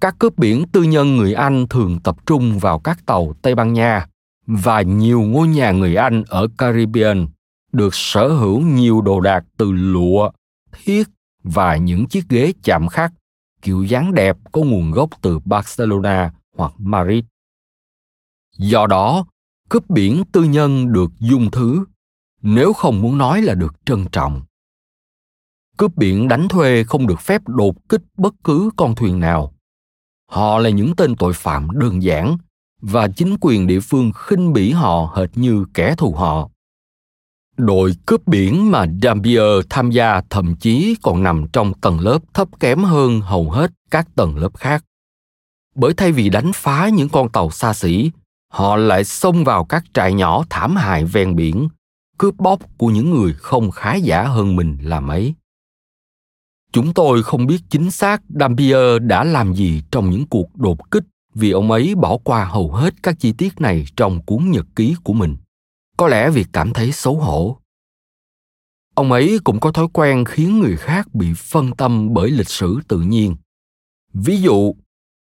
Các 0.00 0.18
cướp 0.18 0.38
biển 0.38 0.64
tư 0.72 0.82
nhân 0.82 1.16
người 1.16 1.34
Anh 1.34 1.66
thường 1.70 2.00
tập 2.04 2.16
trung 2.26 2.58
vào 2.58 2.78
các 2.78 3.06
tàu 3.06 3.34
Tây 3.42 3.54
Ban 3.54 3.72
Nha 3.72 4.06
và 4.46 4.82
nhiều 4.82 5.22
ngôi 5.22 5.48
nhà 5.48 5.72
người 5.72 5.94
Anh 5.94 6.24
ở 6.28 6.48
Caribbean 6.58 7.28
được 7.72 7.94
sở 7.94 8.28
hữu 8.28 8.60
nhiều 8.60 9.00
đồ 9.00 9.20
đạc 9.20 9.44
từ 9.56 9.72
lụa, 9.72 10.30
thiết 10.72 11.08
và 11.42 11.76
những 11.76 12.06
chiếc 12.06 12.28
ghế 12.28 12.52
chạm 12.62 12.88
khắc 12.88 13.12
kiểu 13.62 13.84
dáng 13.84 14.14
đẹp 14.14 14.36
có 14.52 14.60
nguồn 14.60 14.90
gốc 14.90 15.10
từ 15.22 15.38
Barcelona 15.38 16.32
hoặc 16.56 16.72
Madrid. 16.78 17.24
Do 18.58 18.86
đó, 18.86 19.26
cướp 19.68 19.90
biển 19.90 20.22
tư 20.32 20.44
nhân 20.44 20.92
được 20.92 21.10
dung 21.18 21.50
thứ 21.50 21.84
nếu 22.42 22.72
không 22.72 23.02
muốn 23.02 23.18
nói 23.18 23.42
là 23.42 23.54
được 23.54 23.74
trân 23.84 24.04
trọng. 24.12 24.42
Cướp 25.76 25.96
biển 25.96 26.28
đánh 26.28 26.48
thuê 26.48 26.84
không 26.84 27.06
được 27.06 27.20
phép 27.20 27.42
đột 27.46 27.88
kích 27.88 28.02
bất 28.16 28.34
cứ 28.44 28.70
con 28.76 28.94
thuyền 28.94 29.20
nào. 29.20 29.54
Họ 30.30 30.58
là 30.58 30.70
những 30.70 30.96
tên 30.96 31.16
tội 31.16 31.32
phạm 31.32 31.70
đơn 31.70 32.02
giản 32.02 32.36
và 32.80 33.08
chính 33.08 33.36
quyền 33.40 33.66
địa 33.66 33.80
phương 33.80 34.12
khinh 34.14 34.52
bỉ 34.52 34.72
họ 34.72 35.12
hệt 35.16 35.30
như 35.34 35.64
kẻ 35.74 35.94
thù 35.98 36.14
họ. 36.14 36.48
Đội 37.56 37.92
cướp 38.06 38.26
biển 38.26 38.70
mà 38.70 38.86
Dampier 39.02 39.66
tham 39.70 39.90
gia 39.90 40.22
thậm 40.30 40.56
chí 40.56 40.96
còn 41.02 41.22
nằm 41.22 41.46
trong 41.52 41.74
tầng 41.74 42.00
lớp 42.00 42.18
thấp 42.34 42.48
kém 42.60 42.84
hơn 42.84 43.20
hầu 43.20 43.50
hết 43.50 43.72
các 43.90 44.08
tầng 44.16 44.36
lớp 44.36 44.56
khác. 44.56 44.84
Bởi 45.74 45.94
thay 45.94 46.12
vì 46.12 46.28
đánh 46.28 46.52
phá 46.54 46.88
những 46.88 47.08
con 47.08 47.28
tàu 47.32 47.50
xa 47.50 47.74
xỉ, 47.74 48.10
họ 48.48 48.76
lại 48.76 49.04
xông 49.04 49.44
vào 49.44 49.64
các 49.64 49.84
trại 49.94 50.12
nhỏ 50.12 50.44
thảm 50.50 50.76
hại 50.76 51.04
ven 51.04 51.36
biển 51.36 51.68
cướp 52.22 52.36
bóc 52.38 52.78
của 52.78 52.90
những 52.90 53.10
người 53.10 53.34
không 53.38 53.70
khá 53.70 53.94
giả 53.94 54.22
hơn 54.22 54.56
mình 54.56 54.78
là 54.82 55.00
mấy. 55.00 55.34
Chúng 56.72 56.94
tôi 56.94 57.22
không 57.22 57.46
biết 57.46 57.58
chính 57.70 57.90
xác 57.90 58.22
Dampier 58.40 59.02
đã 59.02 59.24
làm 59.24 59.54
gì 59.54 59.82
trong 59.90 60.10
những 60.10 60.26
cuộc 60.26 60.56
đột 60.56 60.90
kích 60.90 61.04
vì 61.34 61.50
ông 61.50 61.70
ấy 61.70 61.94
bỏ 61.94 62.18
qua 62.24 62.44
hầu 62.44 62.72
hết 62.72 62.94
các 63.02 63.16
chi 63.18 63.32
tiết 63.32 63.60
này 63.60 63.84
trong 63.96 64.22
cuốn 64.22 64.50
nhật 64.50 64.66
ký 64.76 64.96
của 65.04 65.12
mình. 65.12 65.36
Có 65.96 66.08
lẽ 66.08 66.30
vì 66.30 66.44
cảm 66.52 66.72
thấy 66.72 66.92
xấu 66.92 67.16
hổ. 67.16 67.58
Ông 68.94 69.12
ấy 69.12 69.38
cũng 69.44 69.60
có 69.60 69.72
thói 69.72 69.86
quen 69.92 70.24
khiến 70.24 70.60
người 70.60 70.76
khác 70.76 71.14
bị 71.14 71.26
phân 71.36 71.76
tâm 71.76 72.14
bởi 72.14 72.30
lịch 72.30 72.48
sử 72.48 72.78
tự 72.88 73.00
nhiên. 73.00 73.36
Ví 74.14 74.40
dụ, 74.40 74.74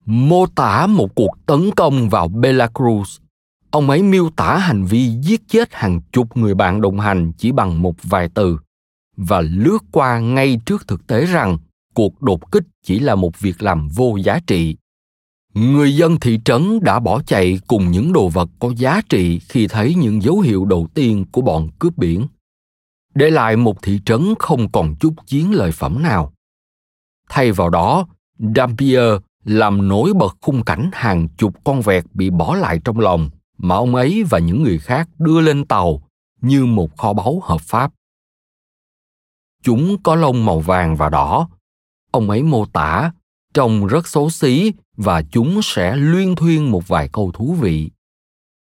mô 0.06 0.46
tả 0.46 0.88
một 0.88 1.16
cuộc 1.16 1.46
tấn 1.46 1.72
công 1.76 2.10
vào 2.10 2.28
Belarus 2.28 3.23
ông 3.74 3.90
ấy 3.90 4.04
miêu 4.04 4.30
tả 4.30 4.58
hành 4.58 4.86
vi 4.86 5.10
giết 5.10 5.42
chết 5.48 5.74
hàng 5.74 6.02
chục 6.12 6.38
người 6.38 6.56
bạn 6.56 6.82
đồng 6.82 7.00
hành 7.00 7.32
chỉ 7.38 7.52
bằng 7.52 7.82
một 7.82 7.96
vài 8.04 8.30
từ 8.34 8.58
và 9.18 9.42
lướt 9.42 9.78
qua 9.92 10.20
ngay 10.20 10.60
trước 10.66 10.88
thực 10.88 11.08
tế 11.08 11.26
rằng 11.26 11.58
cuộc 11.94 12.22
đột 12.22 12.52
kích 12.52 12.64
chỉ 12.84 13.00
là 13.00 13.16
một 13.16 13.40
việc 13.40 13.62
làm 13.62 13.88
vô 13.88 14.18
giá 14.18 14.40
trị. 14.48 14.76
Người 15.54 15.96
dân 15.96 16.20
thị 16.20 16.40
trấn 16.46 16.80
đã 16.82 17.00
bỏ 17.00 17.22
chạy 17.22 17.60
cùng 17.68 17.92
những 17.92 18.14
đồ 18.14 18.30
vật 18.30 18.50
có 18.60 18.74
giá 18.78 19.02
trị 19.10 19.40
khi 19.40 19.68
thấy 19.68 19.96
những 19.96 20.22
dấu 20.22 20.40
hiệu 20.40 20.66
đầu 20.66 20.88
tiên 20.94 21.26
của 21.32 21.42
bọn 21.42 21.70
cướp 21.80 21.98
biển. 21.98 22.28
Để 23.16 23.30
lại 23.30 23.56
một 23.56 23.82
thị 23.82 24.00
trấn 24.06 24.34
không 24.40 24.72
còn 24.72 24.96
chút 25.00 25.14
chiến 25.26 25.52
lợi 25.52 25.72
phẩm 25.72 26.02
nào. 26.04 26.34
Thay 27.30 27.52
vào 27.52 27.70
đó, 27.70 28.08
dampier 28.56 29.14
làm 29.44 29.88
nổi 29.88 30.14
bật 30.14 30.38
khung 30.42 30.64
cảnh 30.64 30.90
hàng 30.94 31.28
chục 31.38 31.54
con 31.64 31.82
vẹt 31.82 32.04
bị 32.14 32.30
bỏ 32.30 32.56
lại 32.56 32.80
trong 32.84 33.00
lòng 33.00 33.30
mà 33.64 33.76
ông 33.76 33.96
ấy 33.96 34.24
và 34.30 34.40
những 34.40 34.64
người 34.64 34.80
khác 34.80 35.10
đưa 35.20 35.42
lên 35.42 35.66
tàu 35.66 36.02
như 36.42 36.66
một 36.66 36.98
kho 36.98 37.14
báu 37.14 37.40
hợp 37.44 37.62
pháp. 37.62 37.92
Chúng 39.64 40.04
có 40.04 40.16
lông 40.16 40.46
màu 40.46 40.60
vàng 40.60 40.96
và 40.96 41.10
đỏ. 41.10 41.50
Ông 42.12 42.30
ấy 42.30 42.44
mô 42.44 42.66
tả 42.66 43.12
trông 43.54 43.88
rất 43.88 44.08
xấu 44.08 44.30
xí 44.30 44.72
và 44.98 45.22
chúng 45.32 45.62
sẽ 45.64 45.96
luyên 45.96 46.36
thuyên 46.36 46.72
một 46.72 46.88
vài 46.88 47.10
câu 47.14 47.32
thú 47.32 47.54
vị. 47.54 47.92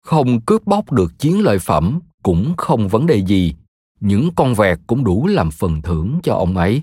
Không 0.04 0.42
cướp 0.42 0.66
bóc 0.66 0.92
được 0.92 1.20
chiến 1.20 1.44
lợi 1.44 1.60
phẩm 1.60 2.00
cũng 2.24 2.54
không 2.58 2.88
vấn 2.88 3.06
đề 3.06 3.26
gì, 3.26 3.56
những 4.00 4.30
con 4.36 4.54
vẹt 4.54 4.80
cũng 4.88 5.04
đủ 5.04 5.28
làm 5.28 5.52
phần 5.52 5.82
thưởng 5.82 6.20
cho 6.24 6.34
ông 6.34 6.58
ấy. 6.58 6.82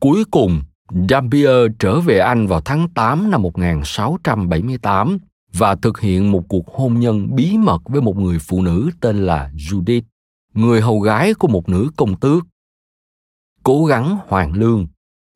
Cuối 0.00 0.24
cùng, 0.30 0.62
Dampier 1.08 1.56
trở 1.78 2.00
về 2.00 2.18
Anh 2.18 2.46
vào 2.46 2.60
tháng 2.60 2.88
8 2.94 3.30
năm 3.30 3.42
1678 3.42 5.18
và 5.52 5.74
thực 5.74 6.00
hiện 6.00 6.30
một 6.32 6.44
cuộc 6.48 6.74
hôn 6.74 7.00
nhân 7.00 7.34
bí 7.34 7.56
mật 7.58 7.82
với 7.84 8.02
một 8.02 8.16
người 8.16 8.38
phụ 8.38 8.62
nữ 8.62 8.90
tên 9.00 9.26
là 9.26 9.50
Judith, 9.56 10.02
người 10.54 10.80
hầu 10.80 11.00
gái 11.00 11.34
của 11.34 11.48
một 11.48 11.68
nữ 11.68 11.90
công 11.96 12.20
tước. 12.20 12.44
Cố 13.62 13.84
gắng 13.84 14.18
hoàn 14.28 14.52
lương, 14.52 14.86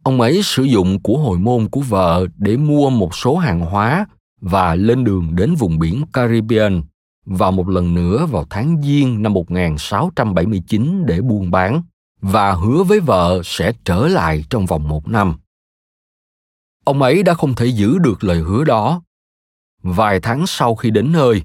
ông 0.03 0.21
ấy 0.21 0.41
sử 0.43 0.62
dụng 0.62 1.03
của 1.03 1.19
hồi 1.19 1.39
môn 1.39 1.69
của 1.69 1.81
vợ 1.81 2.27
để 2.37 2.57
mua 2.57 2.91
một 2.91 3.14
số 3.14 3.37
hàng 3.37 3.61
hóa 3.61 4.07
và 4.41 4.75
lên 4.75 5.05
đường 5.05 5.37
đến 5.37 5.55
vùng 5.55 5.79
biển 5.79 6.05
Caribbean 6.12 6.83
và 7.25 7.51
một 7.51 7.69
lần 7.69 7.95
nữa 7.95 8.27
vào 8.27 8.47
tháng 8.51 8.83
Giêng 8.83 9.23
năm 9.23 9.33
1679 9.33 11.07
để 11.07 11.21
buôn 11.21 11.51
bán 11.51 11.83
và 12.21 12.53
hứa 12.53 12.83
với 12.83 13.01
vợ 13.01 13.41
sẽ 13.45 13.73
trở 13.85 14.09
lại 14.09 14.45
trong 14.51 14.67
vòng 14.67 14.89
một 14.89 15.09
năm. 15.09 15.37
Ông 16.85 17.03
ấy 17.03 17.23
đã 17.23 17.35
không 17.35 17.55
thể 17.55 17.67
giữ 17.67 17.99
được 17.99 18.25
lời 18.25 18.39
hứa 18.39 18.64
đó. 18.64 19.03
Vài 19.89 20.20
tháng 20.20 20.47
sau 20.47 20.74
khi 20.74 20.91
đến 20.91 21.12
nơi, 21.12 21.43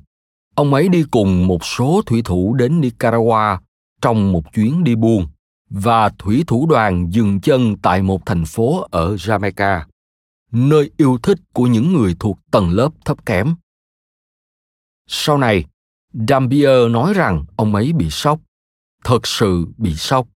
ông 0.56 0.74
ấy 0.74 0.90
đi 0.90 1.04
cùng 1.12 1.48
một 1.48 1.66
số 1.66 2.02
thủy 2.06 2.22
thủ 2.26 2.54
đến 2.54 2.82
Nicaragua 2.82 3.58
trong 4.02 4.32
một 4.32 4.54
chuyến 4.54 4.84
đi 4.84 4.96
buôn 4.96 5.28
và 5.70 6.10
thủy 6.10 6.44
thủ 6.48 6.68
đoàn 6.70 7.14
dừng 7.14 7.42
chân 7.42 7.76
tại 7.82 8.02
một 8.02 8.26
thành 8.26 8.46
phố 8.46 8.88
ở 8.92 9.16
Jamaica, 9.16 9.82
nơi 10.52 10.92
yêu 10.98 11.18
thích 11.24 11.38
của 11.54 11.68
những 11.68 11.94
người 11.94 12.16
thuộc 12.20 12.40
tầng 12.52 12.70
lớp 12.70 12.90
thấp 13.06 13.26
kém. 13.26 13.56
Sau 15.08 15.38
này, 15.38 15.66
Dampier 16.28 16.92
nói 16.92 17.14
rằng 17.14 17.46
ông 17.56 17.76
ấy 17.76 17.94
bị 17.94 18.10
sốc, 18.10 18.40
thật 19.04 19.28
sự 19.28 19.66
bị 19.78 19.96
sốc 19.96 20.28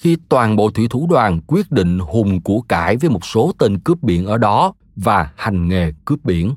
khi 0.00 0.16
toàn 0.28 0.56
bộ 0.56 0.70
thủy 0.70 0.86
thủ 0.90 1.06
đoàn 1.10 1.40
quyết 1.46 1.70
định 1.70 1.98
hùng 1.98 2.40
của 2.40 2.60
cải 2.60 2.96
với 2.96 3.10
một 3.10 3.24
số 3.24 3.52
tên 3.58 3.78
cướp 3.78 4.02
biển 4.02 4.26
ở 4.26 4.38
đó 4.38 4.74
và 4.96 5.32
hành 5.36 5.68
nghề 5.68 5.92
cướp 6.04 6.24
biển. 6.24 6.54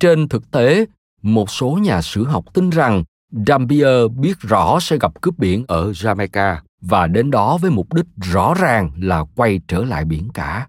Trên 0.00 0.28
thực 0.28 0.50
tế, 0.50 0.86
một 1.22 1.50
số 1.50 1.78
nhà 1.82 2.02
sử 2.02 2.24
học 2.24 2.44
tin 2.54 2.70
rằng 2.70 3.04
Dampier 3.46 4.10
biết 4.16 4.40
rõ 4.40 4.78
sẽ 4.80 4.98
gặp 4.98 5.20
cướp 5.20 5.38
biển 5.38 5.64
ở 5.68 5.90
Jamaica 5.90 6.56
và 6.80 7.06
đến 7.06 7.30
đó 7.30 7.58
với 7.58 7.70
mục 7.70 7.94
đích 7.94 8.06
rõ 8.16 8.54
ràng 8.54 8.90
là 8.96 9.24
quay 9.34 9.60
trở 9.68 9.84
lại 9.84 10.04
biển 10.04 10.28
cả. 10.34 10.68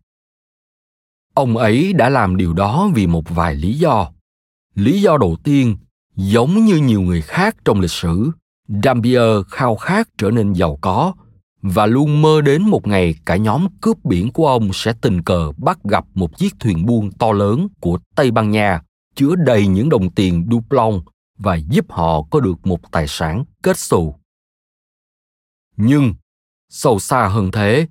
Ông 1.33 1.57
ấy 1.57 1.93
đã 1.93 2.09
làm 2.09 2.37
điều 2.37 2.53
đó 2.53 2.89
vì 2.93 3.07
một 3.07 3.29
vài 3.29 3.55
lý 3.55 3.73
do. 3.73 4.11
Lý 4.75 5.01
do 5.01 5.17
đầu 5.17 5.35
tiên, 5.43 5.77
giống 6.15 6.65
như 6.65 6.75
nhiều 6.75 7.01
người 7.01 7.21
khác 7.21 7.55
trong 7.65 7.79
lịch 7.79 7.91
sử, 7.91 8.31
Dampier 8.83 9.45
khao 9.47 9.75
khát 9.75 10.07
trở 10.17 10.31
nên 10.31 10.53
giàu 10.53 10.77
có 10.81 11.13
và 11.61 11.85
luôn 11.85 12.21
mơ 12.21 12.41
đến 12.41 12.61
một 12.61 12.87
ngày 12.87 13.15
cả 13.25 13.35
nhóm 13.35 13.67
cướp 13.81 14.05
biển 14.05 14.31
của 14.31 14.47
ông 14.47 14.69
sẽ 14.73 14.93
tình 15.01 15.21
cờ 15.21 15.51
bắt 15.57 15.79
gặp 15.83 16.05
một 16.13 16.37
chiếc 16.37 16.53
thuyền 16.59 16.85
buôn 16.85 17.11
to 17.11 17.31
lớn 17.31 17.67
của 17.79 17.99
Tây 18.15 18.31
Ban 18.31 18.51
Nha 18.51 18.81
chứa 19.17 19.35
đầy 19.35 19.67
những 19.67 19.89
đồng 19.89 20.11
tiền 20.11 20.47
duplon 20.51 21.01
và 21.37 21.55
giúp 21.55 21.85
họ 21.89 22.21
có 22.31 22.39
được 22.39 22.67
một 22.67 22.91
tài 22.91 23.07
sản 23.07 23.43
kết 23.63 23.77
xù. 23.77 24.15
Nhưng, 25.77 26.13
sâu 26.69 26.99
xa 26.99 27.27
hơn 27.27 27.51
thế, 27.51 27.87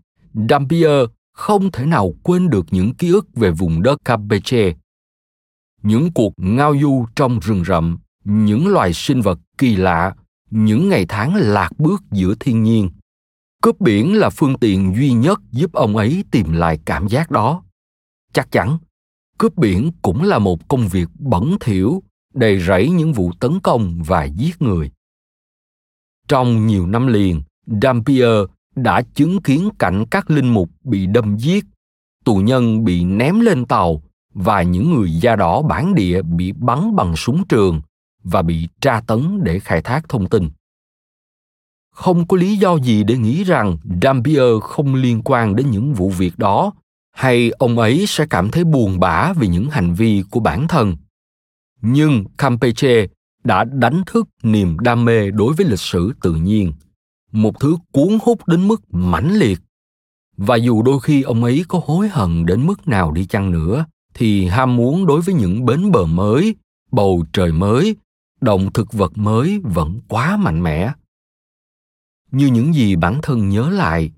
Dampier 0.49 1.01
không 1.33 1.71
thể 1.71 1.87
nào 1.87 2.13
quên 2.23 2.51
được 2.51 2.67
những 2.71 2.95
ký 2.95 3.11
ức 3.11 3.27
về 3.35 3.51
vùng 3.51 3.83
đất 3.83 4.05
Campeche. 4.05 4.75
Những 5.83 6.13
cuộc 6.13 6.33
ngao 6.37 6.75
du 6.81 7.07
trong 7.17 7.41
rừng 7.41 7.65
rậm, 7.65 7.99
những 8.25 8.69
loài 8.69 8.93
sinh 8.93 9.21
vật 9.21 9.39
kỳ 9.59 9.77
lạ, 9.77 10.15
những 10.51 10.89
ngày 10.89 11.07
tháng 11.09 11.35
lạc 11.35 11.71
bước 11.79 12.03
giữa 12.11 12.35
thiên 12.41 12.63
nhiên– 12.63 12.91
cướp 13.67 13.81
biển 13.81 14.19
là 14.19 14.31
phương 14.31 14.59
tiện 14.59 14.95
duy 14.97 15.13
nhất 15.13 15.41
giúp 15.51 15.73
ông 15.73 15.97
ấy 15.97 16.25
tìm 16.31 16.53
lại 16.53 16.79
cảm 16.85 17.09
giác 17.09 17.31
đó 17.31 17.63
chắc 18.33 18.53
chắn 18.53 18.79
cướp 19.39 19.57
biển 19.57 19.91
cũng 20.03 20.23
là 20.23 20.39
một 20.39 20.69
công 20.69 20.89
việc 20.89 21.09
bẩn 21.19 21.57
thỉu, 21.61 22.03
đầy 22.35 22.61
rẫy 22.61 22.91
những 22.91 23.13
vụ 23.13 23.33
tấn 23.41 23.61
công 23.61 24.03
và 24.03 24.25
giết 24.25 24.63
người. 24.63 24.91
Trong 26.29 26.67
nhiều 26.67 26.87
năm 26.87 27.07
liền, 27.07 27.43
dampier 27.83 28.45
đã 28.77 29.03
chứng 29.15 29.43
kiến 29.43 29.69
cảnh 29.79 30.05
các 30.11 30.31
linh 30.31 30.55
mục 30.55 30.71
bị 30.85 31.07
đâm 31.07 31.37
giết, 31.37 31.65
tù 32.25 32.37
nhân 32.37 32.85
bị 32.85 33.05
ném 33.05 33.41
lên 33.41 33.67
tàu 33.67 34.03
và 34.35 34.63
những 34.63 34.95
người 34.95 35.11
da 35.11 35.37
đỏ 35.37 35.63
bản 35.63 35.95
địa 35.95 36.23
bị 36.23 36.53
bắn 36.53 36.97
bằng 36.97 37.17
súng 37.17 37.47
trường 37.49 37.81
và 38.25 38.43
bị 38.43 38.69
tra 38.81 39.01
tấn 39.01 39.45
để 39.45 39.59
khai 39.59 39.83
thác 39.83 40.09
thông 40.09 40.29
tin. 40.29 40.51
Không 41.91 42.27
có 42.27 42.37
lý 42.37 42.57
do 42.57 42.79
gì 42.79 43.05
để 43.05 43.19
nghĩ 43.19 43.45
rằng 43.45 43.79
Dampier 44.03 44.63
không 44.63 44.95
liên 44.95 45.23
quan 45.25 45.57
đến 45.57 45.71
những 45.71 45.95
vụ 45.95 46.11
việc 46.11 46.39
đó 46.39 46.73
hay 47.17 47.51
ông 47.51 47.79
ấy 47.79 48.05
sẽ 48.09 48.27
cảm 48.31 48.51
thấy 48.51 48.65
buồn 48.65 49.01
bã 49.01 49.33
vì 49.33 49.49
những 49.49 49.71
hành 49.71 49.95
vi 49.95 50.23
của 50.31 50.41
bản 50.41 50.69
thân. 50.69 50.97
Nhưng 51.83 52.25
Campeche 52.39 53.07
đã 53.45 53.65
đánh 53.65 54.03
thức 54.07 54.29
niềm 54.43 54.79
đam 54.79 55.05
mê 55.05 55.31
đối 55.31 55.55
với 55.55 55.67
lịch 55.67 55.81
sử 55.81 56.13
tự 56.23 56.35
nhiên, 56.35 56.73
một 57.33 57.61
thứ 57.61 57.77
cuốn 57.93 58.19
hút 58.23 58.49
đến 58.49 58.69
mức 58.69 58.95
mãnh 58.95 59.35
liệt. 59.39 59.59
Và 60.37 60.57
dù 60.57 60.83
đôi 60.83 61.01
khi 61.01 61.23
ông 61.23 61.45
ấy 61.45 61.65
có 61.69 61.81
hối 61.85 62.09
hận 62.09 62.47
đến 62.47 62.67
mức 62.67 62.89
nào 62.89 63.13
đi 63.13 63.27
chăng 63.27 63.51
nữa, 63.51 63.87
thì 64.15 64.47
ham 64.47 64.77
muốn 64.77 65.07
đối 65.07 65.21
với 65.21 65.35
những 65.35 65.67
bến 65.67 65.91
bờ 65.91 66.05
mới, 66.05 66.55
bầu 66.93 67.25
trời 67.33 67.53
mới, 67.53 67.97
động 68.41 68.73
thực 68.73 68.93
vật 68.93 69.13
mới 69.19 69.61
vẫn 69.65 70.01
quá 70.09 70.37
mạnh 70.37 70.63
mẽ 70.63 70.93
như 72.31 72.47
những 72.47 72.75
gì 72.75 72.97
bản 72.97 73.19
thân 73.23 73.49
nhớ 73.49 73.71
lại 73.71 74.11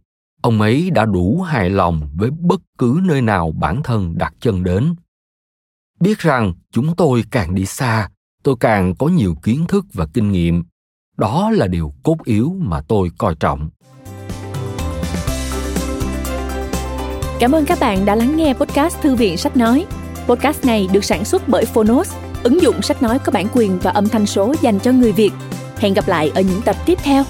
ông 0.42 0.60
ấy 0.60 0.90
đã 0.90 1.04
đủ 1.04 1.42
hài 1.42 1.70
lòng 1.70 2.08
với 2.14 2.30
bất 2.30 2.60
cứ 2.78 3.00
nơi 3.02 3.22
nào 3.22 3.52
bản 3.52 3.82
thân 3.82 4.18
đặt 4.18 4.34
chân 4.40 4.64
đến. 4.64 4.94
Biết 6.00 6.18
rằng 6.18 6.52
chúng 6.72 6.96
tôi 6.96 7.24
càng 7.30 7.54
đi 7.54 7.66
xa, 7.66 8.08
tôi 8.42 8.54
càng 8.60 8.94
có 8.98 9.08
nhiều 9.08 9.34
kiến 9.42 9.64
thức 9.68 9.86
và 9.92 10.06
kinh 10.14 10.32
nghiệm. 10.32 10.64
Đó 11.16 11.50
là 11.50 11.66
điều 11.66 11.94
cốt 12.02 12.16
yếu 12.24 12.56
mà 12.60 12.80
tôi 12.88 13.10
coi 13.18 13.34
trọng. 13.34 13.68
Cảm 17.40 17.52
ơn 17.52 17.64
các 17.64 17.78
bạn 17.80 18.04
đã 18.04 18.14
lắng 18.14 18.36
nghe 18.36 18.54
podcast 18.54 19.00
thư 19.00 19.14
viện 19.14 19.36
sách 19.36 19.56
nói. 19.56 19.86
Podcast 20.26 20.64
này 20.64 20.88
được 20.92 21.04
sản 21.04 21.24
xuất 21.24 21.48
bởi 21.48 21.64
phonos, 21.64 22.16
ứng 22.42 22.62
dụng 22.62 22.82
sách 22.82 23.02
nói 23.02 23.18
có 23.18 23.32
bản 23.32 23.46
quyền 23.52 23.78
và 23.78 23.90
âm 23.90 24.08
thanh 24.08 24.26
số 24.26 24.54
dành 24.62 24.80
cho 24.80 24.92
người 24.92 25.12
việt. 25.12 25.30
Hẹn 25.78 25.94
gặp 25.94 26.08
lại 26.08 26.30
ở 26.34 26.40
những 26.40 26.62
tập 26.62 26.76
tiếp 26.86 26.98
theo. 27.02 27.24